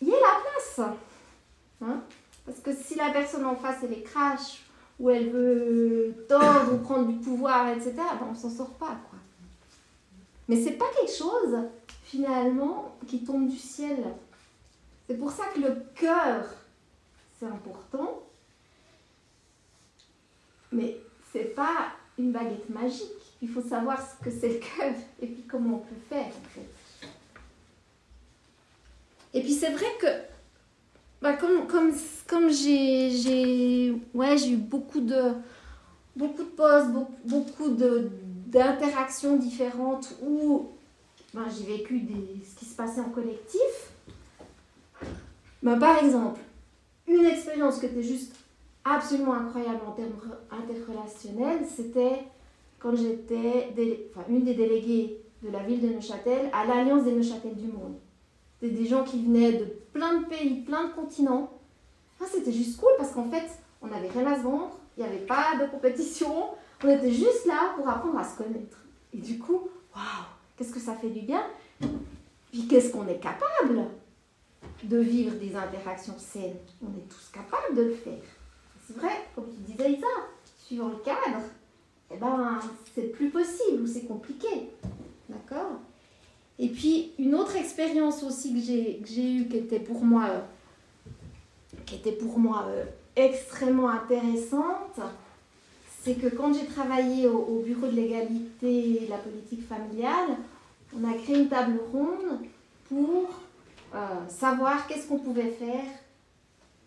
il 0.00 0.08
y 0.08 0.10
ait 0.10 0.20
la 0.20 0.40
place. 0.40 0.88
Hein? 1.82 2.00
Parce 2.44 2.60
que 2.60 2.72
si 2.74 2.94
la 2.94 3.10
personne 3.10 3.44
en 3.44 3.56
face, 3.56 3.78
elle 3.82 3.92
est 3.92 4.02
crash, 4.02 4.62
ou 4.98 5.10
elle 5.10 5.30
veut 5.30 6.26
tordre 6.28 6.74
ou 6.74 6.78
prendre 6.78 7.08
du 7.08 7.18
pouvoir, 7.18 7.68
etc., 7.68 7.94
ben 7.96 8.28
on 8.30 8.34
s'en 8.34 8.50
sort 8.50 8.74
pas. 8.74 8.96
Quoi. 9.08 9.18
Mais 10.48 10.62
c'est 10.62 10.72
pas 10.72 10.86
quelque 10.98 11.14
chose, 11.14 11.56
finalement, 12.04 12.96
qui 13.06 13.24
tombe 13.24 13.48
du 13.48 13.56
ciel. 13.56 14.02
C'est 15.06 15.16
pour 15.16 15.30
ça 15.30 15.44
que 15.54 15.60
le 15.60 15.76
cœur, 15.94 16.44
c'est 17.38 17.46
important. 17.46 18.22
Mais 20.72 21.00
c'est 21.32 21.54
pas 21.54 21.92
une 22.18 22.32
baguette 22.32 22.68
magique. 22.68 23.06
Il 23.40 23.48
faut 23.48 23.62
savoir 23.62 23.98
ce 24.00 24.24
que 24.24 24.30
c'est 24.30 24.48
le 24.48 24.60
et 25.22 25.26
puis 25.26 25.44
comment 25.48 25.76
on 25.76 25.78
peut 25.78 26.00
faire. 26.08 26.32
Et 29.34 29.40
puis 29.40 29.52
c'est 29.52 29.70
vrai 29.70 29.86
que 30.00 30.06
bah, 31.20 31.34
comme, 31.34 31.66
comme, 31.66 31.92
comme 32.26 32.50
j'ai 32.50 33.92
ouais, 34.14 34.48
eu 34.48 34.56
beaucoup 34.56 35.00
de, 35.00 35.32
beaucoup 36.16 36.44
de 36.44 36.48
postes, 36.48 36.90
beaucoup, 37.24 37.70
d'interactions 38.46 39.36
différentes 39.36 40.14
où 40.22 40.68
bah, 41.34 41.46
j'ai 41.56 41.76
vécu 41.76 42.00
des, 42.00 42.42
ce 42.44 42.58
qui 42.58 42.64
se 42.64 42.74
passait 42.74 43.00
en 43.00 43.10
collectif. 43.10 43.92
Bah, 45.62 45.76
par 45.76 46.02
exemple, 46.02 46.40
une 47.06 47.24
expérience 47.24 47.80
qui 47.80 47.86
était 47.86 48.02
juste 48.02 48.34
absolument 48.96 49.34
incroyable 49.34 49.80
en 49.86 49.92
termes 49.92 50.12
interrelationnels, 50.50 51.64
c'était 51.66 52.24
quand 52.78 52.94
j'étais 52.94 53.74
une 54.28 54.44
des 54.44 54.54
déléguées 54.54 55.20
de 55.42 55.50
la 55.50 55.60
ville 55.60 55.80
de 55.80 55.88
Neuchâtel 55.88 56.48
à 56.52 56.64
l'Alliance 56.64 57.04
des 57.04 57.12
Neuchâtel 57.12 57.54
du 57.54 57.66
Monde. 57.66 57.96
C'était 58.60 58.74
des 58.74 58.86
gens 58.86 59.04
qui 59.04 59.22
venaient 59.24 59.52
de 59.52 59.64
plein 59.92 60.20
de 60.20 60.26
pays, 60.26 60.62
plein 60.62 60.88
de 60.88 60.92
continents. 60.92 61.52
C'était 62.26 62.52
juste 62.52 62.78
cool 62.78 62.90
parce 62.98 63.12
qu'en 63.12 63.30
fait, 63.30 63.48
on 63.80 63.86
n'avait 63.86 64.08
rien 64.08 64.26
à 64.26 64.36
vendre, 64.36 64.78
il 64.96 65.04
n'y 65.04 65.08
avait 65.08 65.24
pas 65.24 65.56
de 65.60 65.70
compétition, 65.70 66.48
On 66.84 66.88
était 66.88 67.10
juste 67.10 67.46
là 67.46 67.74
pour 67.76 67.88
apprendre 67.88 68.18
à 68.18 68.24
se 68.24 68.36
connaître. 68.36 68.78
Et 69.12 69.18
du 69.18 69.38
coup, 69.38 69.68
waouh, 69.94 70.24
qu'est-ce 70.56 70.72
que 70.72 70.80
ça 70.80 70.94
fait 70.94 71.10
du 71.10 71.20
bien 71.20 71.42
Puis 72.52 72.68
qu'est-ce 72.68 72.92
qu'on 72.92 73.06
est 73.08 73.18
capable 73.18 73.86
de 74.82 74.98
vivre 74.98 75.34
des 75.36 75.56
interactions 75.56 76.18
saines? 76.18 76.58
On 76.82 76.96
est 76.96 77.08
tous 77.08 77.30
capables 77.32 77.76
de 77.76 77.82
le 77.82 77.94
faire. 77.94 78.22
C'est 78.88 78.96
vrai, 78.96 79.12
comme 79.34 79.44
tu 79.52 79.70
disais 79.70 79.92
Isa, 79.92 80.06
suivant 80.64 80.88
le 80.88 80.96
cadre, 81.04 81.42
eh 82.10 82.16
ben, 82.16 82.58
c'est 82.94 83.12
plus 83.12 83.28
possible 83.28 83.82
ou 83.82 83.86
c'est 83.86 84.06
compliqué. 84.06 84.70
D'accord? 85.28 85.80
Et 86.58 86.68
puis, 86.68 87.12
une 87.18 87.34
autre 87.34 87.56
expérience 87.56 88.22
aussi 88.22 88.54
que 88.54 88.60
j'ai, 88.60 89.34
eue 89.34 89.46
qui 89.46 89.58
était 89.58 89.78
pour 89.78 90.02
moi, 90.02 90.30
euh, 90.30 92.12
pour 92.18 92.38
moi 92.38 92.64
euh, 92.68 92.84
extrêmement 93.14 93.90
intéressante, 93.90 95.00
c'est 96.02 96.14
que 96.14 96.28
quand 96.28 96.54
j'ai 96.54 96.64
travaillé 96.64 97.28
au, 97.28 97.40
au 97.40 97.62
Bureau 97.62 97.88
de 97.88 97.94
l'égalité 97.94 99.02
et 99.02 99.04
de 99.04 99.10
la 99.10 99.18
politique 99.18 99.68
familiale, 99.68 100.38
on 100.98 101.04
a 101.06 101.12
créé 101.12 101.40
une 101.40 101.48
table 101.48 101.78
ronde 101.92 102.40
pour 102.88 103.28
euh, 103.94 104.28
savoir 104.28 104.86
qu'est-ce 104.86 105.06
qu'on 105.08 105.18
pouvait 105.18 105.50
faire 105.50 105.84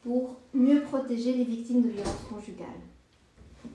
pour 0.03 0.35
mieux 0.53 0.81
protéger 0.81 1.33
les 1.33 1.43
victimes 1.43 1.81
de 1.81 1.89
violences 1.89 2.25
conjugales. 2.29 2.67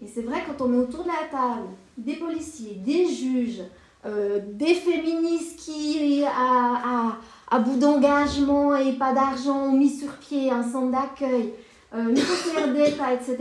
Et 0.02 0.06
c'est 0.06 0.22
vrai, 0.22 0.42
quand 0.46 0.64
on 0.64 0.68
met 0.68 0.78
autour 0.78 1.04
de 1.04 1.08
la 1.08 1.28
table 1.30 1.68
des 1.96 2.16
policiers, 2.16 2.74
des 2.74 3.06
juges, 3.06 3.62
euh, 4.04 4.40
des 4.52 4.74
féministes 4.74 5.58
qui, 5.58 6.22
à, 6.24 7.58
bout 7.60 7.76
d'engagement 7.76 8.76
et 8.76 8.92
pas 8.94 9.12
d'argent, 9.12 9.68
ont 9.68 9.72
mis 9.72 9.90
sur 9.90 10.12
pied 10.18 10.50
un 10.50 10.62
centre 10.62 10.90
d'accueil, 10.90 11.52
euh, 11.94 12.08
une 12.08 12.20
conseillère 12.20 12.72
d'État, 12.72 13.14
etc., 13.14 13.36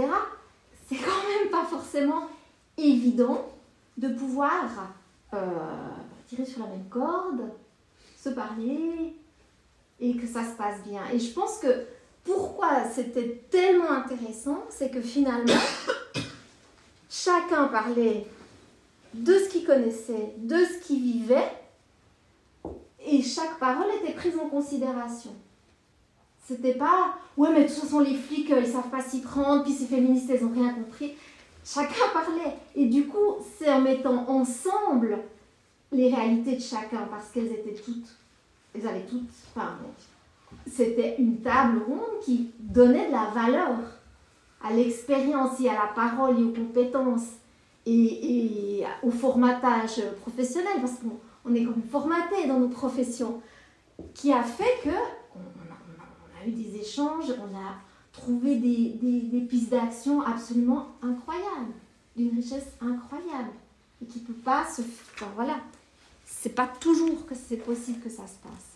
c'est 0.87 0.97
quand 0.97 1.41
même 1.41 1.49
pas 1.49 1.65
forcément 1.65 2.27
évident 2.77 3.45
de 3.97 4.09
pouvoir 4.09 4.93
euh, 5.33 5.37
tirer 6.27 6.45
sur 6.45 6.61
la 6.61 6.67
même 6.67 6.87
corde, 6.89 7.41
se 8.17 8.29
parler 8.29 9.15
et 9.99 10.15
que 10.15 10.27
ça 10.27 10.43
se 10.43 10.55
passe 10.55 10.83
bien. 10.85 11.01
Et 11.13 11.19
je 11.19 11.33
pense 11.33 11.57
que 11.57 11.85
pourquoi 12.25 12.83
c'était 12.93 13.43
tellement 13.49 13.91
intéressant, 13.91 14.65
c'est 14.69 14.89
que 14.89 14.99
finalement, 14.99 15.53
chacun 17.09 17.67
parlait 17.67 18.25
de 19.13 19.33
ce 19.39 19.49
qu'il 19.49 19.63
connaissait, 19.63 20.33
de 20.37 20.57
ce 20.57 20.85
qu'il 20.85 21.01
vivait, 21.01 21.51
et 23.05 23.21
chaque 23.21 23.59
parole 23.59 23.87
était 24.01 24.13
prise 24.13 24.35
en 24.37 24.49
considération. 24.49 25.31
C'était 26.47 26.73
pas, 26.73 27.15
ouais, 27.37 27.49
mais 27.53 27.63
de 27.63 27.67
toute 27.67 27.77
façon, 27.77 27.99
les 27.99 28.15
flics, 28.15 28.51
euh, 28.51 28.61
ils 28.61 28.71
savent 28.71 28.89
pas 28.89 29.01
s'y 29.01 29.21
prendre, 29.21 29.63
puis 29.63 29.73
ces 29.73 29.85
féministes, 29.85 30.29
elles 30.29 30.43
ont 30.43 30.51
rien 30.51 30.73
compris. 30.73 31.13
Chacun 31.63 32.09
parlait. 32.13 32.55
Et 32.75 32.85
du 32.87 33.07
coup, 33.07 33.37
c'est 33.57 33.71
en 33.71 33.81
mettant 33.81 34.27
ensemble 34.29 35.19
les 35.91 36.13
réalités 36.13 36.55
de 36.55 36.61
chacun, 36.61 37.07
parce 37.09 37.29
qu'elles 37.31 37.51
étaient 37.51 37.79
toutes, 37.83 38.07
elles 38.73 38.87
avaient 38.87 39.05
toutes, 39.05 39.29
enfin, 39.55 39.77
c'était 40.67 41.15
une 41.19 41.41
table 41.41 41.81
ronde 41.87 42.19
qui 42.23 42.51
donnait 42.59 43.07
de 43.07 43.11
la 43.11 43.25
valeur 43.25 43.75
à 44.61 44.73
l'expérience 44.73 45.59
et 45.59 45.69
à 45.69 45.73
la 45.73 45.87
parole 45.93 46.39
et 46.39 46.43
aux 46.43 46.53
compétences 46.53 47.33
et, 47.85 48.83
au 49.03 49.11
formatage 49.11 50.01
professionnel, 50.21 50.73
parce 50.81 50.95
qu'on 50.95 51.19
on 51.45 51.53
est 51.53 51.63
comme 51.63 51.83
formaté 51.83 52.47
dans 52.47 52.59
nos 52.59 52.69
professions, 52.69 53.41
qui 54.13 54.33
a 54.33 54.41
fait 54.41 54.81
que 54.83 54.89
on, 55.35 56.41
a, 56.41 56.47
eu 56.47 56.51
des 56.51 56.79
échanges, 56.79 57.31
on 57.39 57.55
a 57.55 57.75
trouvé 58.11 58.55
des, 58.55 58.97
des, 59.01 59.21
des 59.21 59.41
pistes 59.41 59.69
d'action 59.69 60.21
absolument 60.21 60.87
incroyables, 61.03 61.73
d'une 62.15 62.35
richesse 62.35 62.67
incroyable, 62.81 63.51
et 64.01 64.05
qui 64.05 64.21
ne 64.21 64.25
peut 64.25 64.33
pas 64.33 64.65
se... 64.65 64.81
Enfin, 64.81 65.31
voilà, 65.35 65.57
c'est 66.25 66.55
pas 66.55 66.67
toujours 66.67 67.27
que 67.27 67.35
c'est 67.35 67.57
possible 67.57 67.99
que 67.99 68.09
ça 68.09 68.23
se 68.23 68.37
passe. 68.41 68.74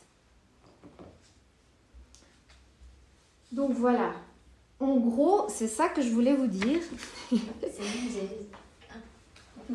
Donc 3.52 3.72
voilà, 3.72 4.14
en 4.80 4.98
gros, 4.98 5.46
c'est 5.50 5.68
ça 5.68 5.90
que 5.90 6.02
je 6.02 6.10
voulais 6.10 6.36
vous 6.36 6.48
dire. 6.48 6.80
Je 7.32 7.38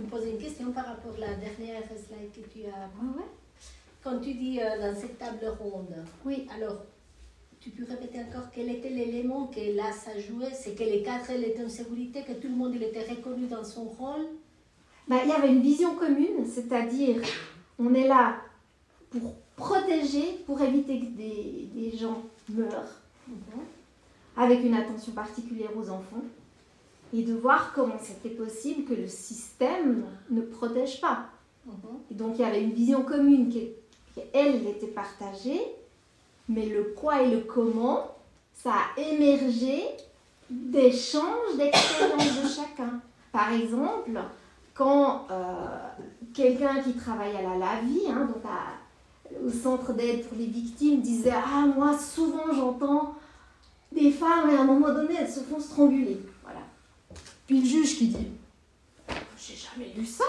me 0.00 0.06
poser 0.06 0.30
une 0.30 0.38
question 0.38 0.72
par 0.72 0.86
rapport 0.86 1.14
à 1.16 1.20
la 1.20 1.34
dernière 1.34 1.82
slide 1.84 2.32
que 2.32 2.40
tu 2.52 2.64
as. 2.66 2.90
Quand 4.02 4.18
tu 4.18 4.34
dis 4.34 4.60
euh, 4.60 4.80
dans 4.80 4.94
cette 4.98 5.18
table 5.18 5.46
ronde, 5.60 5.94
oui. 6.24 6.46
alors 6.54 6.84
tu 7.60 7.70
peux 7.70 7.84
répéter 7.84 8.18
encore 8.20 8.50
quel 8.54 8.68
était 8.68 8.90
l'élément 8.90 9.46
que 9.46 9.74
là 9.74 9.90
ça 9.92 10.18
jouait? 10.18 10.52
C'est 10.52 10.74
que 10.74 10.84
les 10.84 11.02
quatre 11.02 11.30
étaient 11.30 11.64
en 11.64 11.68
sécurité, 11.68 12.22
que 12.22 12.32
tout 12.32 12.48
le 12.48 12.56
monde 12.56 12.74
il 12.74 12.82
était 12.82 13.08
reconnu 13.08 13.46
dans 13.46 13.64
son 13.64 13.84
rôle? 13.84 14.26
Bah, 15.08 15.16
Il 15.24 15.30
y 15.30 15.32
avait 15.32 15.48
une 15.48 15.62
vision 15.62 15.94
commune, 15.94 16.44
c'est-à-dire 16.46 17.22
on 17.78 17.94
est 17.94 18.06
là 18.06 18.36
pour 19.10 19.34
protéger, 19.56 20.40
pour 20.44 20.60
éviter 20.60 21.00
que 21.00 21.06
des, 21.06 21.68
des 21.74 21.96
gens 21.96 22.22
meurent, 22.50 23.00
avec 24.36 24.64
une 24.64 24.74
attention 24.74 25.12
particulière 25.12 25.70
aux 25.76 25.90
enfants 25.90 26.24
et 27.12 27.22
de 27.22 27.34
voir 27.34 27.72
comment 27.74 27.98
c'était 28.00 28.34
possible 28.34 28.84
que 28.84 28.94
le 28.94 29.06
système 29.06 30.04
ne 30.30 30.42
protège 30.42 31.00
pas. 31.00 31.26
Et 32.10 32.14
donc 32.14 32.34
il 32.38 32.42
y 32.42 32.44
avait 32.44 32.62
une 32.62 32.72
vision 32.72 33.02
commune 33.02 33.48
qui, 33.48 33.68
qui, 34.12 34.20
elle, 34.32 34.66
était 34.66 34.88
partagée, 34.88 35.60
mais 36.48 36.66
le 36.66 36.94
quoi 36.96 37.22
et 37.22 37.30
le 37.30 37.40
comment, 37.40 38.16
ça 38.52 38.72
a 38.72 39.00
émergé 39.00 39.82
d'échanges 40.50 41.56
d'expériences 41.56 42.42
de 42.42 42.48
chacun. 42.48 43.00
Par 43.32 43.52
exemple, 43.52 44.20
quand 44.74 45.26
euh, 45.30 45.88
quelqu'un 46.34 46.82
qui 46.82 46.92
travaille 46.94 47.36
à 47.36 47.42
la 47.42 47.56
LAVI, 47.56 48.10
hein, 48.10 48.26
donc 48.26 48.44
à, 48.44 48.83
au 49.44 49.50
centre 49.50 49.92
d'aide 49.92 50.26
pour 50.26 50.36
les 50.38 50.46
victimes, 50.46 51.00
disait 51.00 51.32
Ah, 51.34 51.66
moi, 51.66 51.96
souvent 51.98 52.52
j'entends 52.52 53.14
des 53.92 54.10
femmes, 54.10 54.50
et 54.50 54.56
à 54.56 54.62
un 54.62 54.64
moment 54.64 54.92
donné, 54.92 55.14
elles 55.20 55.30
se 55.30 55.40
font 55.40 55.60
stranguler. 55.60 56.18
Puis 57.46 57.60
le 57.60 57.66
juge 57.66 57.98
qui 57.98 58.08
dit 58.08 58.28
J'ai 59.36 59.54
jamais 59.54 59.92
lu 59.96 60.06
ça. 60.06 60.24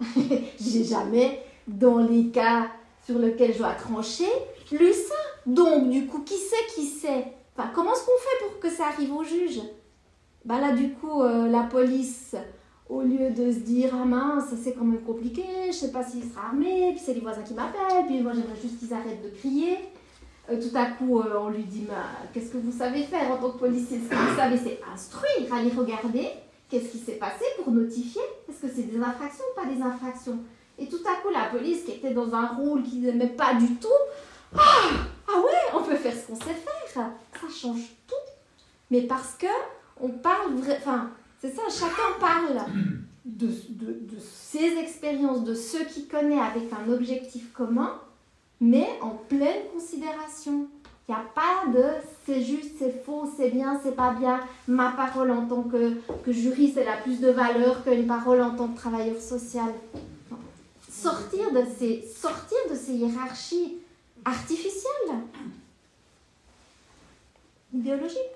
J'ai 0.60 0.84
jamais, 0.84 1.42
dans 1.66 1.98
les 1.98 2.28
cas 2.28 2.68
sur 3.04 3.18
lesquels 3.18 3.52
je 3.52 3.58
dois 3.58 3.74
trancher, 3.74 4.28
lu 4.72 4.92
ça. 4.92 5.14
Donc, 5.46 5.90
du 5.90 6.06
coup, 6.06 6.22
qui 6.22 6.36
sait 6.36 6.56
qui 6.74 6.86
sait? 6.86 7.32
Enfin, 7.56 7.70
comment 7.74 7.92
est-ce 7.92 8.04
qu'on 8.04 8.18
fait 8.18 8.44
pour 8.44 8.58
que 8.58 8.70
ça 8.70 8.86
arrive 8.88 9.14
au 9.14 9.22
juge? 9.22 9.60
Bah 10.44 10.60
là, 10.60 10.72
du 10.72 10.92
coup, 10.92 11.22
euh, 11.22 11.48
la 11.48 11.62
police, 11.62 12.34
au 12.88 13.02
lieu 13.02 13.30
de 13.30 13.52
se 13.52 13.58
dire 13.60 13.90
Ah 13.92 14.04
mince, 14.04 14.54
c'est 14.62 14.72
quand 14.72 14.84
même 14.84 15.02
compliqué, 15.02 15.42
je 15.68 15.72
sais 15.72 15.92
pas 15.92 16.04
s'il 16.04 16.24
sera 16.24 16.46
armé, 16.48 16.92
puis 16.94 17.02
c'est 17.04 17.14
les 17.14 17.20
voisins 17.20 17.42
qui 17.42 17.54
m'appellent, 17.54 18.06
puis 18.06 18.20
moi 18.20 18.32
j'aimerais 18.34 18.60
juste 18.60 18.78
qu'ils 18.78 18.92
arrêtent 18.92 19.22
de 19.22 19.30
crier. 19.38 19.78
Euh, 20.48 20.60
tout 20.60 20.76
à 20.76 20.86
coup, 20.86 21.20
euh, 21.20 21.38
on 21.40 21.48
lui 21.48 21.64
dit 21.64 21.86
Qu'est-ce 22.32 22.52
que 22.52 22.58
vous 22.58 22.72
savez 22.72 23.02
faire 23.02 23.30
en 23.32 23.36
tant 23.36 23.50
que 23.50 23.58
policier? 23.58 23.98
Ce 23.98 24.08
que 24.08 24.14
vous 24.14 24.36
savez, 24.36 24.56
c'est 24.56 24.80
instruire, 24.92 25.52
aller 25.52 25.70
regarder 25.70 26.28
Qu'est-ce 26.68 26.88
qui 26.88 26.98
s'est 26.98 27.12
passé 27.12 27.44
pour 27.56 27.72
notifier? 27.72 28.22
Est-ce 28.48 28.66
que 28.66 28.74
c'est 28.74 28.90
des 28.90 28.98
infractions 28.98 29.44
ou 29.52 29.60
pas 29.60 29.66
des 29.66 29.80
infractions? 29.80 30.38
Et 30.78 30.88
tout 30.88 31.00
à 31.06 31.22
coup, 31.22 31.30
la 31.32 31.44
police 31.44 31.84
qui 31.84 31.92
était 31.92 32.12
dans 32.12 32.34
un 32.34 32.48
rôle 32.48 32.82
qui 32.82 32.98
n'aimait 32.98 33.28
pas 33.28 33.54
du 33.54 33.76
tout, 33.76 33.88
ah, 34.56 34.90
ah 35.28 35.38
ouais, 35.38 35.74
on 35.74 35.82
peut 35.82 35.96
faire 35.96 36.12
ce 36.12 36.26
qu'on 36.26 36.36
sait 36.36 36.54
faire. 36.54 36.82
Ça 36.92 37.48
change 37.48 37.82
tout. 38.08 38.14
Mais 38.90 39.02
parce 39.02 39.34
que 39.34 39.46
on 40.00 40.08
parle 40.08 40.54
vrai, 40.54 40.76
enfin, 40.80 41.10
c'est 41.40 41.54
ça, 41.54 41.62
chacun 41.68 42.18
parle 42.18 42.64
de, 43.24 43.48
ses 44.18 44.78
expériences, 44.78 45.44
de 45.44 45.54
ceux 45.54 45.84
qu'il 45.84 46.08
connaît 46.08 46.40
avec 46.40 46.64
un 46.72 46.90
objectif 46.90 47.52
commun, 47.52 48.00
mais 48.60 48.88
en 49.02 49.10
pleine 49.10 49.64
considération. 49.72 50.68
Il 51.08 51.12
n'y 51.12 51.18
a 51.18 51.24
pas 51.34 51.70
de 51.72 51.84
c'est 52.24 52.42
juste, 52.42 52.72
c'est 52.78 53.04
faux, 53.04 53.30
c'est 53.36 53.50
bien, 53.50 53.80
c'est 53.82 53.94
pas 53.94 54.12
bien. 54.12 54.40
Ma 54.66 54.90
parole 54.90 55.30
en 55.30 55.46
tant 55.46 55.62
que, 55.62 56.00
juriste, 56.26 56.78
elle 56.78 56.88
a 56.88 56.96
plus 56.96 57.20
de 57.20 57.28
valeur 57.28 57.84
qu'une 57.84 58.06
parole 58.06 58.42
en 58.42 58.56
tant 58.56 58.68
que 58.68 58.76
travailleur 58.76 59.20
social. 59.20 59.72
Sortir 60.90 61.52
de 61.52 61.62
ces, 61.78 62.02
sortir 62.02 62.58
de 62.68 62.74
ces 62.74 62.94
hiérarchies 62.94 63.76
artificielles, 64.24 65.20
idéologiques, 67.72 68.35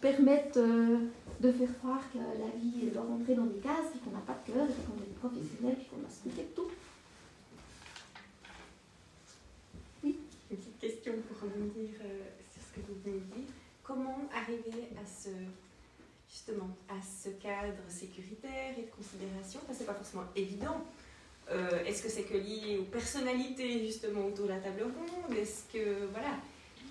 permettent 0.00 0.56
euh, 0.56 0.98
de 1.40 1.52
faire 1.52 1.78
croire 1.78 2.00
que 2.12 2.18
la 2.18 2.50
vie 2.58 2.90
doit 2.90 3.02
rentrer 3.02 3.34
dans 3.34 3.46
des 3.46 3.60
cases, 3.60 3.92
qu'on 4.04 4.10
n'a 4.10 4.20
pas 4.20 4.36
de 4.46 4.52
cœur, 4.52 4.66
qu'on 4.66 5.02
est 5.02 5.06
des 5.06 5.18
professionnels, 5.20 5.76
qu'on 5.90 6.04
a 6.06 6.10
ce 6.10 6.42
tout. 6.54 6.70
une 10.02 10.56
petite 10.56 10.78
question 10.80 11.12
pour 11.28 11.48
rebondir 11.48 11.90
euh, 12.02 12.18
sur 12.52 12.60
ce 12.60 12.74
que 12.74 12.80
vous 12.86 12.98
venez 13.04 13.20
de 13.20 13.40
dire. 13.40 13.48
Comment 13.84 14.28
arriver 14.34 14.88
à 15.00 15.06
ce, 15.06 15.28
justement, 16.28 16.76
à 16.88 17.00
ce 17.00 17.30
cadre 17.30 17.82
sécuritaire 17.88 18.74
et 18.76 18.82
de 18.82 18.90
considération? 18.90 19.60
Parce 19.66 19.78
c'est 19.78 19.86
pas 19.86 19.94
forcément 19.94 20.24
évident. 20.34 20.84
Euh, 21.50 21.84
Est-ce 21.84 22.02
que 22.02 22.08
c'est 22.08 22.24
que 22.24 22.34
lié 22.36 22.78
aux 22.80 22.84
personnalités 22.84 23.86
justement 23.86 24.26
autour 24.26 24.46
de 24.46 24.50
la 24.50 24.58
table 24.58 24.82
ronde? 24.82 25.36
Est-ce 25.36 25.72
que 25.72 26.06
voilà 26.12 26.34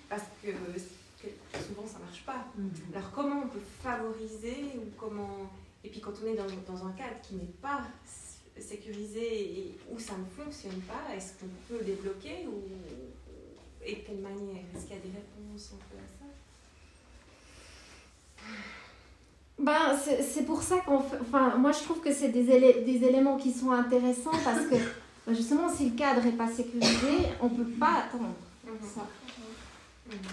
Parce 0.08 0.24
que 0.42 0.48
souvent 1.66 1.86
ça 1.86 1.98
marche 1.98 2.22
pas. 2.24 2.44
-hmm. 2.58 2.96
Alors 2.96 3.10
comment 3.16 3.42
on 3.44 3.48
peut 3.48 3.66
favoriser 3.82 4.58
ou 4.76 4.82
comment 5.02 5.36
Et 5.84 5.88
puis 5.90 6.00
quand 6.00 6.12
on 6.22 6.26
est 6.26 6.36
dans, 6.42 6.46
dans 6.72 6.80
un 6.88 6.92
cadre 6.92 7.18
qui 7.22 7.34
n'est 7.34 7.54
pas 7.66 7.80
sécurisé 8.58 9.26
et 9.58 9.78
où 9.90 9.98
ça 9.98 10.14
ne 10.22 10.28
fonctionne 10.38 10.80
pas, 10.92 11.02
est-ce 11.14 11.30
qu'on 11.38 11.52
peut 11.68 11.82
débloquer 11.84 12.36
ou 12.52 12.58
et 13.88 13.94
de 13.96 14.00
quelle 14.06 14.18
manière? 14.30 14.62
Est-ce 14.74 14.84
qu'il 14.86 14.96
y 14.96 14.98
a 15.02 15.04
des 15.08 15.14
réponses 15.22 15.66
un 15.74 15.80
peu 15.88 15.96
à 16.04 16.06
ça? 16.18 16.26
Ben, 19.58 19.98
c'est 20.32 20.44
pour 20.46 20.62
ça 20.62 20.76
qu'on. 20.86 20.98
Enfin, 21.26 21.56
moi, 21.56 21.72
je 21.72 21.80
trouve 21.86 22.00
que 22.00 22.12
c'est 22.12 22.28
des, 22.30 22.46
élé- 22.56 22.82
des 22.84 23.04
éléments 23.08 23.36
qui 23.36 23.52
sont 23.52 23.70
intéressants 23.70 24.38
parce 24.44 24.64
que, 24.70 24.76
ben, 25.26 25.34
justement, 25.34 25.68
si 25.68 25.90
le 25.90 25.96
cadre 25.96 26.22
n'est 26.22 26.32
pas 26.44 26.50
sécurisé, 26.50 27.12
on 27.42 27.48
ne 27.50 27.56
peut 27.58 27.70
pas 27.78 27.94
attendre 28.04 28.32
ça. 28.94 29.06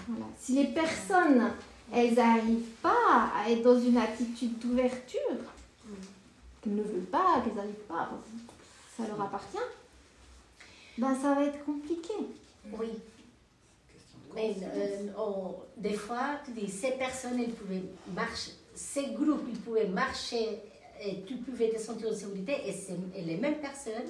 Voilà. 0.08 0.26
Si 0.40 0.54
les 0.54 0.68
personnes, 0.74 1.52
elles 1.94 2.14
n'arrivent 2.16 2.72
pas 2.82 3.32
à 3.36 3.50
être 3.50 3.62
dans 3.64 3.80
une 3.80 3.98
attitude 3.98 4.58
d'ouverture, 4.60 5.20
qu'elles 6.62 6.76
ne 6.76 6.82
veulent 6.84 7.02
pas, 7.12 7.42
qu'elles 7.44 7.56
n'arrivent 7.56 7.74
pas, 7.88 8.10
ça 8.98 9.04
leur 9.08 9.22
appartient, 9.22 9.58
ben, 10.98 11.16
ça 11.22 11.36
va 11.36 11.44
être 11.44 11.64
compliqué. 11.64 12.14
Oui. 12.80 12.88
Mais 14.36 14.56
euh, 14.62 15.08
on- 15.18 15.56
des 15.78 15.94
fois, 15.94 16.40
tu 16.46 16.52
dis, 16.52 16.70
ces 16.70 16.92
personnes, 16.92 17.40
elles 17.40 17.54
pouvaient 17.54 17.84
marcher, 18.14 18.52
ces 18.76 19.08
groupes, 19.08 19.46
ils 19.50 19.60
pouvaient 19.60 19.88
marcher 19.88 20.60
et 21.02 21.22
tu 21.28 21.36
pouvais 21.38 21.70
te 21.70 21.80
sentir 21.80 22.10
en 22.10 22.14
sécurité 22.16 22.54
et, 22.68 22.74
c'est- 22.74 22.98
et 23.16 23.22
les 23.22 23.38
mêmes 23.38 23.58
personnes, 23.60 24.10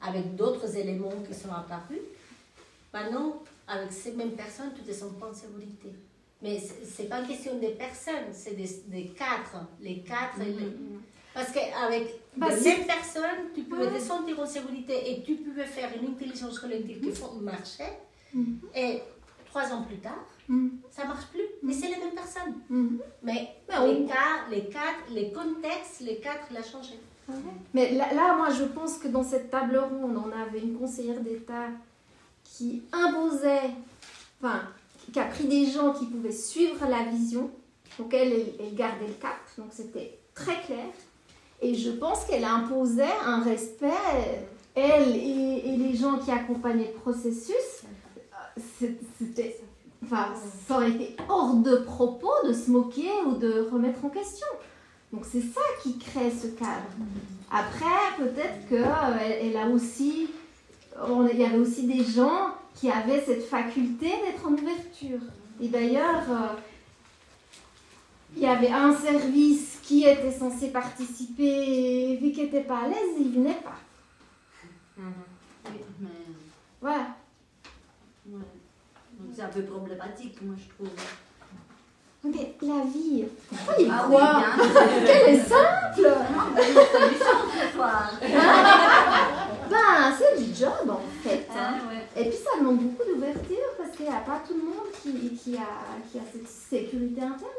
avec 0.00 0.36
d'autres 0.36 0.76
éléments 0.76 1.12
qui 1.28 1.34
sont 1.34 1.52
apparus, 1.52 1.98
maintenant, 2.92 3.42
avec 3.68 3.92
ces 3.92 4.12
mêmes 4.12 4.32
personnes, 4.32 4.70
tu 4.74 4.82
te 4.82 4.92
sens 4.92 5.12
pas 5.18 5.26
en 5.28 5.34
sécurité. 5.34 5.92
Mais 6.42 6.58
c'est- 6.58 7.04
pas 7.08 7.20
une 7.20 7.26
question 7.28 7.58
des 7.58 7.70
personnes, 7.70 8.30
c'est 8.32 8.54
des, 8.54 8.68
des 8.88 9.06
cadres. 9.08 9.66
Les 9.80 9.92
et 9.92 10.44
les- 10.44 10.72
parce 11.34 11.50
qu'avec 11.52 12.14
Bah, 12.36 12.48
les 12.50 12.60
mêmes 12.62 12.86
personnes, 12.86 13.50
tu 13.54 13.62
pouvais 13.62 13.86
Ouais. 13.86 13.98
te 13.98 14.02
sentir 14.02 14.38
en 14.40 14.46
sécurité 14.46 15.10
et 15.12 15.22
tu 15.22 15.34
pouvais 15.36 15.64
faire 15.64 15.90
une 16.00 16.10
intelligence 16.10 16.58
collective 16.58 17.00
qui 17.00 17.12
fon- 17.12 17.34
marchait. 17.40 17.98
Mhm. 18.34 18.58
Et 18.74 19.00
trois 19.50 19.70
ans 19.72 19.82
plus 19.82 19.98
tard, 19.98 20.24
ça 20.90 21.04
marche 21.06 21.26
plus. 21.26 21.42
Mais 21.62 21.72
c'est 21.72 21.88
les 21.88 21.96
mêmes 21.96 22.14
personnes. 22.14 22.54
Mais 23.22 23.48
on- 23.70 23.86
les 23.86 24.04
cas, 24.06 24.46
les 24.50 24.64
cadres, 24.66 25.06
les 25.10 25.32
contextes, 25.32 26.00
les 26.00 26.16
cadres, 26.18 26.46
il 26.50 26.56
a 26.58 26.62
changé. 26.62 26.94
Mais 27.74 27.92
là, 27.92 28.12
là, 28.14 28.36
moi, 28.36 28.50
je 28.50 28.64
pense 28.64 28.98
que 28.98 29.08
dans 29.08 29.24
cette 29.24 29.50
table 29.50 29.76
ronde, 29.78 30.16
on 30.16 30.30
avait 30.32 30.60
une 30.60 30.78
conseillère 30.78 31.20
d'État 31.20 31.68
qui 32.56 32.82
imposait, 32.92 33.70
enfin, 34.40 34.62
qui 35.12 35.18
a 35.18 35.24
pris 35.24 35.44
des 35.44 35.66
gens 35.66 35.92
qui 35.92 36.06
pouvaient 36.06 36.32
suivre 36.32 36.86
la 36.88 37.04
vision. 37.04 37.50
Donc, 37.98 38.12
elle, 38.14 38.32
elle, 38.58 38.74
gardait 38.74 39.06
le 39.06 39.14
cap. 39.14 39.36
Donc, 39.58 39.68
c'était 39.70 40.18
très 40.34 40.60
clair. 40.62 40.86
Et 41.60 41.74
je 41.74 41.90
pense 41.90 42.24
qu'elle 42.24 42.44
imposait 42.44 43.04
un 43.24 43.42
respect, 43.42 43.86
elle 44.74 45.16
et, 45.16 45.76
les 45.76 45.96
gens 45.96 46.18
qui 46.18 46.30
accompagnaient 46.30 46.92
le 46.94 47.00
processus. 47.00 47.84
euh, 48.82 48.88
C'était. 49.18 49.58
Enfin, 50.04 50.34
ça 50.68 50.76
aurait 50.76 50.90
été 50.90 51.16
hors 51.28 51.54
de 51.54 51.76
propos 51.76 52.32
de 52.46 52.52
se 52.52 52.70
moquer 52.70 53.10
ou 53.26 53.36
de 53.36 53.68
remettre 53.72 54.04
en 54.04 54.10
question. 54.10 54.46
Donc 55.12 55.24
c'est 55.24 55.40
ça 55.40 55.62
qui 55.82 55.98
crée 55.98 56.30
ce 56.30 56.48
cadre. 56.48 56.86
Après, 57.50 57.86
peut-être 58.18 58.68
qu'elle 58.68 59.40
elle 59.40 59.56
a 59.56 59.68
aussi, 59.68 60.28
on- 61.08 61.26
il 61.28 61.38
y 61.38 61.44
avait 61.44 61.58
aussi 61.58 61.86
des 61.86 62.04
gens 62.04 62.54
qui 62.74 62.90
avaient 62.90 63.22
cette 63.24 63.44
faculté 63.44 64.06
d'être 64.08 64.46
en 64.46 64.52
ouverture. 64.52 65.20
Et 65.60 65.68
d'ailleurs, 65.68 66.22
euh, 66.30 66.48
il 68.36 68.42
y 68.42 68.46
avait 68.46 68.70
un 68.70 68.94
service 68.94 69.78
qui 69.82 70.04
était 70.04 70.32
censé 70.32 70.68
participer, 70.68 72.12
et 72.12 72.16
vu 72.16 72.32
qu'il 72.32 72.44
n'était 72.44 72.64
pas 72.64 72.80
à 72.80 72.88
l'aise, 72.88 73.14
il 73.18 73.32
venait 73.32 73.54
pas. 73.54 73.78
Oui, 74.98 75.80
mais 76.00 76.08
Voilà. 76.80 77.16
ouais. 78.28 78.38
Donc 79.18 79.28
c'est 79.34 79.42
un 79.42 79.48
peu 79.48 79.62
problématique, 79.62 80.40
moi 80.42 80.54
je 80.58 80.74
trouve. 80.74 80.94
Mais 82.34 82.54
la 82.62 82.82
vie, 82.92 83.24
pourquoi 83.48 83.74
il 83.78 83.90
Ah 83.92 84.02
croit 84.04 84.42
oui. 84.58 84.64
Qu'elle 85.06 85.34
est 85.34 85.40
simple. 85.40 86.08
Ben, 89.68 90.12
c'est 90.16 90.40
du 90.42 90.54
job 90.54 90.88
en 90.88 91.00
fait. 91.22 91.46
Ah, 91.50 91.70
hein. 91.70 91.74
ouais. 91.88 92.22
Et 92.22 92.28
puis 92.28 92.38
ça 92.38 92.58
demande 92.58 92.78
beaucoup 92.78 93.08
d'ouverture 93.10 93.68
parce 93.76 93.90
qu'il 93.96 94.06
n'y 94.06 94.12
a 94.12 94.20
pas 94.20 94.40
tout 94.46 94.54
le 94.54 94.62
monde 94.62 94.90
qui, 95.02 95.36
qui, 95.36 95.56
a, 95.56 95.66
qui 96.10 96.18
a 96.18 96.22
cette 96.32 96.48
sécurité 96.48 97.20
interne. 97.20 97.50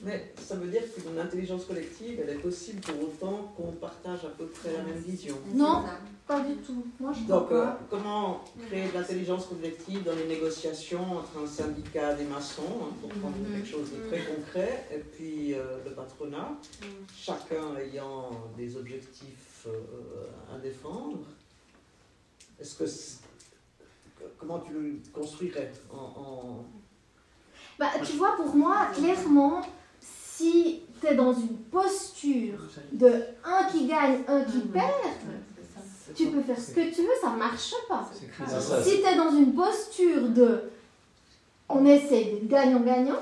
Mais 0.00 0.32
ça 0.40 0.54
veut 0.54 0.68
dire 0.68 0.82
qu'une 0.94 1.18
intelligence 1.18 1.64
collective, 1.64 2.20
elle 2.22 2.30
est 2.30 2.38
possible 2.40 2.80
pour 2.80 3.02
autant 3.02 3.52
qu'on 3.56 3.72
partage 3.72 4.24
à 4.24 4.28
peu 4.28 4.46
près 4.46 4.72
la 4.72 4.82
même 4.84 4.96
vision. 4.98 5.36
Non, 5.52 5.82
pas 6.26 6.40
du 6.40 6.54
tout. 6.58 6.86
Moi 7.00 7.12
je 7.12 7.24
Donc, 7.24 7.50
euh, 7.50 7.66
comment 7.90 8.44
créer 8.68 8.88
de 8.88 8.94
l'intelligence 8.94 9.46
collective 9.46 10.04
dans 10.04 10.14
les 10.14 10.26
négociations 10.26 11.18
entre 11.18 11.38
un 11.42 11.46
syndicat 11.48 12.14
des 12.14 12.24
maçons, 12.24 12.62
hein, 12.82 12.94
pour 13.00 13.10
prendre 13.10 13.36
Mhm. 13.38 13.52
quelque 13.54 13.66
chose 13.68 13.90
de 13.90 14.08
très 14.08 14.24
concret, 14.24 14.86
et 14.94 14.98
puis 14.98 15.54
euh, 15.54 15.78
le 15.84 15.90
patronat, 15.90 16.52
chacun 17.16 17.76
ayant 17.76 18.30
des 18.56 18.76
objectifs 18.76 19.66
euh, 19.66 20.54
à 20.54 20.58
défendre 20.58 21.18
Est-ce 22.60 22.74
que 22.76 22.84
comment 24.38 24.60
tu 24.60 24.72
le 24.72 25.00
construirais 25.12 25.72
en, 25.92 25.96
en- 26.20 26.64
Bah, 27.78 27.86
tu 28.04 28.16
vois, 28.16 28.36
pour 28.36 28.54
moi, 28.54 28.86
clairement, 28.94 29.60
si 30.38 30.82
tu 31.00 31.06
es 31.06 31.14
dans 31.16 31.32
une 31.32 31.56
posture 31.70 32.58
de 32.92 33.12
un 33.44 33.64
qui 33.70 33.86
gagne, 33.86 34.18
un 34.28 34.42
qui 34.42 34.60
perd, 34.60 34.92
tu 36.14 36.26
peux 36.28 36.42
faire 36.42 36.58
ce 36.58 36.70
que 36.72 36.94
tu 36.94 37.02
veux, 37.02 37.18
ça 37.20 37.30
marche 37.30 37.74
pas. 37.88 38.08
Si 38.82 39.00
tu 39.00 39.06
es 39.06 39.16
dans 39.16 39.34
une 39.36 39.52
posture 39.52 40.28
de 40.28 40.60
on 41.68 41.84
essaie 41.84 42.24
d'être 42.24 42.48
gagnant-gagnant, 42.48 43.20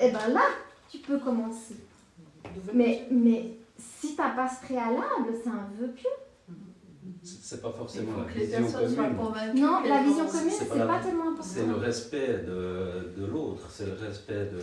et 0.00 0.10
ben 0.10 0.28
là, 0.32 0.42
tu 0.88 0.98
peux 0.98 1.18
commencer. 1.18 1.76
Mais, 2.72 3.08
mais 3.10 3.56
si 3.76 4.14
tu 4.14 4.20
n'as 4.20 4.30
pas 4.30 4.48
ce 4.48 4.64
préalable, 4.64 5.30
c'est 5.42 5.48
un 5.48 5.68
vœu 5.78 5.88
pieux. 5.88 6.08
C'est 7.24 7.60
pas 7.60 7.72
forcément 7.72 8.12
la 8.18 8.24
vision 8.24 8.62
commune. 8.62 9.60
Non, 9.60 9.80
la 9.82 10.02
vision 10.02 10.26
commune, 10.26 10.50
C'est 10.50 10.68
pas 10.68 10.86
pas, 10.86 11.00
tellement 11.00 11.30
important. 11.30 11.42
C'est 11.42 11.66
le 11.66 11.74
respect 11.74 12.44
de, 12.46 13.20
de 13.20 13.26
l'autre, 13.26 13.68
c'est 13.70 13.86
le 13.86 13.94
respect 13.94 14.50
de, 14.52 14.60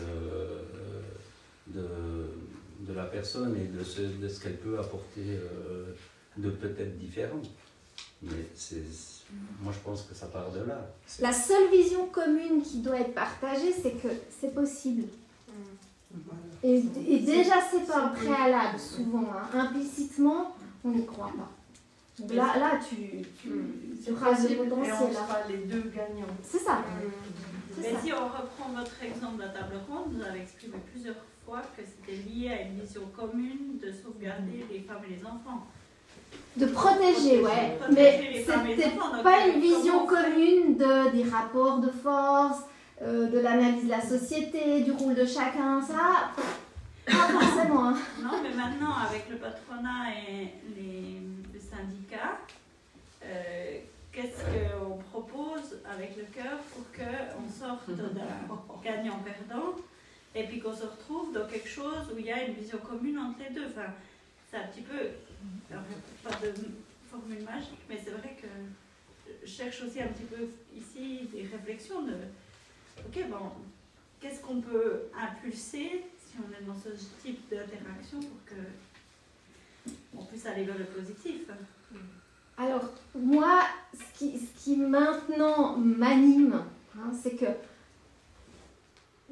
de, 1.75 2.87
de 2.87 2.93
la 2.93 3.05
personne 3.05 3.55
et 3.57 3.65
de 3.67 3.83
ce, 3.83 4.01
de 4.01 4.27
ce 4.27 4.39
qu'elle 4.41 4.57
peut 4.57 4.79
apporter 4.79 5.21
euh, 5.37 5.93
de 6.37 6.49
peut-être 6.49 6.97
différent. 6.97 7.41
Mais 8.21 8.47
c'est, 8.55 8.83
moi 9.61 9.71
je 9.73 9.79
pense 9.79 10.03
que 10.03 10.15
ça 10.15 10.27
part 10.27 10.51
de 10.51 10.59
là. 10.61 10.87
La 11.19 11.33
seule 11.33 11.69
vision 11.71 12.07
commune 12.07 12.61
qui 12.63 12.79
doit 12.79 12.99
être 12.99 13.13
partagée, 13.13 13.71
c'est 13.73 13.91
que 14.01 14.07
c'est 14.39 14.53
possible. 14.53 15.03
Et, 16.63 16.77
et 17.07 17.19
déjà, 17.19 17.55
c'est 17.69 17.85
pas 17.85 18.05
un 18.05 18.07
préalable, 18.09 18.79
souvent. 18.79 19.27
hein. 19.33 19.59
Implicitement, 19.59 20.55
on 20.83 20.91
n'y 20.91 21.05
croit 21.05 21.27
pas. 21.37 21.51
Donc 22.17 22.33
là, 22.33 22.57
là 22.57 22.79
tu, 22.87 22.95
tu, 23.41 23.51
tu 24.03 24.13
rases 24.13 24.49
le 24.49 24.55
Et 24.55 24.59
on 24.61 24.69
potentiel. 24.69 25.13
là. 25.13 25.27
sera 25.27 25.39
les 25.49 25.57
deux 25.57 25.91
gagnants. 25.93 26.25
C'est 26.41 26.59
ça. 26.59 26.81
C'est 27.75 27.81
Mais 27.81 27.91
ça. 27.93 28.01
si 28.01 28.13
on 28.13 28.25
reprend 28.27 28.69
votre 28.73 29.03
exemple 29.03 29.35
de 29.35 29.41
la 29.41 29.49
table 29.49 29.75
ronde, 29.89 30.13
vous 30.13 30.21
avez 30.23 30.39
exprimé 30.41 30.75
plusieurs 30.91 31.15
que 31.45 31.83
c'était 31.83 32.17
lié 32.29 32.49
à 32.49 32.61
une 32.63 32.79
vision 32.79 33.01
commune 33.15 33.77
de 33.81 33.91
sauvegarder 33.91 34.65
les 34.71 34.79
femmes 34.79 35.01
et 35.09 35.13
les 35.15 35.25
enfants. 35.25 35.65
De 36.57 36.65
protéger, 36.67 37.41
ouais. 37.41 37.77
Protéger 37.79 38.29
Mais 38.31 38.43
c'était 38.75 38.89
pas 39.23 39.45
euh, 39.47 39.53
une 39.53 39.61
vision 39.61 40.05
comment- 40.05 40.23
commune 40.23 40.77
de, 40.77 41.11
des 41.11 41.29
rapports 41.29 41.79
de 41.79 41.89
force, 41.89 42.59
euh, 43.01 43.27
de 43.27 43.39
l'analyse 43.39 43.85
de 43.85 43.89
la 43.89 44.01
société, 44.01 44.81
du 44.81 44.91
rôle 44.91 45.15
de 45.15 45.25
chacun, 45.25 45.81
ça. 45.81 46.31
Pas 47.05 47.27
forcément. 47.27 47.89
hein. 47.89 47.97
Non, 48.21 48.31
mais 48.41 48.53
maintenant, 48.53 48.93
avec 49.07 49.29
le 49.29 49.37
patronat 49.37 50.09
et 50.29 50.53
les, 50.75 51.19
les 51.53 51.59
syndicats, 51.59 52.39
euh, 53.23 53.77
qu'est-ce 54.11 54.43
qu'on 54.43 54.97
propose 55.11 55.77
avec 55.89 56.15
le 56.17 56.23
cœur 56.23 56.57
pour 56.73 56.83
qu'on 56.91 57.49
sorte 57.49 57.89
d'un 57.91 58.25
gagnant-perdant 58.83 59.75
et 60.35 60.43
puis 60.43 60.59
qu'on 60.59 60.75
se 60.75 60.83
retrouve 60.83 61.33
dans 61.33 61.47
quelque 61.47 61.69
chose 61.69 62.11
où 62.13 62.19
il 62.19 62.25
y 62.25 62.31
a 62.31 62.43
une 62.43 62.53
vision 62.53 62.77
commune 62.79 63.17
entre 63.17 63.39
les 63.47 63.55
deux. 63.55 63.67
Enfin, 63.67 63.93
C'est 64.51 64.57
un 64.57 64.67
petit 64.67 64.81
peu, 64.81 64.97
pas 66.23 66.29
de 66.45 66.53
formule 67.09 67.43
magique, 67.43 67.79
mais 67.89 67.99
c'est 68.03 68.11
vrai 68.11 68.35
que 68.39 68.47
je 69.43 69.49
cherche 69.49 69.81
aussi 69.83 70.01
un 70.01 70.07
petit 70.07 70.23
peu 70.23 70.47
ici 70.75 71.29
des 71.33 71.43
réflexions 71.43 72.01
de, 72.03 72.13
ok, 72.99 73.29
bon, 73.29 73.51
qu'est-ce 74.19 74.41
qu'on 74.41 74.61
peut 74.61 75.03
impulser 75.17 76.03
si 76.17 76.35
on 76.39 76.51
est 76.51 76.65
dans 76.65 76.75
ce 76.75 76.89
type 77.21 77.49
d'interaction 77.49 78.19
pour 78.19 78.45
que 78.45 79.91
on 80.17 80.25
puisse 80.25 80.45
aller 80.45 80.63
vers 80.63 80.77
le 80.77 80.85
positif? 80.85 81.43
Alors, 82.57 82.89
moi, 83.13 83.63
ce 83.93 84.17
qui, 84.17 84.39
ce 84.39 84.63
qui 84.63 84.77
maintenant 84.77 85.77
m'anime, 85.77 86.63
hein, 86.97 87.11
c'est 87.21 87.35
que 87.35 87.45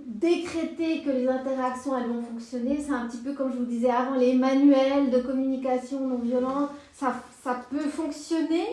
décréter 0.05 1.01
que 1.01 1.09
les 1.09 1.27
interactions 1.27 1.97
elles 1.97 2.07
vont 2.07 2.21
fonctionner. 2.21 2.81
C'est 2.81 2.93
un 2.93 3.07
petit 3.07 3.17
peu 3.17 3.33
comme 3.33 3.51
je 3.51 3.57
vous 3.57 3.65
disais 3.65 3.89
avant, 3.89 4.15
les 4.15 4.33
manuels 4.33 5.09
de 5.09 5.19
communication 5.19 6.07
non 6.07 6.17
violente, 6.17 6.69
ça, 6.93 7.15
ça 7.43 7.61
peut 7.69 7.89
fonctionner, 7.89 8.67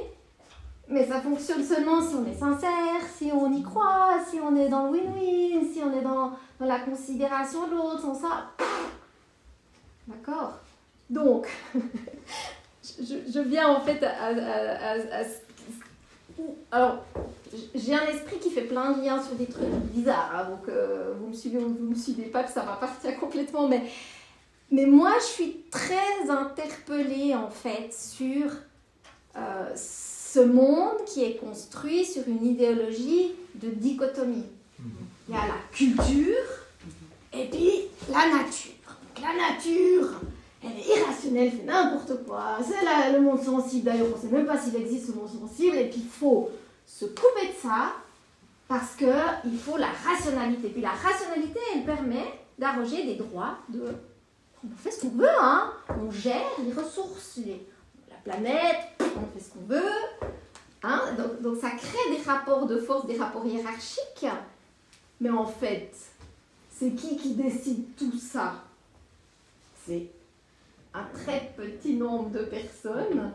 mais 0.89 1.07
ça 1.07 1.21
fonctionne 1.21 1.65
seulement 1.65 2.03
si 2.03 2.15
on 2.15 2.27
est 2.27 2.39
sincère, 2.39 3.01
si 3.17 3.31
on 3.33 3.53
y 3.53 3.63
croit, 3.63 4.19
si 4.29 4.39
on 4.41 4.57
est 4.57 4.69
dans 4.69 4.91
le 4.91 4.99
win-win, 4.99 5.73
si 5.73 5.81
on 5.83 5.97
est 5.97 6.03
dans, 6.03 6.33
dans 6.59 6.67
la 6.67 6.81
considération 6.81 7.67
de 7.69 7.73
l'autre, 7.73 8.01
sans 8.01 8.15
ça. 8.15 8.51
D'accord 10.09 10.59
Donc, 11.09 11.47
je, 12.85 13.15
je, 13.33 13.41
viens 13.41 13.69
en 13.69 13.81
fait 13.81 14.03
à, 14.03 14.11
à, 14.11 14.31
à, 14.31 15.21
à 15.21 15.25
alors, 16.71 17.05
j'ai 17.75 17.95
un 17.95 18.07
esprit 18.07 18.39
qui 18.39 18.51
fait 18.51 18.63
plein 18.63 18.93
de 18.93 19.03
liens 19.03 19.23
sur 19.23 19.35
des 19.35 19.47
trucs 19.47 19.69
bizarres, 19.93 20.33
hein, 20.35 20.51
donc 20.51 20.69
euh, 20.69 21.15
vous 21.21 21.29
me 21.29 21.33
suivez 21.33 21.59
ou 21.59 21.69
vous 21.69 21.91
me 21.91 21.95
suivez 21.95 22.25
pas, 22.25 22.47
ça 22.47 22.63
va 22.63 23.13
complètement, 23.13 23.69
mais, 23.69 23.83
mais 24.71 24.87
moi 24.87 25.13
je 25.19 25.25
suis 25.25 25.57
très 25.71 26.29
interpellée 26.29 27.35
en 27.35 27.51
fait 27.51 27.93
sur 27.93 28.51
euh, 29.37 29.73
ce 29.75 30.41
monde 30.41 31.05
qui 31.07 31.25
est 31.25 31.37
construit 31.37 32.05
sur 32.05 32.27
une 32.29 32.45
idéologie 32.47 33.33
de 33.55 33.71
dichotomie. 33.71 34.47
Il 35.29 35.35
y 35.35 35.39
a 35.39 35.47
la 35.47 35.61
culture 35.73 36.37
et 37.33 37.47
puis 37.47 37.73
la 38.11 38.37
nature. 38.37 38.73
La 39.21 39.53
nature, 39.53 40.21
elle 40.63 40.79
est 40.79 40.99
irrationnelle, 40.99 41.51
fait 41.51 41.65
n'importe 41.65 42.25
quoi. 42.27 42.59
C'est 42.63 43.13
le 43.13 43.21
monde 43.21 43.43
sensible, 43.43 43.85
d'ailleurs, 43.85 44.09
on 44.13 44.17
ne 44.17 44.23
sait 44.23 44.37
même 44.37 44.47
pas 44.47 44.59
s'il 44.59 44.77
existe 44.77 45.07
ce 45.09 45.13
monde 45.13 45.29
sensible, 45.29 45.77
et 45.77 45.89
puis 45.89 46.01
il 46.01 46.09
faut 46.09 46.51
se 46.87 47.07
couper 47.07 47.49
de 47.49 47.61
ça 47.63 47.93
parce 48.69 48.95
qu'il 48.95 49.59
faut 49.59 49.77
la 49.77 49.89
rationalité. 49.89 50.69
Puis 50.69 50.83
la 50.83 50.93
rationalité, 50.93 51.59
elle 51.75 51.85
permet 51.85 52.25
d'arroger 52.59 53.05
des 53.05 53.17
droits 53.17 53.59
de. 53.69 53.85
On 54.65 54.77
fait 54.77 54.91
ce 54.91 55.01
qu'on 55.03 55.17
veut, 55.17 55.41
hein. 55.41 55.73
On 55.89 56.11
gère 56.11 56.51
les 56.65 56.73
ressources, 56.73 57.41
la 58.07 58.17
planète, 58.17 58.93
on 59.01 59.27
fait 59.35 59.45
ce 59.45 59.51
qu'on 59.51 59.67
veut. 59.67 59.93
Hein. 60.83 61.01
Donc 61.41 61.57
ça 61.57 61.71
crée 61.71 62.17
des 62.17 62.23
rapports 62.23 62.67
de 62.67 62.79
force, 62.79 63.07
des 63.07 63.17
rapports 63.17 63.47
hiérarchiques. 63.47 64.27
Mais 65.21 65.31
en 65.31 65.47
fait, 65.47 65.93
c'est 66.71 66.91
qui 66.95 67.17
qui 67.17 67.35
décide 67.35 67.97
tout 67.97 68.19
ça? 68.19 68.55
C'est 69.87 70.07
un 70.95 71.05
très 71.15 71.53
petit 71.57 71.95
nombre 71.95 72.31
de 72.31 72.45
personnes. 72.45 73.33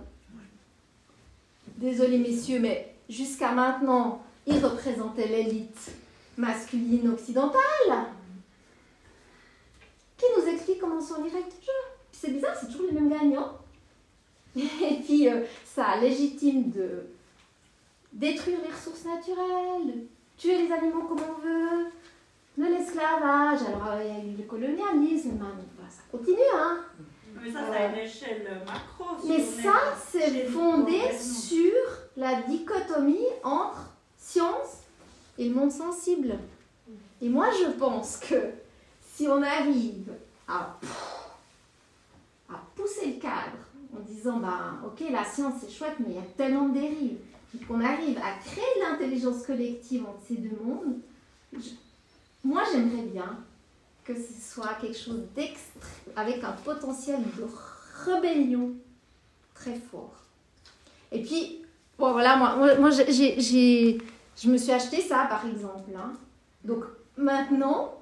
Désolé 1.77 2.17
messieurs, 2.17 2.59
mais 2.59 2.95
jusqu'à 3.09 3.51
maintenant, 3.51 4.23
ils 4.45 4.63
représentaient 4.63 5.27
l'élite 5.27 5.91
masculine 6.37 7.09
occidentale. 7.09 8.07
Qui 10.17 10.25
nous 10.37 10.47
explique 10.47 10.79
comment 10.79 11.01
sont 11.01 11.23
les 11.23 11.29
règles 11.29 11.49
du 11.49 11.65
jeu? 11.65 11.71
C'est 12.11 12.31
bizarre, 12.31 12.55
c'est 12.59 12.67
toujours 12.67 12.87
les 12.87 12.93
mêmes 12.93 13.09
gagnants. 13.09 13.57
Et 14.55 15.01
puis, 15.05 15.29
euh, 15.29 15.41
ça 15.65 15.97
légitime 15.97 16.71
de 16.71 17.07
détruire 18.13 18.59
les 18.63 18.71
ressources 18.73 19.03
naturelles, 19.03 20.05
tuer 20.37 20.65
les 20.65 20.71
animaux 20.71 21.03
comme 21.03 21.19
on 21.19 21.41
veut, 21.41 21.87
de 22.57 22.63
l'esclavage. 22.63 23.59
Alors, 23.67 23.87
euh, 23.87 24.03
il 24.03 24.07
y 24.07 24.11
a 24.11 24.33
eu 24.33 24.37
le 24.37 24.43
colonialisme, 24.43 25.31
ben, 25.31 25.51
ça 25.89 26.03
continue, 26.09 26.39
hein. 26.55 26.79
Mais 27.41 27.51
ça, 27.51 27.59
c'est 27.69 27.77
à 27.77 27.87
une 27.87 27.95
échelle 27.97 28.61
macro. 28.65 29.17
Mais 29.27 29.43
ça, 29.43 29.75
c'est 30.09 30.45
fondé 30.45 31.01
sur 31.17 31.71
la 32.17 32.41
dichotomie 32.41 33.27
entre 33.43 33.91
science 34.17 34.83
et 35.37 35.49
le 35.49 35.55
monde 35.55 35.71
sensible. 35.71 36.37
Et 37.21 37.29
moi, 37.29 37.47
je 37.51 37.71
pense 37.71 38.17
que 38.17 38.51
si 39.13 39.27
on 39.27 39.41
arrive 39.41 40.11
à, 40.47 40.77
à 42.49 42.55
pousser 42.75 43.13
le 43.13 43.21
cadre 43.21 43.57
en 43.95 44.01
disant, 44.01 44.37
bah, 44.37 44.73
ok, 44.85 45.03
la 45.09 45.23
science 45.23 45.53
c'est 45.61 45.71
chouette, 45.71 45.95
mais 45.99 46.07
il 46.09 46.15
y 46.15 46.19
a 46.19 46.27
tellement 46.37 46.67
de 46.69 46.73
dérives, 46.73 47.17
et 47.53 47.63
qu'on 47.65 47.79
arrive 47.81 48.17
à 48.17 48.37
créer 48.43 48.63
de 48.75 48.81
l'intelligence 48.81 49.43
collective 49.45 50.03
entre 50.03 50.19
ces 50.27 50.35
deux 50.35 50.57
mondes, 50.61 50.97
moi 52.43 52.63
j'aimerais 52.71 53.03
bien 53.03 53.37
que 54.05 54.13
ce 54.13 54.53
soit 54.53 54.75
quelque 54.79 54.97
chose 54.97 55.21
d'extrême, 55.35 56.13
avec 56.15 56.43
un 56.43 56.51
potentiel 56.51 57.19
de 57.37 57.47
rébellion 58.05 58.71
très 59.55 59.73
fort. 59.73 60.13
Et 61.11 61.21
puis, 61.21 61.63
bon 61.97 62.11
voilà, 62.11 62.35
moi, 62.35 62.75
moi, 62.75 62.91
j'ai, 62.91 63.39
j'ai, 63.41 63.97
je 64.37 64.49
me 64.49 64.57
suis 64.57 64.71
acheté 64.71 65.01
ça 65.01 65.25
par 65.27 65.45
exemple. 65.47 65.89
Hein. 65.97 66.13
Donc 66.63 66.83
maintenant, 67.17 67.95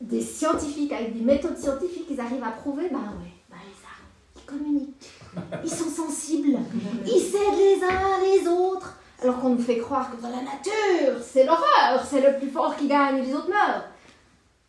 des 0.00 0.22
scientifiques 0.22 0.92
avec 0.92 1.12
des 1.12 1.24
méthodes 1.24 1.58
scientifiques, 1.58 2.06
ils 2.08 2.20
arrivent 2.20 2.44
à 2.44 2.52
prouver, 2.52 2.88
bah 2.90 2.98
ouais, 2.98 3.32
bah 3.50 3.56
les 3.66 3.84
arbres, 3.84 4.36
ils 4.36 4.44
communiquent, 4.44 5.10
ils 5.64 5.70
sont 5.70 5.90
sensibles, 5.90 6.58
ils 7.04 7.20
s'aident 7.20 7.58
les 7.58 7.82
uns 7.84 8.20
les 8.22 8.48
autres. 8.48 8.94
Alors 9.20 9.40
qu'on 9.40 9.48
nous 9.50 9.58
fait 9.58 9.78
croire 9.78 10.12
que 10.12 10.22
dans 10.22 10.30
la 10.30 10.42
nature, 10.42 11.20
c'est 11.20 11.44
l'horreur, 11.44 12.06
c'est 12.08 12.20
le 12.20 12.38
plus 12.38 12.48
fort 12.48 12.76
qui 12.76 12.86
gagne 12.86 13.20
les 13.20 13.34
autres 13.34 13.48
meurent 13.48 13.84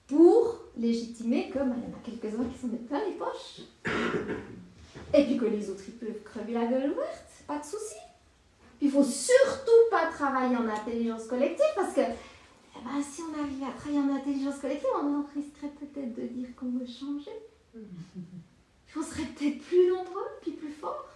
pour 0.10 0.58
légitimer 0.76 1.50
que 1.50 1.60
il 1.60 1.62
y 1.62 1.64
en 1.64 1.72
a 1.72 2.02
quelques-uns 2.04 2.46
qui 2.46 2.60
sont 2.60 2.68
des 2.68 2.78
plein 2.78 3.00
les 3.06 3.14
poches. 3.14 3.62
Et 5.14 5.24
puis 5.24 5.38
que 5.38 5.46
les 5.46 5.70
autres, 5.70 5.84
ils 5.88 5.94
peuvent 5.94 6.24
crever 6.24 6.54
la 6.54 6.66
gueule 6.66 6.92
ouverte, 6.92 7.30
pas 7.48 7.60
de 7.60 7.64
souci. 7.64 7.96
Il 8.82 8.92
faut 8.92 9.04
surtout 9.04 9.72
pas 9.92 10.08
travailler 10.08 10.56
en 10.56 10.68
intelligence 10.68 11.26
collective 11.28 11.66
parce 11.76 11.94
que 11.94 12.02
eh 12.02 12.84
ben, 12.84 13.04
si 13.04 13.22
on 13.22 13.40
arrive 13.40 13.64
à 13.64 13.78
travailler 13.78 14.00
en 14.00 14.16
intelligence 14.16 14.60
collective, 14.60 14.90
on 14.96 15.24
risquerait 15.36 15.74
peut-être 15.80 16.16
de 16.16 16.28
dire 16.28 16.48
qu'on 16.56 16.72
veut 16.72 16.88
changer. 16.88 17.32
On 18.96 19.04
serait 19.04 19.24
peut-être 19.24 19.62
plus 19.62 19.90
nombreux, 19.90 20.28
puis 20.42 20.52
plus 20.52 20.72
forts. 20.72 21.10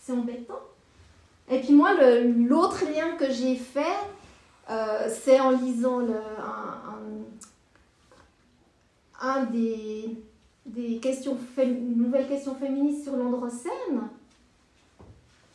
C'est 0.00 0.12
embêtant. 0.12 0.60
Et 1.50 1.60
puis 1.60 1.72
moi, 1.72 1.94
l'autre 1.94 2.84
lien 2.84 3.16
que 3.16 3.30
j'ai 3.30 3.56
fait, 3.56 3.96
euh, 4.70 5.08
c'est 5.10 5.40
en 5.40 5.50
lisant 5.50 6.00
un 6.00 6.76
des, 9.52 10.16
des 10.66 10.98
questions, 10.98 11.36
nouvelles 11.96 12.28
questions 12.28 12.54
féministes 12.54 13.04
sur 13.04 13.16
l'androcène, 13.16 14.08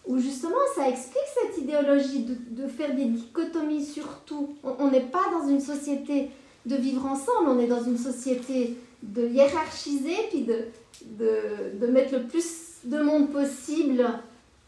où 0.08 0.18
justement 0.18 0.56
ça 0.76 0.90
explique 0.90 1.22
cette 1.42 1.58
idéologie 1.58 2.24
de, 2.24 2.64
de 2.64 2.68
faire 2.68 2.96
des 2.96 3.06
dichotomies 3.06 3.86
sur 3.86 4.22
tout. 4.26 4.56
On 4.64 4.90
n'est 4.90 5.00
pas 5.02 5.26
dans 5.32 5.48
une 5.48 5.62
société 5.62 6.30
de 6.66 6.76
vivre 6.76 7.06
ensemble, 7.06 7.50
on 7.50 7.60
est 7.60 7.68
dans 7.68 7.84
une 7.84 7.98
société 7.98 8.78
de 9.04 9.28
hiérarchiser, 9.28 10.16
puis 10.30 10.44
de, 10.44 10.66
de, 11.06 11.80
de 11.80 11.88
mettre 11.88 12.14
le 12.16 12.24
plus 12.24 12.80
de 12.84 13.02
monde 13.02 13.32
possible 13.32 14.08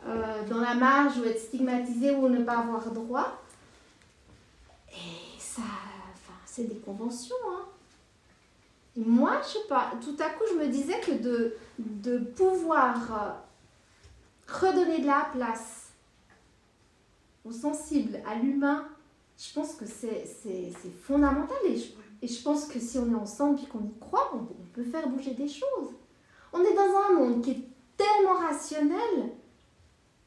euh, 0.07 0.47
dans 0.49 0.59
la 0.59 0.75
marge 0.75 1.17
ou 1.19 1.23
être 1.23 1.39
stigmatisé 1.39 2.11
ou 2.11 2.27
ne 2.27 2.43
pas 2.43 2.59
avoir 2.59 2.91
droit. 2.91 3.41
Et 4.91 5.39
ça, 5.39 5.61
enfin, 5.61 6.37
c'est 6.45 6.67
des 6.67 6.79
conventions, 6.79 7.35
hein 7.51 7.65
moi, 8.95 9.41
je 9.43 9.53
sais 9.53 9.67
pas, 9.67 9.91
tout 10.01 10.15
à 10.19 10.29
coup, 10.29 10.43
je 10.51 10.57
me 10.57 10.67
disais 10.67 10.99
que 10.99 11.11
de, 11.11 11.55
de 11.79 12.19
pouvoir 12.19 12.95
euh, 13.11 13.31
redonner 14.47 14.99
de 14.99 15.07
la 15.07 15.27
place 15.33 15.91
au 17.43 17.51
sensible, 17.51 18.19
à 18.25 18.35
l'humain, 18.35 18.87
je 19.37 19.51
pense 19.53 19.73
que 19.73 19.85
c'est 19.85 20.25
fondamental. 21.01 21.57
Et 21.67 21.77
je, 21.77 21.91
et 22.21 22.27
je, 22.27 22.41
pense 22.41 22.65
que 22.65 22.79
si 22.79 22.97
on 22.99 23.11
est 23.11 23.15
ensemble 23.15 23.59
et 23.61 23.67
qu'on 23.67 23.83
y 23.83 23.99
croit, 23.99 24.31
on, 24.33 24.47
peut 24.73 24.83
faire 24.83 25.07
bouger 25.07 25.35
des 25.35 25.47
choses. 25.47 25.93
On 26.51 26.61
est 26.61 26.73
dans 26.73 26.81
un 26.81 27.13
monde 27.13 27.43
qui 27.43 27.51
est 27.51 27.63
tellement 27.95 28.39
rationnel 28.39 29.33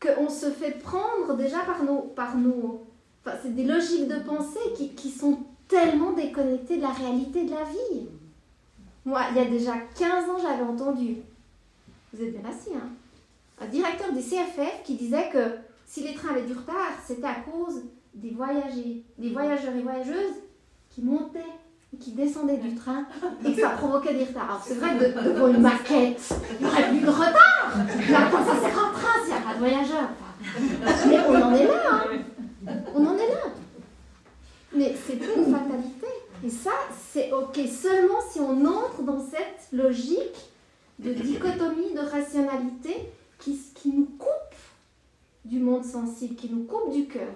qu'on 0.01 0.29
se 0.29 0.51
fait 0.51 0.79
prendre 0.79 1.35
déjà 1.37 1.61
par 1.61 1.83
nos... 1.83 2.03
Par 2.03 2.37
nos 2.37 2.85
enfin, 3.25 3.37
c'est 3.43 3.55
des 3.55 3.65
logiques 3.65 4.07
de 4.07 4.21
pensée 4.21 4.61
qui, 4.77 4.91
qui 4.91 5.11
sont 5.11 5.41
tellement 5.67 6.13
déconnectées 6.13 6.77
de 6.77 6.83
la 6.83 6.93
réalité 6.93 7.45
de 7.45 7.51
la 7.51 7.65
vie. 7.65 8.09
Moi, 9.07 9.21
il 9.31 9.37
y 9.37 9.41
a 9.41 9.45
déjà 9.45 9.75
15 9.97 10.29
ans, 10.29 10.37
j'avais 10.43 10.65
entendu, 10.65 11.19
vous 12.13 12.25
êtes 12.25 12.33
bien 12.33 12.51
assis, 12.51 12.71
hein, 12.75 12.89
un 13.61 13.67
directeur 13.69 14.13
des 14.13 14.21
CFF 14.21 14.83
qui 14.85 14.97
disait 14.97 15.31
que 15.33 15.39
si 15.87 16.03
les 16.03 16.13
trains 16.13 16.31
avaient 16.31 16.43
du 16.43 16.53
retard, 16.53 16.91
c'était 17.07 17.29
à 17.29 17.37
cause 17.37 17.85
des 18.15 18.31
voyageurs, 18.31 18.73
des 19.17 19.31
voyageurs 19.31 19.77
et 19.77 19.83
voyageuses 19.83 20.35
qui 20.91 21.03
montaient 21.03 21.39
et 21.95 21.97
qui 21.99 22.13
descendaient 22.13 22.57
du 22.57 22.75
train 22.75 23.07
et 23.45 23.55
que 23.55 23.61
ça 23.61 23.71
provoquait 23.71 24.13
des 24.13 24.25
retards. 24.25 24.45
Alors 24.45 24.65
c'est 24.67 24.75
vrai, 24.75 24.97
de, 24.97 25.33
devant 25.33 25.49
une 25.49 25.61
maquette, 25.61 26.35
il 26.59 26.67
n'y 26.67 26.73
aurait 26.73 26.89
plus 26.89 27.01
de 27.01 27.09
retard. 27.09 27.77
Mais 28.09 28.15
à 28.15 28.23
quoi 28.23 28.41
ça 28.45 28.61
sert 28.61 28.77
un 28.77 28.91
train 28.91 29.25
s'il 29.25 29.35
n'y 29.35 29.39
a 29.39 29.43
pas 29.43 29.55
de 29.55 29.59
voyageurs 29.61 30.11
Mais 31.09 31.21
on 31.29 31.43
en 31.43 31.55
est 31.55 31.67
là, 31.69 31.83
hein. 31.93 32.73
On 32.93 33.07
en 33.07 33.15
est 33.15 33.29
là. 33.29 33.53
Mais 34.75 34.97
c'est 35.07 35.15
une 35.15 35.55
fatalité. 35.55 36.07
Et 36.47 36.51
ça, 36.51 36.75
c'est 37.13 37.33
OK 37.33 37.59
seulement 37.67 38.21
si 38.31 38.39
on 38.39 38.65
entre 38.65 39.03
dans 39.03 39.19
cette 39.19 39.67
logique 39.73 40.49
de 41.01 41.13
dichotomie, 41.13 41.93
de 41.93 41.99
rationalité 41.99 43.11
qui, 43.41 43.59
qui 43.75 43.89
nous 43.89 44.07
coupe 44.17 44.55
du 45.45 45.59
monde 45.59 45.85
sensible, 45.85 46.37
qui 46.37 46.49
nous 46.49 46.63
coupe 46.63 46.93
du 46.93 47.09
cœur. 47.09 47.35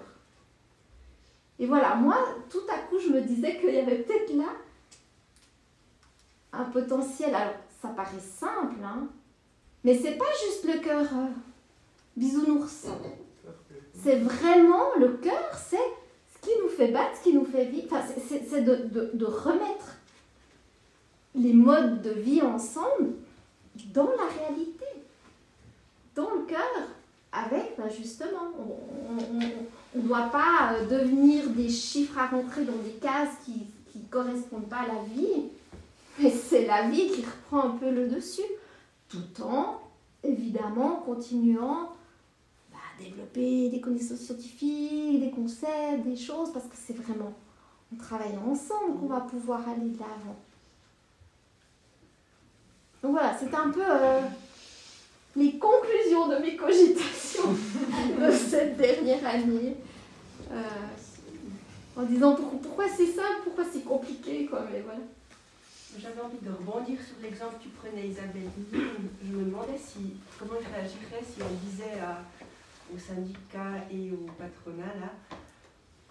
Et 1.59 1.65
voilà, 1.65 1.95
moi, 1.95 2.15
tout 2.49 2.63
à 2.73 2.77
coup, 2.87 2.99
je 2.99 3.09
me 3.09 3.19
disais 3.19 3.57
qu'il 3.59 3.73
y 3.75 3.79
avait 3.79 3.97
peut-être 3.97 4.33
là 4.33 4.53
un 6.53 6.63
potentiel. 6.63 7.35
Alors, 7.35 7.55
ça 7.81 7.89
paraît 7.89 8.17
simple, 8.17 8.81
hein, 8.81 9.09
mais 9.83 9.99
c'est 9.99 10.15
pas 10.15 10.23
juste 10.47 10.63
le 10.73 10.79
cœur 10.79 11.03
euh, 11.03 11.27
bisounours. 12.15 12.87
C'est 13.93 14.19
vraiment 14.19 14.95
le 14.97 15.09
cœur, 15.17 15.51
c'est 15.53 15.80
fait 16.81 16.91
battre, 16.91 17.17
ce 17.17 17.23
qui 17.23 17.33
nous 17.33 17.45
fait 17.45 17.65
vivre. 17.65 17.87
Enfin, 17.91 18.01
c'est 18.27 18.63
de, 18.63 19.25
remettre 19.25 19.97
les 21.35 21.53
modes 21.53 22.01
de 22.01 22.11
vie 22.11 22.41
ensemble 22.41 23.11
dans 23.93 24.09
la 24.09 24.27
réalité, 24.39 24.85
dans 26.15 26.29
le 26.31 26.45
cœur, 26.45 26.59
avec 27.31 27.75
ben, 27.77 27.89
justement, 27.89 28.51
on 28.57 29.97
ne 29.97 30.07
doit 30.07 30.29
pas 30.31 30.73
euh, 30.73 30.85
devenir 30.87 31.49
des 31.49 31.69
chiffres 31.69 32.17
à 32.17 32.27
rentrer 32.27 32.65
dans 32.65 32.77
des 32.83 32.97
cases 33.01 33.35
qui 33.45 33.67
ne 33.95 34.05
correspondent 34.09 34.67
pas 34.67 34.81
à 34.81 34.87
la 34.87 35.03
vie, 35.15 35.45
mais 36.19 36.31
c'est 36.31 36.65
la 36.65 36.89
vie 36.89 37.07
qui 37.07 37.23
reprend 37.23 37.69
un 37.69 37.77
peu 37.77 37.89
le 37.89 38.07
dessus, 38.07 38.41
tout 39.07 39.43
en 39.43 39.79
évidemment 40.23 41.03
continuant 41.05 41.91
développer 43.03 43.69
des 43.69 43.81
connaissances 43.81 44.19
scientifiques, 44.19 45.19
des 45.19 45.31
concepts, 45.31 46.03
des 46.05 46.15
choses, 46.15 46.51
parce 46.53 46.65
que 46.65 46.75
c'est 46.75 46.95
vraiment 46.95 47.33
en 47.93 47.97
travaillant 47.97 48.43
ensemble 48.47 48.99
qu'on 48.99 49.07
va 49.07 49.21
pouvoir 49.21 49.67
aller 49.67 49.89
de 49.89 49.99
l'avant. 49.99 50.37
Donc 53.03 53.11
voilà, 53.13 53.35
c'est 53.37 53.53
un 53.53 53.69
peu 53.69 53.83
euh, 53.83 54.21
les 55.35 55.57
conclusions 55.57 56.27
de 56.27 56.37
mes 56.37 56.55
cogitations 56.55 57.49
de 58.19 58.31
cette 58.31 58.77
dernière 58.77 59.25
année. 59.25 59.75
Euh, 60.51 60.61
en 61.97 62.03
disant 62.03 62.35
pourquoi 62.35 62.85
c'est 62.87 63.07
simple, 63.07 63.41
pourquoi 63.43 63.65
c'est 63.71 63.83
compliqué, 63.83 64.45
quoi, 64.45 64.65
mais 64.71 64.81
voilà. 64.81 65.01
J'avais 65.99 66.21
envie 66.21 66.37
de 66.41 66.49
rebondir 66.49 66.97
sur 67.01 67.15
l'exemple 67.21 67.57
que 67.57 67.63
tu 67.63 67.69
prenais, 67.69 68.07
Isabelle. 68.07 68.49
Je 68.71 69.35
me 69.35 69.43
demandais 69.43 69.77
si, 69.77 70.13
comment 70.39 70.53
je 70.53 70.73
réagirais 70.73 71.21
si 71.21 71.41
on 71.43 71.69
disait 71.69 71.99
aux 72.93 72.99
syndicats 72.99 73.85
et 73.91 74.11
au 74.11 74.25
patronat, 74.37 74.93
là, 74.99 75.11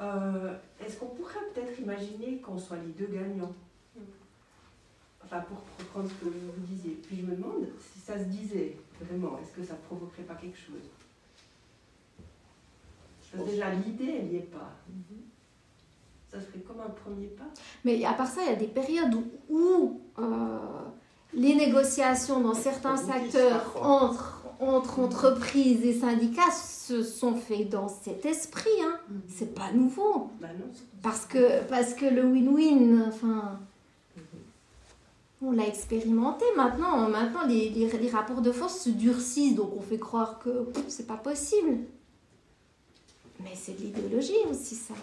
euh, 0.00 0.54
est-ce 0.84 0.98
qu'on 0.98 1.06
pourrait 1.06 1.34
peut-être 1.52 1.78
imaginer 1.78 2.38
qu'on 2.38 2.58
soit 2.58 2.78
les 2.78 2.92
deux 2.92 3.12
gagnants 3.12 3.52
Enfin, 5.22 5.40
pour 5.42 5.58
reprendre 5.78 6.08
ce 6.08 6.14
que 6.24 6.30
vous 6.30 6.66
disiez. 6.66 6.98
Puis 7.06 7.18
je 7.18 7.22
me 7.22 7.36
demande 7.36 7.68
si 7.92 8.00
ça 8.00 8.18
se 8.18 8.24
disait 8.24 8.76
vraiment, 9.00 9.38
est-ce 9.38 9.60
que 9.60 9.64
ça 9.64 9.74
ne 9.74 9.78
provoquerait 9.78 10.22
pas 10.24 10.34
quelque 10.34 10.58
chose 10.58 10.88
Parce 13.20 13.44
que 13.44 13.50
déjà, 13.50 13.70
l'idée, 13.70 14.16
elle 14.18 14.26
n'y 14.26 14.36
est 14.36 14.50
pas. 14.50 14.72
Ça 16.32 16.40
serait 16.40 16.60
comme 16.60 16.80
un 16.80 16.90
premier 16.90 17.28
pas. 17.28 17.48
Mais 17.84 18.04
à 18.04 18.14
part 18.14 18.26
ça, 18.26 18.42
il 18.42 18.48
y 18.50 18.52
a 18.52 18.56
des 18.56 18.66
périodes 18.66 19.14
où, 19.48 20.00
euh, 20.18 20.58
les 21.32 21.54
négociations 21.54 22.40
dans 22.40 22.54
certains 22.54 22.96
secteurs 22.96 23.76
entre, 23.80 24.39
entre 24.60 25.00
entreprises 25.00 25.84
et 25.84 25.94
syndicats 25.94 26.50
se 26.50 27.02
sont 27.02 27.34
faites 27.34 27.70
dans 27.70 27.88
cet 27.88 28.26
esprit. 28.26 28.70
Hein. 28.82 28.98
Mm-hmm. 29.10 29.20
C'est 29.28 29.54
pas 29.54 29.72
nouveau. 29.72 30.30
Bah 30.40 30.48
non, 30.58 30.66
parce, 31.02 31.26
que, 31.26 31.62
parce 31.68 31.94
que 31.94 32.06
le 32.06 32.24
win-win, 32.24 33.04
enfin 33.08 33.58
on 35.42 35.52
l'a 35.52 35.66
expérimenté 35.66 36.44
maintenant. 36.56 37.08
Maintenant, 37.08 37.46
les, 37.46 37.70
les, 37.70 38.10
rapports 38.10 38.42
de 38.42 38.52
force 38.52 38.80
se 38.80 38.90
durcissent, 38.90 39.54
donc 39.54 39.72
on 39.76 39.80
fait 39.80 39.98
croire 39.98 40.38
que 40.38 40.66
c'est 40.88 41.06
pas 41.06 41.16
possible. 41.16 41.78
Mais 43.42 43.54
c'est 43.54 43.72
de 43.72 43.84
l'idéologie 43.84 44.34
aussi, 44.50 44.74
ça. 44.74 44.94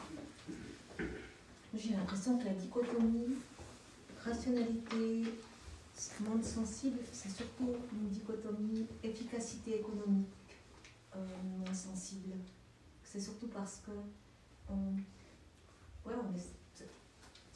J'ai 1.76 1.92
l'impression 1.92 2.38
que 2.38 2.46
la 2.46 2.52
dichotomie 2.52 3.36
rationalité, 4.24 5.24
monde 6.28 6.44
sensible, 6.44 7.00
c'est 7.12 7.30
surtout 7.30 7.76
une 7.94 8.10
dichotomie 8.10 8.86
efficacité 9.04 9.80
économique 9.80 10.28
euh, 11.16 11.20
moins 11.60 11.74
sensible. 11.74 12.36
C'est 13.04 13.20
surtout 13.20 13.48
parce 13.48 13.82
que 13.86 13.92
ouais, 14.72 16.14
on 16.16 16.34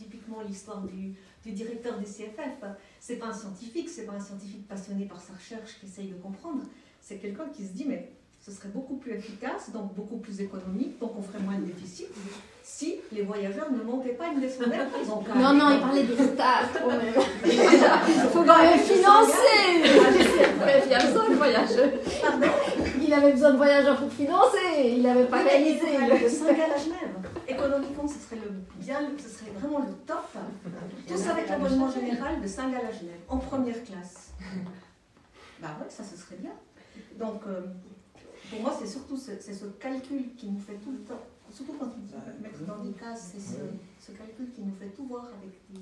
typiquement 0.01 0.41
l'histoire 0.41 0.81
du, 0.81 1.13
du 1.43 1.51
directeur 1.51 1.97
du 1.97 2.05
CFF. 2.05 2.63
C'est 2.99 3.17
pas 3.17 3.27
un 3.27 3.33
scientifique, 3.33 3.89
c'est 3.89 4.05
pas 4.05 4.13
un 4.13 4.19
scientifique 4.19 4.67
passionné 4.67 5.05
par 5.05 5.21
sa 5.21 5.33
recherche 5.33 5.79
qui 5.79 5.85
essaye 5.85 6.07
de 6.07 6.15
comprendre. 6.15 6.63
C'est 6.99 7.17
quelqu'un 7.17 7.49
qui 7.49 7.65
se 7.65 7.73
dit, 7.73 7.85
mais 7.85 8.11
ce 8.39 8.51
serait 8.51 8.69
beaucoup 8.69 8.97
plus 8.97 9.13
efficace, 9.13 9.71
donc 9.71 9.93
beaucoup 9.93 10.17
plus 10.17 10.41
économique, 10.41 10.97
donc 10.99 11.15
on 11.15 11.21
ferait 11.21 11.39
moins 11.39 11.59
de 11.59 11.65
déficit 11.65 12.07
si 12.63 12.99
les 13.11 13.23
voyageurs 13.23 13.71
ne 13.71 13.83
montaient 13.83 14.13
pas 14.13 14.27
une 14.27 14.41
leçon 14.41 14.63
Non, 15.35 15.53
non, 15.53 15.71
il 15.73 15.79
parlait 15.79 16.03
des 16.03 16.13
retards 16.23 16.69
il 17.45 18.29
faut 18.31 18.43
quand 18.43 18.61
même 18.61 18.79
financer 18.79 19.83
Il 20.87 20.93
a 20.93 21.05
besoin 21.05 21.29
de 21.29 21.35
voyageurs. 21.35 21.89
Il 23.01 23.13
avait 23.13 23.31
besoin 23.31 23.51
de 23.51 23.57
voyageurs 23.57 23.97
pour 23.97 24.11
financer, 24.11 24.57
il 24.85 25.01
n'avait 25.01 25.25
pas 25.25 25.43
réalisé. 25.43 25.97
Le 25.97 26.29
Saint-Gall 26.29 26.71
à 26.75 26.77
Genève. 26.77 27.15
Économiquement, 27.47 28.07
ce 28.07 28.19
serait, 28.19 28.37
le 28.37 28.51
bien, 28.77 28.99
ce 29.17 29.29
serait 29.29 29.51
vraiment 29.59 29.79
le 29.79 29.93
top. 30.05 30.25
Tous 31.07 31.29
avec 31.29 31.49
l'abonnement 31.49 31.91
général 31.91 32.41
de 32.41 32.47
Saint-Gall 32.47 32.85
à 32.87 32.91
Genève, 32.91 33.19
en 33.27 33.37
première 33.37 33.83
classe. 33.83 34.31
Bah 35.61 35.77
ouais, 35.79 35.87
ça, 35.89 36.03
ce 36.03 36.17
serait 36.17 36.37
bien. 36.37 36.53
Donc, 37.19 37.41
euh, 37.47 37.61
pour 38.49 38.61
moi, 38.61 38.73
c'est 38.79 38.87
surtout 38.87 39.17
ce, 39.17 39.31
ce, 39.39 39.65
calcul 39.79 40.33
qui 40.35 40.47
nous 40.47 40.59
fait 40.59 40.75
tout 40.83 40.91
le 40.91 40.99
temps, 40.99 41.21
surtout 41.53 41.73
quand 41.79 41.87
tu 41.87 41.99
dis 42.01 42.13
mettre 42.41 42.59
dans 42.65 42.83
des 42.83 42.91
cases, 42.91 43.33
c'est 43.33 43.39
ce, 43.39 44.11
calcul 44.11 44.51
qui 44.53 44.61
nous 44.61 44.75
fait 44.79 44.89
tout 44.95 45.05
voir 45.05 45.25
avec 45.25 45.59
des. 45.69 45.79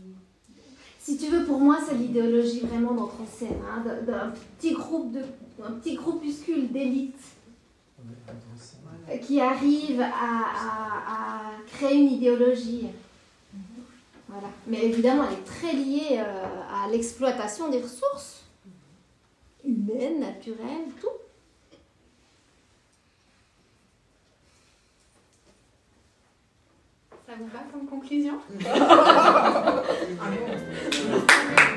Si 1.00 1.18
tu 1.18 1.28
veux, 1.28 1.46
pour 1.46 1.60
moi, 1.60 1.80
c'est 1.88 1.96
l'idéologie 1.96 2.60
vraiment 2.62 2.94
d'entre 2.94 3.22
en 3.22 3.26
scène, 3.26 3.62
hein, 3.66 3.84
d'un 4.06 4.34
petit 4.58 4.74
groupe, 4.74 5.14
de, 5.14 5.22
un 5.64 5.72
petit 5.72 5.96
groupuscule 5.96 6.72
d'élite 6.72 7.18
qui 9.22 9.40
arrive 9.40 10.02
à, 10.02 11.52
créer 11.68 11.98
une 11.98 12.12
idéologie. 12.12 12.88
Voilà. 14.28 14.48
Mais 14.68 14.86
évidemment, 14.86 15.24
elle 15.28 15.40
est 15.40 15.44
très 15.44 15.74
liée 15.74 16.20
euh, 16.20 16.62
à 16.72 16.88
l'exploitation 16.92 17.70
des 17.70 17.82
ressources 17.82 18.44
humaines, 19.64 20.20
naturelles, 20.20 20.88
tout. 21.02 21.08
Ça 27.30 27.36
vous 27.38 27.46
va 27.54 27.60
comme 27.72 27.86
conclusion 27.86 28.40
ah 30.20 31.69